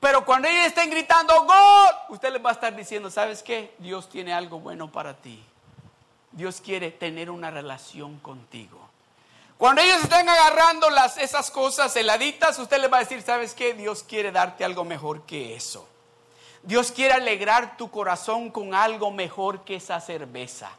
Pero 0.00 0.22
cuando 0.26 0.48
ellos 0.48 0.66
estén 0.66 0.90
gritando 0.90 1.44
gol, 1.44 1.90
usted 2.10 2.30
les 2.30 2.44
va 2.44 2.50
a 2.50 2.52
estar 2.52 2.76
diciendo, 2.76 3.10
¿sabes 3.10 3.42
qué? 3.42 3.74
Dios 3.78 4.06
tiene 4.10 4.34
algo 4.34 4.60
bueno 4.60 4.92
para 4.92 5.14
ti. 5.14 5.42
Dios 6.30 6.60
quiere 6.60 6.90
tener 6.90 7.30
una 7.30 7.50
relación 7.50 8.18
contigo. 8.18 8.86
Cuando 9.56 9.80
ellos 9.80 10.02
estén 10.02 10.28
agarrando 10.28 10.90
las, 10.90 11.16
esas 11.16 11.50
cosas 11.50 11.96
heladitas, 11.96 12.58
usted 12.58 12.78
les 12.78 12.92
va 12.92 12.98
a 12.98 13.00
decir, 13.00 13.22
¿sabes 13.22 13.54
qué? 13.54 13.72
Dios 13.72 14.02
quiere 14.02 14.30
darte 14.30 14.62
algo 14.62 14.84
mejor 14.84 15.22
que 15.22 15.56
eso. 15.56 15.88
Dios 16.62 16.92
quiere 16.92 17.14
alegrar 17.14 17.76
tu 17.76 17.90
corazón 17.90 18.50
con 18.50 18.74
algo 18.74 19.10
mejor 19.10 19.64
que 19.64 19.76
esa 19.76 20.00
cerveza. 20.00 20.70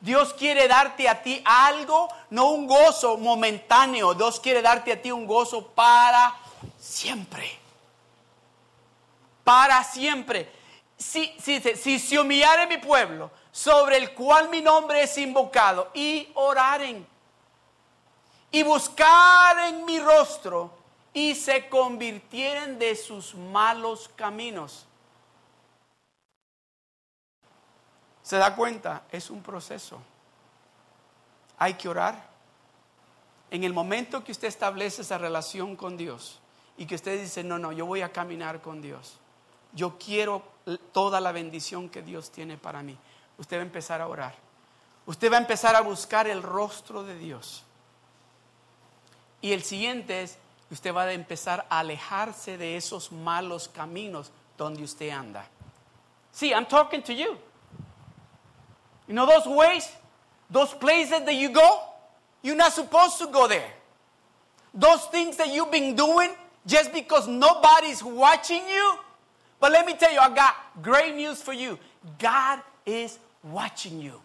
Dios 0.00 0.34
quiere 0.34 0.68
darte 0.68 1.08
a 1.08 1.22
ti 1.22 1.40
algo, 1.44 2.08
no 2.30 2.50
un 2.50 2.66
gozo 2.66 3.16
momentáneo. 3.16 4.14
Dios 4.14 4.40
quiere 4.40 4.62
darte 4.62 4.92
a 4.92 5.00
ti 5.00 5.10
un 5.10 5.26
gozo 5.26 5.66
para 5.68 6.34
siempre. 6.78 7.58
Para 9.44 9.82
siempre. 9.84 10.50
Si, 10.96 11.34
si, 11.38 11.60
si 11.60 11.98
se 11.98 12.18
humillare 12.18 12.66
mi 12.66 12.78
pueblo, 12.78 13.30
sobre 13.52 13.96
el 13.96 14.12
cual 14.12 14.48
mi 14.48 14.60
nombre 14.60 15.02
es 15.02 15.16
invocado, 15.18 15.90
y 15.94 16.28
oraren 16.34 17.06
y 18.50 18.62
buscar 18.62 19.58
en 19.68 19.84
mi 19.84 19.98
rostro 19.98 20.70
y 21.12 21.34
se 21.34 21.68
convirtieren 21.68 22.78
de 22.78 22.94
sus 22.96 23.34
malos 23.34 24.10
caminos. 24.16 24.86
¿Se 28.26 28.38
da 28.38 28.56
cuenta? 28.56 29.04
Es 29.12 29.30
un 29.30 29.40
proceso. 29.40 30.00
Hay 31.58 31.74
que 31.74 31.88
orar. 31.88 32.28
En 33.52 33.62
el 33.62 33.72
momento 33.72 34.24
que 34.24 34.32
usted 34.32 34.48
establece 34.48 35.02
esa 35.02 35.16
relación 35.16 35.76
con 35.76 35.96
Dios 35.96 36.40
y 36.76 36.86
que 36.86 36.96
usted 36.96 37.20
dice, 37.20 37.44
no, 37.44 37.56
no, 37.56 37.70
yo 37.70 37.86
voy 37.86 38.02
a 38.02 38.10
caminar 38.10 38.60
con 38.60 38.82
Dios. 38.82 39.18
Yo 39.74 39.96
quiero 39.96 40.42
toda 40.90 41.20
la 41.20 41.30
bendición 41.30 41.88
que 41.88 42.02
Dios 42.02 42.32
tiene 42.32 42.56
para 42.58 42.82
mí. 42.82 42.98
Usted 43.38 43.58
va 43.58 43.60
a 43.60 43.66
empezar 43.66 44.00
a 44.00 44.08
orar. 44.08 44.34
Usted 45.06 45.30
va 45.30 45.36
a 45.36 45.40
empezar 45.40 45.76
a 45.76 45.82
buscar 45.82 46.26
el 46.26 46.42
rostro 46.42 47.04
de 47.04 47.16
Dios. 47.16 47.62
Y 49.40 49.52
el 49.52 49.62
siguiente 49.62 50.24
es, 50.24 50.36
usted 50.72 50.92
va 50.92 51.02
a 51.02 51.12
empezar 51.12 51.64
a 51.70 51.78
alejarse 51.78 52.58
de 52.58 52.76
esos 52.76 53.12
malos 53.12 53.68
caminos 53.68 54.32
donde 54.58 54.82
usted 54.82 55.10
anda. 55.10 55.48
See, 56.32 56.50
I'm 56.50 56.66
talking 56.66 57.04
to 57.04 57.12
you. 57.12 57.38
You 59.08 59.14
know 59.14 59.26
those 59.26 59.46
ways, 59.46 59.88
those 60.50 60.72
places 60.74 61.24
that 61.24 61.34
you 61.34 61.50
go, 61.50 61.80
you're 62.42 62.56
not 62.56 62.72
supposed 62.72 63.18
to 63.18 63.26
go 63.26 63.48
there. 63.48 63.70
Those 64.74 65.04
things 65.06 65.36
that 65.36 65.52
you've 65.52 65.70
been 65.70 65.94
doing 65.94 66.30
just 66.66 66.92
because 66.92 67.26
nobody's 67.28 68.02
watching 68.02 68.68
you. 68.68 68.98
But 69.58 69.72
let 69.72 69.86
me 69.86 69.94
tell 69.94 70.12
you, 70.12 70.18
I 70.18 70.34
got 70.34 70.54
great 70.82 71.14
news 71.14 71.40
for 71.40 71.52
you. 71.52 71.78
God 72.18 72.60
is 72.84 73.18
watching 73.42 74.00
you. 74.00 74.20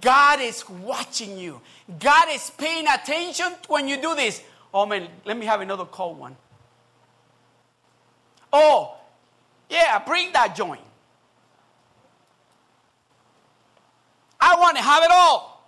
God 0.00 0.40
is 0.40 0.68
watching 0.68 1.38
you. 1.38 1.60
God 1.98 2.28
is 2.30 2.50
paying 2.50 2.86
attention 2.86 3.54
when 3.68 3.88
you 3.88 4.00
do 4.00 4.14
this. 4.14 4.42
Oh 4.72 4.86
man, 4.86 5.08
let 5.24 5.36
me 5.36 5.46
have 5.46 5.60
another 5.60 5.84
cold 5.84 6.18
one. 6.18 6.36
Oh, 8.52 8.96
yeah, 9.68 9.98
bring 10.04 10.32
that 10.32 10.56
joint. 10.56 10.80
I 14.40 14.56
want 14.56 14.76
to 14.76 14.82
have 14.82 15.02
it 15.02 15.10
all. 15.10 15.58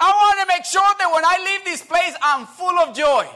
I 0.00 0.10
want 0.10 0.40
to 0.40 0.46
make 0.54 0.64
sure 0.64 0.82
that 0.98 1.12
when 1.12 1.24
I 1.24 1.38
leave 1.44 1.64
this 1.64 1.82
place, 1.82 2.14
I'm 2.22 2.46
full 2.46 2.78
of 2.78 2.96
joy. 2.96 3.28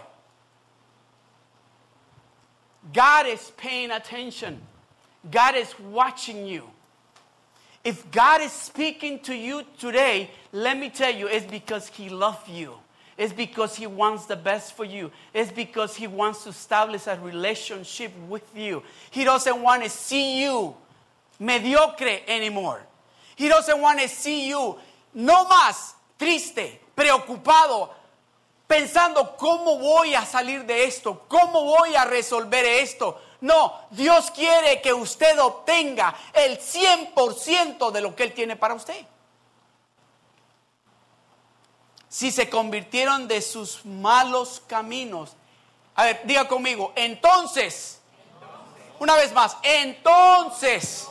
God 2.93 3.27
is 3.27 3.53
paying 3.57 3.91
attention. 3.91 4.61
God 5.31 5.57
is 5.57 5.75
watching 5.79 6.47
you. 6.47 6.69
If 7.85 8.11
God 8.13 8.41
is 8.43 8.53
speaking 8.53 9.21
to 9.21 9.35
you 9.35 9.65
today, 9.79 10.31
let 10.53 10.79
me 10.79 10.89
tell 10.89 11.13
you, 11.13 11.27
it's 11.27 11.47
because 11.47 11.89
He 11.89 12.09
loves 12.09 12.49
you. 12.49 12.75
It's 13.19 13.33
because 13.33 13.77
He 13.77 13.87
wants 13.87 14.27
the 14.27 14.37
best 14.37 14.77
for 14.77 14.85
you. 14.85 15.11
It's 15.35 15.51
because 15.51 15.97
He 15.97 16.07
wants 16.07 16.45
to 16.45 16.51
establish 16.51 17.07
a 17.07 17.19
relationship 17.21 18.13
with 18.29 18.45
you. 18.57 18.83
He 19.11 19.25
doesn't 19.25 19.61
want 19.61 19.83
to 19.83 19.91
see 19.91 20.43
you 20.43 20.77
mediocre 21.41 22.19
anymore. 22.29 22.81
He 23.43 23.49
doesn't 23.49 23.81
want 23.81 23.99
to 23.99 24.09
see 24.09 24.49
you 24.49 24.79
no 25.15 25.47
más 25.47 25.97
triste, 26.17 26.81
preocupado, 26.95 27.93
pensando 28.69 29.37
cómo 29.37 29.81
voy 29.81 30.15
a 30.15 30.25
salir 30.25 30.65
de 30.65 30.85
esto, 30.85 31.25
cómo 31.27 31.65
voy 31.65 31.97
a 31.97 32.05
resolver 32.05 32.65
esto. 32.65 33.21
No, 33.41 33.81
Dios 33.91 34.31
quiere 34.31 34.81
que 34.81 34.93
usted 34.93 35.41
obtenga 35.41 36.15
el 36.33 36.61
100% 36.61 37.91
de 37.91 38.01
lo 38.01 38.15
que 38.15 38.23
Él 38.23 38.33
tiene 38.33 38.55
para 38.55 38.75
usted. 38.75 39.05
Si 42.09 42.31
se 42.31 42.49
convirtieron 42.49 43.27
de 43.27 43.43
sus 43.43 43.85
malos 43.85 44.63
caminos. 44.69 45.33
A 45.97 46.05
ver, 46.05 46.21
diga 46.23 46.47
conmigo, 46.47 46.93
entonces, 46.95 48.01
una 49.01 49.17
vez 49.17 49.33
más, 49.33 49.57
entonces 49.65 51.09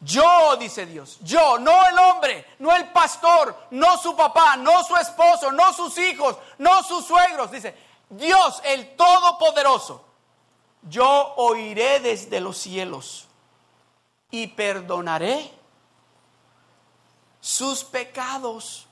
yo, 0.00 0.56
dice 0.56 0.84
Dios, 0.84 1.18
yo, 1.22 1.58
no 1.58 1.86
el 1.86 1.98
hombre, 1.98 2.46
no 2.58 2.74
el 2.74 2.88
pastor, 2.92 3.56
no 3.70 3.96
su 3.96 4.14
papá, 4.14 4.56
no 4.56 4.84
su 4.84 4.94
esposo, 4.96 5.50
no 5.52 5.72
sus 5.72 5.96
hijos, 5.98 6.36
no 6.58 6.82
sus 6.82 7.06
suegros. 7.06 7.50
Dice, 7.50 7.74
Dios, 8.10 8.60
el 8.64 8.94
Todopoderoso, 8.94 10.04
yo 10.82 11.34
oiré 11.36 12.00
desde 12.00 12.40
los 12.40 12.58
cielos 12.58 13.26
y 14.30 14.48
perdonaré 14.48 15.50
sus 17.40 17.82
pecados 17.82 18.86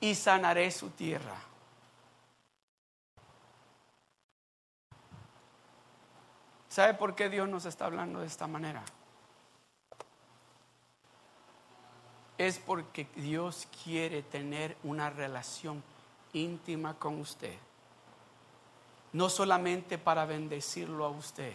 y 0.00 0.14
sanaré 0.14 0.70
su 0.70 0.90
tierra. 0.90 1.34
¿Sabe 6.68 6.94
por 6.94 7.14
qué 7.14 7.28
Dios 7.28 7.48
nos 7.48 7.64
está 7.64 7.86
hablando 7.86 8.20
de 8.20 8.26
esta 8.26 8.46
manera? 8.46 8.84
Es 12.38 12.58
porque 12.58 13.06
Dios 13.16 13.66
quiere 13.84 14.22
tener 14.22 14.76
una 14.82 15.10
relación 15.10 15.82
íntima 16.32 16.94
con 16.94 17.20
usted. 17.20 17.54
No 19.12 19.30
solamente 19.30 19.98
para 19.98 20.26
bendecirlo 20.26 21.04
a 21.04 21.08
usted, 21.08 21.54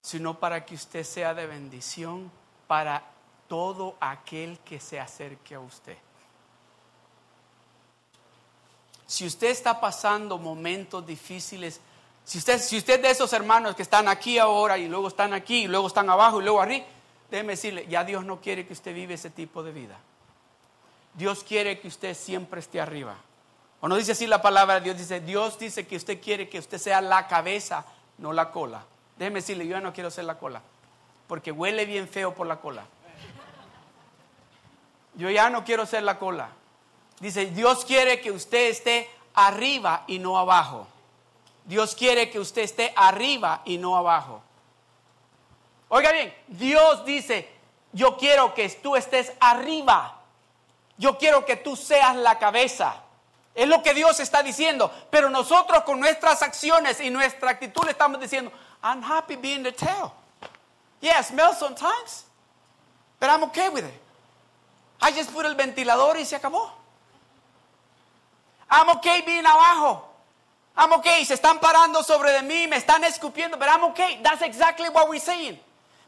sino 0.00 0.38
para 0.38 0.64
que 0.64 0.74
usted 0.74 1.04
sea 1.04 1.34
de 1.34 1.46
bendición 1.46 2.30
para 2.66 3.04
todo 3.48 3.96
aquel 4.00 4.58
que 4.60 4.80
se 4.80 4.98
acerque 4.98 5.54
a 5.54 5.60
usted. 5.60 5.96
Si 9.06 9.26
usted 9.26 9.48
está 9.48 9.80
pasando 9.80 10.38
momentos 10.38 11.04
difíciles, 11.04 11.80
si 12.24 12.38
usted, 12.38 12.60
si 12.60 12.78
usted 12.78 13.02
de 13.02 13.10
esos 13.10 13.32
hermanos 13.32 13.74
que 13.74 13.82
están 13.82 14.06
aquí 14.06 14.38
ahora 14.38 14.78
y 14.78 14.88
luego 14.88 15.08
están 15.08 15.32
aquí 15.32 15.64
y 15.64 15.68
luego 15.68 15.88
están 15.88 16.08
abajo 16.08 16.40
y 16.40 16.44
luego 16.44 16.60
arriba, 16.60 16.86
déjeme 17.30 17.52
decirle, 17.52 17.86
ya 17.86 18.04
Dios 18.04 18.24
no 18.24 18.40
quiere 18.40 18.66
que 18.66 18.72
usted 18.72 18.94
vive 18.94 19.14
ese 19.14 19.30
tipo 19.30 19.62
de 19.62 19.72
vida. 19.72 19.98
Dios 21.14 21.44
quiere 21.44 21.80
que 21.80 21.88
usted 21.88 22.14
siempre 22.14 22.60
esté 22.60 22.80
arriba. 22.80 23.16
O 23.80 23.88
no 23.88 23.96
dice 23.96 24.12
así 24.12 24.26
la 24.26 24.42
palabra 24.42 24.76
de 24.76 24.80
Dios, 24.82 24.98
dice, 24.98 25.20
Dios 25.20 25.58
dice 25.58 25.86
que 25.86 25.96
usted 25.96 26.20
quiere 26.20 26.48
que 26.48 26.58
usted 26.58 26.78
sea 26.78 27.00
la 27.00 27.26
cabeza, 27.26 27.84
no 28.18 28.32
la 28.32 28.50
cola. 28.50 28.84
Déjeme 29.16 29.40
decirle, 29.40 29.66
yo 29.66 29.72
ya 29.72 29.80
no 29.80 29.92
quiero 29.92 30.10
ser 30.10 30.24
la 30.24 30.38
cola, 30.38 30.62
porque 31.26 31.52
huele 31.52 31.86
bien 31.86 32.08
feo 32.08 32.34
por 32.34 32.46
la 32.46 32.60
cola. 32.60 32.84
Yo 35.14 35.30
ya 35.30 35.50
no 35.50 35.64
quiero 35.64 35.86
ser 35.86 36.02
la 36.02 36.18
cola. 36.18 36.50
Dice, 37.20 37.46
Dios 37.46 37.84
quiere 37.84 38.20
que 38.20 38.30
usted 38.30 38.70
esté 38.70 39.08
arriba 39.34 40.04
y 40.06 40.18
no 40.18 40.38
abajo. 40.38 40.86
Dios 41.64 41.94
quiere 41.94 42.30
que 42.30 42.40
usted 42.40 42.62
esté 42.62 42.92
arriba 42.96 43.62
y 43.64 43.78
no 43.78 43.96
abajo. 43.96 44.42
Oiga 45.90 46.12
bien, 46.12 46.32
Dios 46.46 47.04
dice, 47.04 47.50
yo 47.92 48.16
quiero 48.16 48.54
que 48.54 48.68
tú 48.68 48.94
estés 48.94 49.32
arriba. 49.40 50.16
Yo 50.96 51.18
quiero 51.18 51.44
que 51.44 51.56
tú 51.56 51.76
seas 51.76 52.14
la 52.14 52.38
cabeza. 52.38 52.94
Es 53.54 53.66
lo 53.66 53.82
que 53.82 53.92
Dios 53.92 54.20
está 54.20 54.42
diciendo. 54.42 54.92
Pero 55.10 55.30
nosotros 55.30 55.82
con 55.82 55.98
nuestras 55.98 56.42
acciones 56.42 57.00
y 57.00 57.10
nuestra 57.10 57.50
actitud 57.50 57.84
le 57.84 57.90
estamos 57.90 58.20
diciendo, 58.20 58.52
I'm 58.82 59.02
happy 59.02 59.34
being 59.36 59.64
the 59.64 59.72
tail. 59.72 60.12
Yeah, 61.00 61.22
smells 61.22 61.58
sometimes, 61.58 62.24
but 63.18 63.28
I'm 63.28 63.42
okay 63.44 63.68
with 63.68 63.84
it. 63.84 63.94
I 65.02 65.10
just 65.12 65.32
put 65.32 65.46
el 65.46 65.56
ventilador 65.56 66.18
y 66.18 66.24
se 66.24 66.36
acabó. 66.36 66.70
I'm 68.70 68.90
okay 68.90 69.22
being 69.22 69.44
abajo. 69.44 70.04
I'm 70.76 70.92
okay. 70.92 71.24
Se 71.24 71.34
están 71.34 71.58
parando 71.58 72.04
sobre 72.04 72.30
de 72.30 72.42
mí, 72.42 72.68
me 72.68 72.76
están 72.76 73.02
escupiendo, 73.02 73.58
but 73.58 73.68
I'm 73.68 73.84
okay. 73.84 74.20
That's 74.22 74.42
exactly 74.42 74.88
what 74.90 75.08
we're 75.08 75.18
saying. 75.18 75.58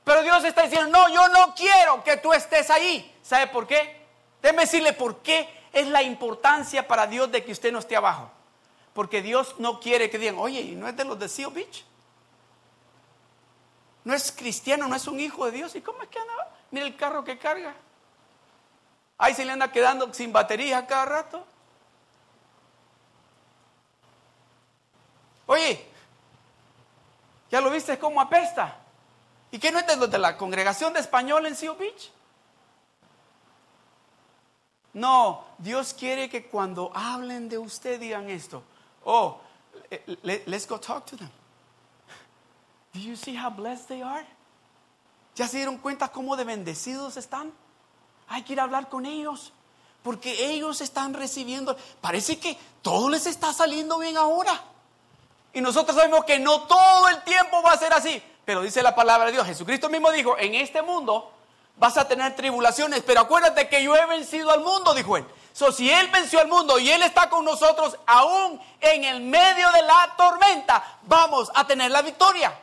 Pero 0.05 0.23
Dios 0.23 0.45
está 0.45 0.63
diciendo, 0.63 0.89
no, 0.91 1.09
yo 1.09 1.29
no 1.29 1.55
quiero 1.55 2.03
que 2.03 2.17
tú 2.17 2.33
estés 2.33 2.71
ahí. 2.71 3.15
¿Sabe 3.23 3.47
por 3.47 3.67
qué? 3.67 4.03
Déjeme 4.43 4.63
decirle 4.63 4.93
por 4.93 5.19
qué 5.23 5.49
es 5.73 5.87
la 5.87 6.03
importancia 6.03 6.87
para 6.89 7.07
Dios 7.07 7.31
de 7.31 7.45
que 7.45 7.53
usted 7.53 7.73
no 7.73 7.79
esté 7.79 7.97
abajo. 7.97 8.31
Porque 8.95 9.23
Dios 9.23 9.55
no 9.59 9.81
quiere 9.81 10.11
que 10.11 10.19
digan, 10.19 10.39
oye, 10.39 10.61
¿y 10.61 10.73
no 10.73 10.89
es 10.89 10.97
de 10.97 11.05
los 11.05 11.19
de 11.19 11.29
Seal 11.29 11.51
Beach? 11.51 11.85
No 14.05 14.13
es 14.13 14.33
cristiano, 14.33 14.89
no 14.89 14.97
es 14.97 15.07
un 15.07 15.21
hijo 15.21 15.47
de 15.47 15.53
Dios. 15.53 15.75
¿Y 15.77 15.81
cómo 15.81 16.03
es 16.03 16.09
que 16.09 16.19
anda? 16.19 16.33
Mira 16.73 16.87
el 16.87 16.97
carro 16.97 17.23
que 17.23 17.39
carga. 17.39 17.75
Ahí 19.17 19.35
se 19.35 19.45
le 19.45 19.53
anda 19.53 19.71
quedando 19.71 20.13
sin 20.13 20.33
batería 20.33 20.85
cada 20.87 21.05
rato. 21.05 21.47
Oye, 25.47 25.87
¿ya 27.51 27.61
lo 27.61 27.71
viste 27.71 27.99
cómo 27.99 28.21
apesta? 28.21 28.82
¿Y 29.53 29.59
qué 29.59 29.71
no 29.71 29.79
es 29.79 30.11
de 30.11 30.19
la 30.19 30.37
congregación 30.37 30.95
de 30.95 31.01
español 31.01 31.45
en 31.47 31.55
Seal 31.55 31.77
Beach? 31.77 32.11
No, 34.95 35.45
Dios 35.59 35.95
quiere 35.95 36.29
que 36.29 36.47
cuando 36.47 36.91
hablen 36.95 37.51
de 37.51 37.59
usted 37.59 38.01
digan 38.01 38.31
esto. 38.31 38.63
Oh, 39.05 39.41
let's 40.23 40.67
go 40.67 40.81
talk 40.81 41.05
to 41.07 41.17
them. 41.19 41.31
Do 42.95 43.01
you 43.01 43.15
see 43.15 43.37
how 43.37 43.51
blessed 43.51 43.89
they 43.89 44.03
are? 44.03 44.27
¿Ya 45.35 45.47
se 45.47 45.59
dieron 45.59 45.79
cuenta 45.79 46.09
cómo 46.09 46.35
de 46.37 46.45
bendecidos 46.45 47.19
están? 47.19 47.53
Hay 48.29 48.43
que 48.45 48.55
ir 48.55 48.61
a 48.61 48.65
hablar 48.65 48.89
con 48.89 49.05
ellos. 49.05 49.53
Porque 50.03 50.51
ellos 50.51 50.81
están 50.81 51.13
recibiendo. 51.13 51.77
Parece 52.01 52.39
que 52.39 52.59
todo 52.81 53.11
les 53.11 53.27
está 53.27 53.53
saliendo 53.53 53.99
bien 53.99 54.17
ahora. 54.17 54.63
Y 55.53 55.61
nosotros 55.61 55.95
sabemos 55.95 56.25
que 56.25 56.39
no 56.39 56.63
todo 56.63 57.09
el 57.09 57.23
tiempo 57.23 57.63
va 57.63 57.73
a 57.73 57.79
ser 57.79 57.93
así. 57.93 58.23
Pero 58.45 58.63
dice 58.63 58.83
la 58.83 58.95
palabra 58.95 59.27
de 59.27 59.33
Dios, 59.33 59.47
Jesucristo 59.47 59.89
mismo 59.89 60.11
dijo, 60.11 60.37
en 60.39 60.55
este 60.55 60.83
mundo 60.83 61.33
vas 61.77 61.97
a 61.97 62.09
tener 62.09 62.35
tribulaciones, 62.35 63.03
pero 63.03 63.21
acuérdate 63.21 63.69
que 63.69 63.83
yo 63.83 63.97
he 63.97 64.07
vencido 64.07 64.51
al 64.51 64.61
mundo, 64.61 64.95
dijo 64.95 65.17
él. 65.17 65.25
So, 65.53 65.71
si 65.71 65.91
Él 65.91 66.09
venció 66.09 66.41
al 66.41 66.49
mundo 66.49 66.79
y 66.79 66.91
Él 66.91 67.03
está 67.03 67.29
con 67.29 67.45
nosotros, 67.45 67.99
aún 68.07 68.61
en 68.81 69.05
el 69.05 69.21
medio 69.21 69.71
de 69.71 69.83
la 69.83 70.15
tormenta, 70.17 70.83
vamos 71.03 71.51
a 71.55 71.67
tener 71.67 71.91
la 71.91 72.01
victoria. 72.01 72.59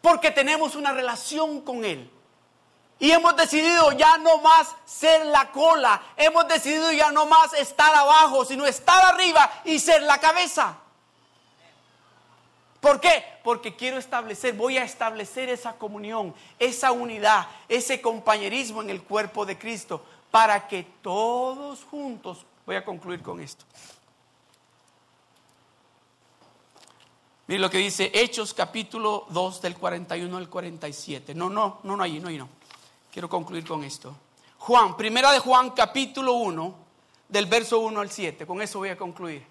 Porque 0.00 0.30
tenemos 0.30 0.74
una 0.74 0.92
relación 0.92 1.60
con 1.60 1.84
Él. 1.84 2.10
Y 2.98 3.10
hemos 3.10 3.36
decidido 3.36 3.92
ya 3.92 4.16
no 4.18 4.38
más 4.38 4.74
ser 4.86 5.26
la 5.26 5.50
cola. 5.52 6.00
Hemos 6.16 6.48
decidido 6.48 6.90
ya 6.90 7.12
no 7.12 7.26
más 7.26 7.52
estar 7.52 7.94
abajo, 7.94 8.44
sino 8.44 8.66
estar 8.66 9.14
arriba 9.14 9.50
y 9.64 9.78
ser 9.78 10.02
la 10.02 10.18
cabeza. 10.18 10.78
¿Por 12.80 13.00
qué? 13.00 13.24
Porque 13.42 13.74
quiero 13.74 13.98
establecer, 13.98 14.54
voy 14.54 14.78
a 14.78 14.84
establecer 14.84 15.48
esa 15.48 15.74
comunión, 15.74 16.34
esa 16.58 16.92
unidad, 16.92 17.48
ese 17.68 18.00
compañerismo 18.00 18.82
en 18.82 18.90
el 18.90 19.02
cuerpo 19.02 19.44
de 19.44 19.58
Cristo, 19.58 20.04
para 20.30 20.68
que 20.68 20.86
todos 21.02 21.84
juntos, 21.84 22.46
voy 22.64 22.76
a 22.76 22.84
concluir 22.84 23.22
con 23.22 23.40
esto. 23.40 23.64
Mire 27.48 27.60
lo 27.60 27.70
que 27.70 27.78
dice 27.78 28.10
Hechos 28.12 28.52
capítulo 28.52 29.24
2 29.30 29.62
del 29.62 29.74
41 29.74 30.36
al 30.36 30.50
47. 30.50 31.34
No, 31.34 31.48
no, 31.48 31.80
no, 31.82 31.96
no, 31.96 32.02
ahí, 32.02 32.20
no, 32.20 32.28
ahí 32.28 32.36
no. 32.36 32.48
Quiero 33.10 33.28
concluir 33.28 33.66
con 33.66 33.82
esto. 33.84 34.14
Juan, 34.58 34.96
primera 34.98 35.32
de 35.32 35.38
Juan 35.38 35.70
capítulo 35.70 36.34
1, 36.34 36.74
del 37.26 37.46
verso 37.46 37.78
1 37.80 38.00
al 38.00 38.10
7. 38.10 38.46
Con 38.46 38.60
eso 38.60 38.80
voy 38.80 38.90
a 38.90 38.98
concluir. 38.98 39.42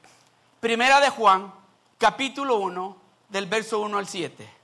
Primera 0.59 0.99
de 0.99 1.09
Juan 1.09 1.51
capítulo 1.97 2.57
1, 2.57 3.06
del 3.29 3.45
verso 3.45 3.79
1 3.79 3.97
al 3.97 4.07
7. 4.07 4.57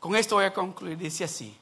Con 0.00 0.14
esto 0.14 0.36
voy 0.36 0.44
a 0.44 0.54
concluir, 0.54 0.96
dice 0.96 1.24
así. 1.24 1.56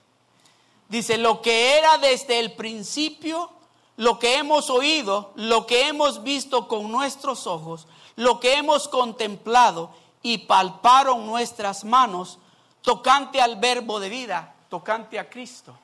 Dice, 0.89 1.19
lo 1.19 1.43
que 1.43 1.79
era 1.79 1.99
desde 1.99 2.39
el 2.39 2.53
principio, 2.53 3.51
lo 3.97 4.19
que 4.19 4.37
hemos 4.37 4.71
oído, 4.71 5.33
lo 5.35 5.67
que 5.67 5.89
hemos 5.89 6.23
visto 6.23 6.69
con 6.69 6.93
nuestros 6.93 7.47
ojos, 7.47 7.87
lo 8.15 8.39
que 8.39 8.55
hemos 8.55 8.89
contemplado 8.89 9.91
y 10.23 10.39
palparon 10.39 11.27
nuestras 11.27 11.85
manos, 11.85 12.39
tocante 12.83 13.41
al 13.41 13.57
verbo 13.57 13.99
de 13.99 14.09
vida, 14.09 14.55
tocante 14.69 15.19
a 15.19 15.29
Cristo. 15.29 15.77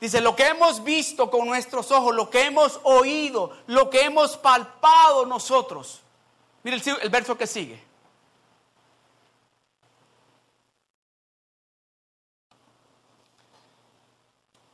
Dice, 0.00 0.20
lo 0.20 0.36
que 0.36 0.48
hemos 0.48 0.84
visto 0.84 1.30
con 1.30 1.46
nuestros 1.46 1.90
ojos, 1.90 2.14
lo 2.14 2.28
que 2.28 2.44
hemos 2.44 2.80
oído, 2.82 3.56
lo 3.66 3.88
que 3.88 4.02
hemos 4.02 4.36
palpado 4.36 5.24
nosotros. 5.24 6.00
Mire 6.62 6.76
el, 6.76 6.98
el 7.00 7.08
verso 7.08 7.38
que 7.38 7.46
sigue. 7.46 7.82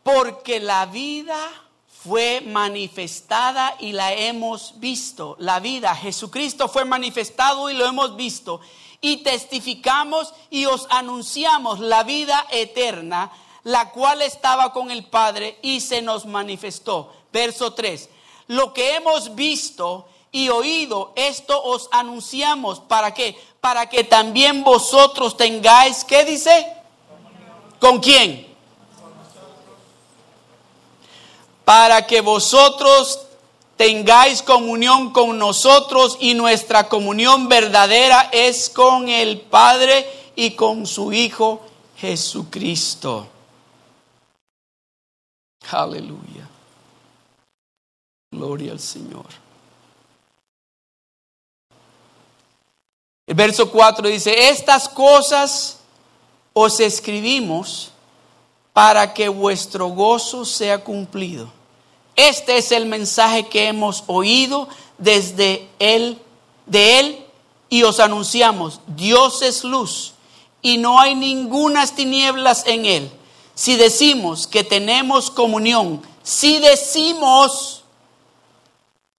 Porque 0.03 0.59
la 0.59 0.87
vida 0.87 1.39
fue 1.87 2.41
manifestada 2.41 3.77
y 3.79 3.93
la 3.93 4.13
hemos 4.13 4.81
visto. 4.81 5.37
La 5.39 5.61
vida, 5.61 5.95
Jesucristo 5.95 6.69
fue 6.69 6.85
manifestado 6.85 7.71
y 7.71 7.75
lo 7.75 7.87
hemos 7.87 8.17
visto. 8.17 8.61
Y 9.01 9.19
testificamos 9.19 10.35
y 10.51 10.67
os 10.67 10.89
anunciamos 10.91 11.79
la 11.79 12.03
vida 12.03 12.45
eterna 12.51 13.31
la 13.65 13.91
cual 13.91 14.23
estaba 14.23 14.73
con 14.73 14.91
el 14.91 15.05
Padre 15.05 15.59
y 15.63 15.81
se 15.81 16.03
nos 16.03 16.27
manifestó. 16.27 17.13
Verso 17.33 17.73
3. 17.73 18.09
Lo 18.49 18.73
que 18.73 18.97
hemos 18.97 19.35
visto 19.35 20.07
y 20.33 20.49
oído, 20.49 21.13
esto 21.15 21.63
os 21.63 21.89
anunciamos. 21.93 22.81
¿Para 22.81 23.15
qué? 23.15 23.39
Para 23.61 23.89
que 23.89 24.05
también 24.05 24.65
vosotros 24.65 25.37
tengáis, 25.37 26.05
¿qué 26.05 26.25
dice? 26.25 26.67
¿Con 27.79 28.01
quién? 28.01 28.49
Para 31.65 32.07
que 32.07 32.21
vosotros 32.21 33.21
tengáis 33.77 34.43
comunión 34.43 35.13
con 35.13 35.39
nosotros 35.39 36.17
y 36.21 36.35
nuestra 36.35 36.89
comunión 36.89 37.49
verdadera 37.49 38.29
es 38.33 38.69
con 38.69 39.09
el 39.09 39.41
Padre 39.41 40.07
y 40.35 40.53
con 40.53 40.87
su 40.87 41.13
Hijo 41.13 41.61
Jesucristo. 41.97 43.32
Aleluya. 45.71 46.49
Gloria 48.33 48.73
al 48.73 48.81
Señor. 48.81 49.27
El 53.27 53.35
verso 53.35 53.71
4 53.71 54.09
dice, 54.09 54.49
estas 54.51 54.89
cosas 54.89 55.79
os 56.53 56.81
escribimos 56.81 57.93
para 58.73 59.15
que 59.15 59.29
vuestro 59.29 59.89
gozo 59.89 60.45
sea 60.45 60.83
cumplido. 60.83 61.51
Este 62.17 62.59
es 62.59 62.73
el 62.73 62.87
mensaje 62.87 63.49
que 63.49 63.69
hemos 63.69 64.05
oído 64.07 64.69
desde 64.99 65.69
él, 65.79 66.19
de 66.67 67.01
él, 67.01 67.27
y 67.69 67.85
os 67.85 68.01
anunciamos, 68.01 68.81
Dios 68.87 69.41
es 69.41 69.65
luz 69.65 70.13
y 70.61 70.77
no 70.77 71.01
hay 71.01 71.15
ningunas 71.15 71.95
tinieblas 71.95 72.65
en 72.67 72.85
él. 72.85 73.11
Si 73.55 73.77
decimos 73.77 74.47
que 74.47 74.65
tenemos 74.65 75.31
comunión, 75.31 76.03
si 76.23 76.59
decimos, 76.59 77.85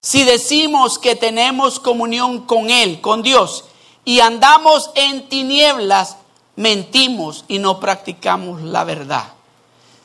si 0.00 0.24
decimos 0.24 0.98
que 0.98 1.14
tenemos 1.14 1.78
comunión 1.78 2.46
con 2.46 2.70
él, 2.70 3.00
con 3.00 3.22
Dios, 3.22 3.64
y 4.04 4.20
andamos 4.20 4.90
en 4.94 5.28
tinieblas, 5.28 6.16
mentimos 6.56 7.44
y 7.48 7.58
no 7.58 7.80
practicamos 7.80 8.62
la 8.62 8.84
verdad. 8.84 9.32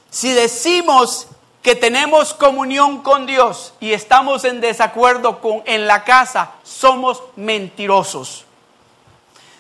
Si 0.09 0.31
decimos 0.31 1.27
que 1.61 1.75
tenemos 1.75 2.33
comunión 2.33 3.01
con 3.01 3.25
Dios 3.25 3.73
y 3.79 3.91
estamos 3.91 4.45
en 4.45 4.61
desacuerdo 4.61 5.41
con 5.41 5.61
en 5.65 5.87
la 5.87 6.03
casa, 6.03 6.51
somos 6.63 7.21
mentirosos. 7.35 8.45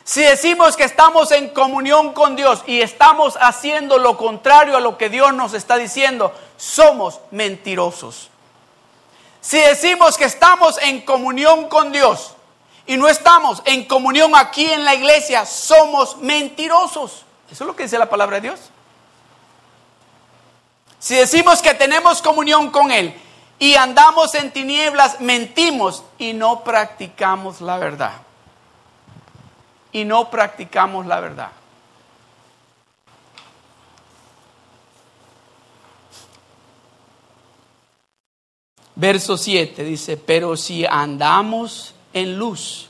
Si 0.09 0.23
decimos 0.23 0.75
que 0.75 0.85
estamos 0.85 1.29
en 1.29 1.49
comunión 1.49 2.13
con 2.13 2.35
Dios 2.35 2.63
y 2.65 2.81
estamos 2.81 3.37
haciendo 3.39 3.99
lo 3.99 4.17
contrario 4.17 4.75
a 4.75 4.79
lo 4.79 4.97
que 4.97 5.07
Dios 5.07 5.35
nos 5.35 5.53
está 5.53 5.77
diciendo, 5.77 6.33
somos 6.57 7.19
mentirosos. 7.29 8.31
Si 9.39 9.59
decimos 9.59 10.17
que 10.17 10.25
estamos 10.25 10.79
en 10.79 11.01
comunión 11.01 11.69
con 11.69 11.91
Dios 11.91 12.33
y 12.87 12.97
no 12.97 13.07
estamos 13.07 13.61
en 13.65 13.85
comunión 13.85 14.35
aquí 14.35 14.65
en 14.65 14.83
la 14.83 14.95
iglesia, 14.95 15.45
somos 15.45 16.17
mentirosos. 16.17 17.23
Eso 17.51 17.63
es 17.63 17.67
lo 17.67 17.75
que 17.75 17.83
dice 17.83 17.99
la 17.99 18.09
palabra 18.09 18.37
de 18.37 18.49
Dios. 18.49 18.59
Si 20.97 21.13
decimos 21.13 21.61
que 21.61 21.75
tenemos 21.75 22.23
comunión 22.23 22.71
con 22.71 22.89
Él 22.89 23.13
y 23.59 23.75
andamos 23.75 24.33
en 24.33 24.49
tinieblas, 24.49 25.21
mentimos 25.21 26.03
y 26.17 26.33
no 26.33 26.63
practicamos 26.63 27.61
la 27.61 27.77
verdad. 27.77 28.13
Y 29.91 30.05
no 30.05 30.29
practicamos 30.29 31.05
la 31.05 31.19
verdad. 31.19 31.51
Verso 38.95 39.37
7 39.37 39.83
dice, 39.83 40.17
pero 40.17 40.57
si 40.57 40.85
andamos 40.85 41.95
en 42.11 42.37
luz, 42.37 42.89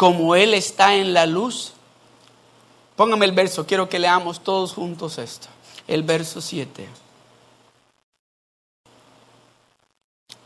como 0.00 0.34
Él 0.34 0.54
está 0.54 0.94
en 0.94 1.12
la 1.12 1.26
luz. 1.26 1.72
Póngame 2.96 3.26
el 3.26 3.32
verso, 3.32 3.66
quiero 3.66 3.88
que 3.88 3.98
leamos 3.98 4.40
todos 4.40 4.72
juntos 4.72 5.18
esto. 5.18 5.48
El 5.86 6.02
verso 6.02 6.40
7. 6.40 6.88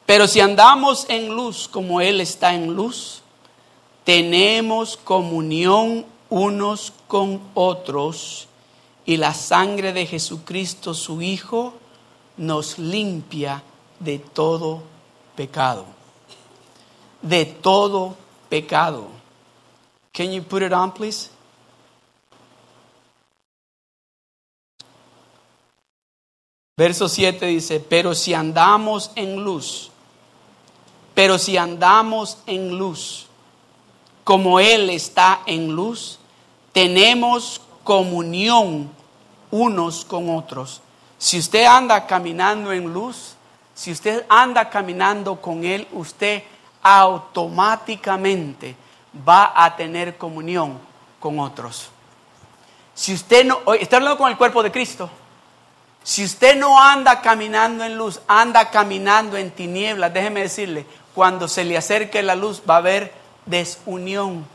Pero 0.06 0.26
si 0.26 0.40
andamos 0.40 1.06
en 1.08 1.28
luz 1.28 1.68
como 1.68 2.00
Él 2.00 2.20
está 2.20 2.54
en 2.54 2.74
luz, 2.74 3.22
tenemos 4.04 4.96
comunión 4.96 6.04
unos 6.30 6.92
con 7.08 7.40
otros 7.54 8.48
y 9.04 9.16
la 9.16 9.34
sangre 9.34 9.92
de 9.92 10.06
Jesucristo, 10.06 10.94
su 10.94 11.20
Hijo, 11.22 11.74
nos 12.36 12.78
limpia 12.78 13.62
de 14.00 14.18
todo 14.18 14.82
pecado 15.36 15.86
de 17.24 17.46
todo 17.46 18.16
pecado. 18.48 19.08
Can 20.12 20.30
you 20.30 20.42
put 20.42 20.62
it 20.62 20.72
on, 20.72 20.92
please? 20.92 21.30
Verso 26.76 27.08
7 27.08 27.46
dice, 27.46 27.80
pero 27.80 28.14
si 28.14 28.34
andamos 28.34 29.10
en 29.14 29.42
luz, 29.42 29.90
pero 31.14 31.38
si 31.38 31.56
andamos 31.56 32.38
en 32.46 32.76
luz, 32.76 33.23
como 34.24 34.58
Él 34.58 34.90
está 34.90 35.40
en 35.46 35.76
luz, 35.76 36.18
tenemos 36.72 37.60
comunión 37.84 38.90
unos 39.50 40.04
con 40.04 40.34
otros. 40.34 40.80
Si 41.18 41.38
usted 41.38 41.64
anda 41.66 42.06
caminando 42.06 42.72
en 42.72 42.92
luz, 42.92 43.36
si 43.74 43.92
usted 43.92 44.24
anda 44.28 44.68
caminando 44.70 45.40
con 45.40 45.64
Él, 45.64 45.86
usted 45.92 46.42
automáticamente 46.82 48.74
va 49.26 49.52
a 49.54 49.76
tener 49.76 50.16
comunión 50.16 50.78
con 51.20 51.38
otros. 51.38 51.90
Si 52.94 53.12
usted 53.14 53.44
no, 53.44 53.60
está 53.74 53.96
hablando 53.96 54.18
con 54.18 54.30
el 54.30 54.36
cuerpo 54.36 54.62
de 54.62 54.70
Cristo. 54.70 55.10
Si 56.02 56.22
usted 56.22 56.56
no 56.56 56.80
anda 56.80 57.20
caminando 57.20 57.84
en 57.84 57.96
luz, 57.96 58.20
anda 58.28 58.70
caminando 58.70 59.36
en 59.36 59.50
tinieblas, 59.50 60.12
déjeme 60.12 60.42
decirle, 60.42 60.86
cuando 61.14 61.48
se 61.48 61.64
le 61.64 61.78
acerque 61.78 62.22
la 62.22 62.34
luz 62.34 62.62
va 62.68 62.74
a 62.74 62.78
haber 62.78 63.23
desunión. 63.46 64.46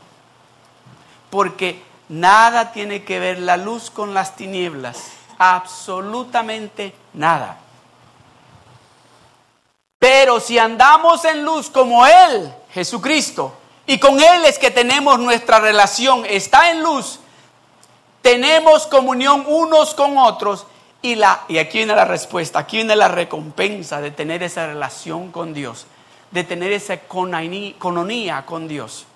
Porque 1.30 1.82
nada 2.08 2.72
tiene 2.72 3.04
que 3.04 3.18
ver 3.18 3.38
la 3.38 3.56
luz 3.56 3.90
con 3.90 4.14
las 4.14 4.36
tinieblas. 4.36 5.12
Absolutamente 5.38 6.94
nada. 7.14 7.58
Pero 9.98 10.40
si 10.40 10.58
andamos 10.58 11.24
en 11.26 11.44
luz 11.44 11.68
como 11.68 12.06
Él, 12.06 12.52
Jesucristo, 12.72 13.54
y 13.86 13.98
con 13.98 14.18
Él 14.18 14.44
es 14.46 14.58
que 14.58 14.70
tenemos 14.70 15.18
nuestra 15.18 15.60
relación, 15.60 16.24
está 16.26 16.70
en 16.70 16.82
luz, 16.82 17.20
tenemos 18.22 18.86
comunión 18.86 19.44
unos 19.46 19.94
con 19.94 20.16
otros, 20.16 20.66
y, 21.02 21.14
la, 21.14 21.42
y 21.48 21.58
aquí 21.58 21.78
viene 21.78 21.94
la 21.94 22.04
respuesta, 22.04 22.58
aquí 22.58 22.78
viene 22.78 22.96
la 22.96 23.08
recompensa 23.08 24.00
de 24.00 24.10
tener 24.10 24.42
esa 24.42 24.66
relación 24.66 25.32
con 25.32 25.54
Dios, 25.54 25.86
de 26.30 26.44
tener 26.44 26.72
esa 26.72 26.98
cononía 27.00 28.44
con 28.46 28.68
Dios. 28.68 29.06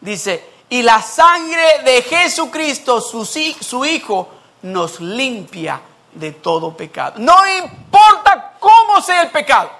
Dice, 0.00 0.52
y 0.68 0.82
la 0.82 1.02
sangre 1.02 1.82
de 1.84 2.02
Jesucristo, 2.02 3.00
su, 3.00 3.24
su 3.24 3.84
Hijo, 3.84 4.28
nos 4.62 5.00
limpia 5.00 5.80
de 6.12 6.32
todo 6.32 6.76
pecado. 6.76 7.14
No 7.18 7.36
importa 7.46 8.54
cómo 8.58 9.00
sea 9.02 9.22
el 9.22 9.30
pecado. 9.30 9.70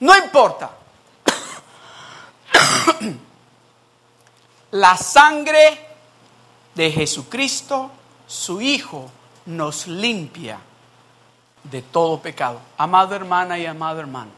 No 0.00 0.16
importa. 0.16 0.70
La 4.72 4.96
sangre 4.96 5.86
de 6.74 6.90
Jesucristo, 6.90 7.90
su 8.26 8.60
Hijo, 8.60 9.10
nos 9.46 9.86
limpia 9.86 10.58
de 11.64 11.82
todo 11.82 12.20
pecado. 12.20 12.60
Amado 12.76 13.14
hermana 13.14 13.58
y 13.58 13.66
amado 13.66 14.00
hermano, 14.00 14.30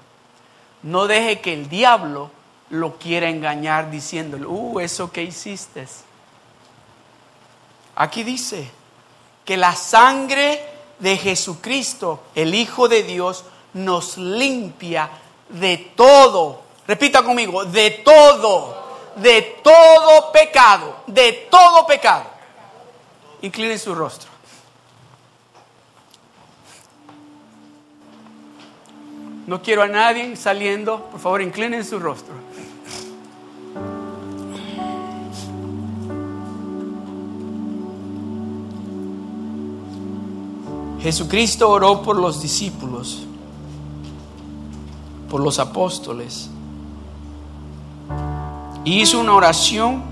no 0.82 1.06
deje 1.06 1.40
que 1.40 1.52
el 1.52 1.68
diablo 1.68 2.30
lo 2.70 2.98
quiera 2.98 3.28
engañar 3.28 3.90
diciéndole, 3.90 4.46
uh, 4.46 4.80
eso 4.80 5.10
que 5.10 5.22
hiciste. 5.22 5.86
Aquí 7.96 8.22
dice 8.22 8.70
que 9.44 9.56
la 9.56 9.74
sangre 9.74 10.62
de 10.98 11.16
Jesucristo, 11.16 12.22
el 12.34 12.54
Hijo 12.54 12.88
de 12.88 13.02
Dios, 13.02 13.44
nos 13.74 14.18
limpia 14.18 15.10
de 15.48 15.92
todo, 15.96 16.62
repita 16.86 17.22
conmigo, 17.22 17.64
de 17.64 17.90
todo, 17.90 18.88
de 19.16 19.60
todo 19.62 20.32
pecado, 20.32 20.96
de 21.06 21.48
todo 21.50 21.86
pecado. 21.86 22.24
Incline 23.42 23.78
su 23.78 23.94
rostro. 23.94 24.37
No 29.48 29.62
quiero 29.62 29.82
a 29.82 29.88
nadie 29.88 30.36
saliendo. 30.36 31.06
Por 31.06 31.18
favor, 31.18 31.40
inclinen 31.40 31.82
su 31.82 31.98
rostro. 31.98 32.34
Jesucristo 41.00 41.70
oró 41.70 42.02
por 42.02 42.16
los 42.16 42.42
discípulos, 42.42 43.22
por 45.30 45.40
los 45.40 45.58
apóstoles. 45.58 46.50
Hizo 48.84 49.18
una 49.18 49.34
oración 49.34 50.02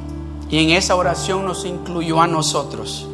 y 0.48 0.64
en 0.64 0.70
esa 0.70 0.96
oración 0.96 1.44
nos 1.44 1.66
incluyó 1.66 2.22
a 2.22 2.26
nosotros. 2.26 3.06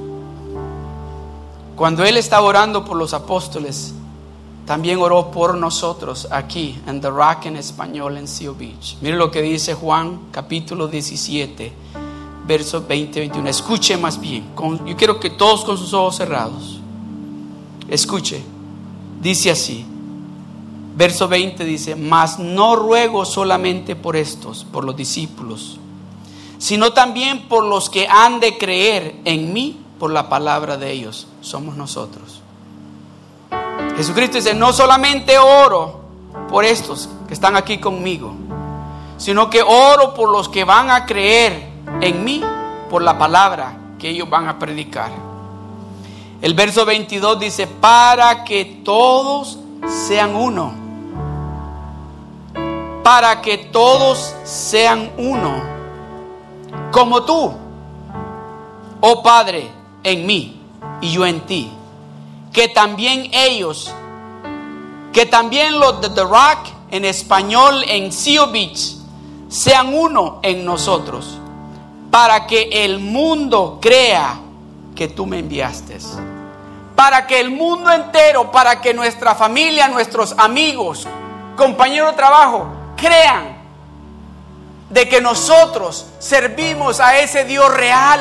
Cuando 1.74 2.04
Él 2.04 2.16
estaba 2.16 2.46
orando 2.46 2.84
por 2.84 2.96
los 2.96 3.12
apóstoles, 3.12 3.92
también 4.66 5.00
oró 5.00 5.30
por 5.30 5.56
nosotros 5.56 6.28
aquí 6.30 6.78
en 6.86 7.00
The 7.00 7.10
Rock 7.10 7.46
en 7.46 7.56
español 7.56 8.16
en 8.16 8.28
Seal 8.28 8.54
Beach. 8.54 8.96
Mire 9.00 9.16
lo 9.16 9.30
que 9.30 9.42
dice 9.42 9.74
Juan 9.74 10.20
capítulo 10.30 10.86
17, 10.86 11.72
verso 12.46 12.86
20-21. 12.86 13.48
Escuche 13.48 13.96
más 13.96 14.20
bien. 14.20 14.50
yo 14.86 14.96
quiero 14.96 15.18
que 15.18 15.30
todos 15.30 15.64
con 15.64 15.76
sus 15.76 15.92
ojos 15.92 16.16
cerrados. 16.16 16.78
Escuche. 17.88 18.42
Dice 19.20 19.50
así. 19.50 19.86
Verso 20.94 21.26
20 21.26 21.64
dice, 21.64 21.96
mas 21.96 22.38
no 22.38 22.76
ruego 22.76 23.24
solamente 23.24 23.96
por 23.96 24.14
estos, 24.14 24.64
por 24.64 24.84
los 24.84 24.94
discípulos, 24.94 25.78
sino 26.58 26.92
también 26.92 27.48
por 27.48 27.64
los 27.64 27.88
que 27.88 28.06
han 28.06 28.40
de 28.40 28.58
creer 28.58 29.16
en 29.24 29.54
mí 29.54 29.78
por 29.98 30.12
la 30.12 30.28
palabra 30.28 30.76
de 30.76 30.92
ellos. 30.92 31.28
Somos 31.40 31.76
nosotros. 31.76 32.41
Jesucristo 34.02 34.38
dice, 34.38 34.52
no 34.52 34.72
solamente 34.72 35.38
oro 35.38 36.00
por 36.48 36.64
estos 36.64 37.08
que 37.28 37.34
están 37.34 37.54
aquí 37.54 37.78
conmigo, 37.78 38.34
sino 39.16 39.48
que 39.48 39.62
oro 39.62 40.12
por 40.12 40.28
los 40.28 40.48
que 40.48 40.64
van 40.64 40.90
a 40.90 41.06
creer 41.06 41.68
en 42.00 42.24
mí 42.24 42.42
por 42.90 43.02
la 43.02 43.16
palabra 43.16 43.76
que 44.00 44.08
ellos 44.08 44.28
van 44.28 44.48
a 44.48 44.58
predicar. 44.58 45.12
El 46.40 46.54
verso 46.54 46.84
22 46.84 47.38
dice, 47.38 47.68
para 47.68 48.42
que 48.42 48.64
todos 48.84 49.60
sean 50.08 50.34
uno. 50.34 50.72
Para 53.04 53.40
que 53.40 53.56
todos 53.56 54.34
sean 54.42 55.12
uno. 55.16 55.62
Como 56.90 57.22
tú, 57.22 57.52
oh 59.00 59.22
Padre, 59.22 59.70
en 60.02 60.26
mí 60.26 60.60
y 61.00 61.12
yo 61.12 61.24
en 61.24 61.42
ti 61.42 61.70
que 62.52 62.68
también 62.68 63.30
ellos, 63.32 63.92
que 65.12 65.26
también 65.26 65.78
los 65.80 66.00
de 66.00 66.10
The 66.10 66.22
Rock 66.22 66.68
en 66.90 67.04
español 67.04 67.82
en 67.88 68.12
Seal 68.12 68.50
Beach, 68.52 68.96
sean 69.48 69.94
uno 69.94 70.40
en 70.42 70.64
nosotros, 70.64 71.38
para 72.10 72.46
que 72.46 72.68
el 72.84 72.98
mundo 72.98 73.78
crea 73.80 74.38
que 74.94 75.08
tú 75.08 75.26
me 75.26 75.38
enviaste. 75.38 75.98
Para 76.94 77.26
que 77.26 77.40
el 77.40 77.50
mundo 77.50 77.90
entero, 77.90 78.52
para 78.52 78.80
que 78.82 78.92
nuestra 78.92 79.34
familia, 79.34 79.88
nuestros 79.88 80.34
amigos, 80.36 81.06
compañeros 81.56 82.10
de 82.10 82.16
trabajo, 82.16 82.66
crean 82.96 83.56
de 84.90 85.08
que 85.08 85.22
nosotros 85.22 86.06
servimos 86.18 87.00
a 87.00 87.18
ese 87.18 87.44
Dios 87.44 87.72
real, 87.72 88.20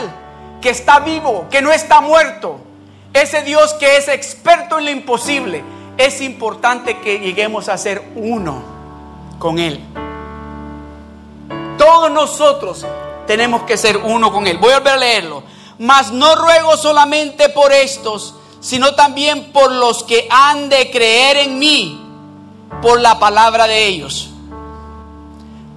que 0.62 0.70
está 0.70 1.00
vivo, 1.00 1.48
que 1.52 1.62
no 1.62 1.72
está 1.72 2.00
muerto 2.00 2.71
ese 3.14 3.42
Dios 3.44 3.74
que 3.74 3.98
es 3.98 4.08
experto 4.08 4.80
en 4.80 4.86
lo 4.86 4.92
imposible, 4.92 5.64
es 5.98 6.22
importante 6.22 7.00
que 7.00 7.20
lleguemos 7.20 7.70
a 7.70 7.78
ser 7.78 8.12
uno 8.16 8.64
con 9.38 9.60
Él. 9.60 9.80
Todos 11.78 12.12
nosotros 12.12 12.86
tenemos 13.28 13.64
que 13.64 13.78
ser 13.78 13.98
uno 13.98 14.32
con 14.32 14.48
Él. 14.48 14.58
Voy 14.58 14.72
a 14.72 14.80
volver 14.80 14.94
a 14.94 14.98
leerlo. 14.98 15.44
Mas 15.80 16.12
no 16.12 16.36
ruego 16.36 16.78
solamente 16.78 17.50
por 17.50 17.72
estos, 17.72 18.36
sino 18.60 18.94
también 18.94 19.52
por 19.52 19.72
los 19.72 20.04
que 20.04 20.28
han 20.30 20.70
de 20.70 20.92
creer 20.92 21.38
en 21.38 21.60
mí 21.60 22.00
por 22.82 23.02
la 23.02 23.20
palabra 23.20 23.68
de 23.68 23.88
ellos. 23.88 24.30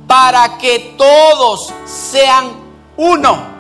Para 0.07 0.59
que 0.59 0.95
todos 0.99 1.73
sean 1.87 2.53
uno 2.97 3.54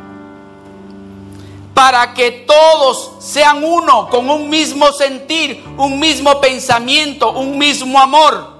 para 1.75 2.15
que 2.15 2.31
todos 2.31 3.13
sean 3.19 3.65
uno, 3.65 4.09
con 4.09 4.31
un 4.31 4.49
mismo 4.49 4.93
sentir, 4.93 5.65
un 5.77 5.99
mismo 5.99 6.41
pensamiento, 6.41 7.33
un 7.33 7.59
mismo 7.59 7.99
amor. 7.99 8.55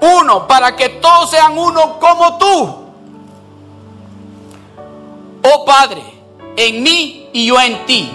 Uno, 0.00 0.46
para 0.46 0.76
que 0.76 0.90
todos 0.90 1.30
sean 1.30 1.56
uno 1.56 1.98
como 1.98 2.36
tú. 2.36 2.76
Oh 5.42 5.64
Padre, 5.64 6.02
en 6.56 6.82
mí 6.82 7.30
y 7.32 7.46
yo 7.46 7.58
en 7.58 7.86
ti, 7.86 8.10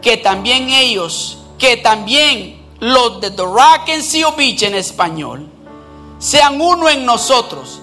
que 0.00 0.16
también 0.16 0.70
ellos, 0.70 1.38
que 1.58 1.76
también 1.78 2.64
los 2.78 3.20
de 3.20 3.30
Rock 3.30 3.90
and 3.92 4.02
Seal 4.02 4.32
Beach 4.36 4.62
en 4.62 4.76
español, 4.76 5.48
sean 6.20 6.60
uno 6.60 6.88
en 6.88 7.04
nosotros, 7.04 7.80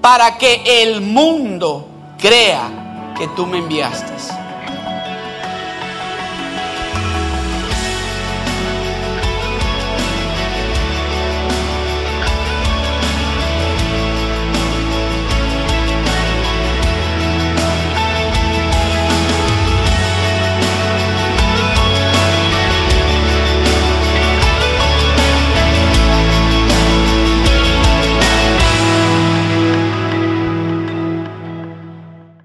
para 0.00 0.38
que 0.38 0.62
el 0.82 1.00
mundo 1.00 1.86
crea 2.18 2.77
que 3.18 3.26
tú 3.28 3.46
me 3.46 3.58
enviaste. 3.58 4.37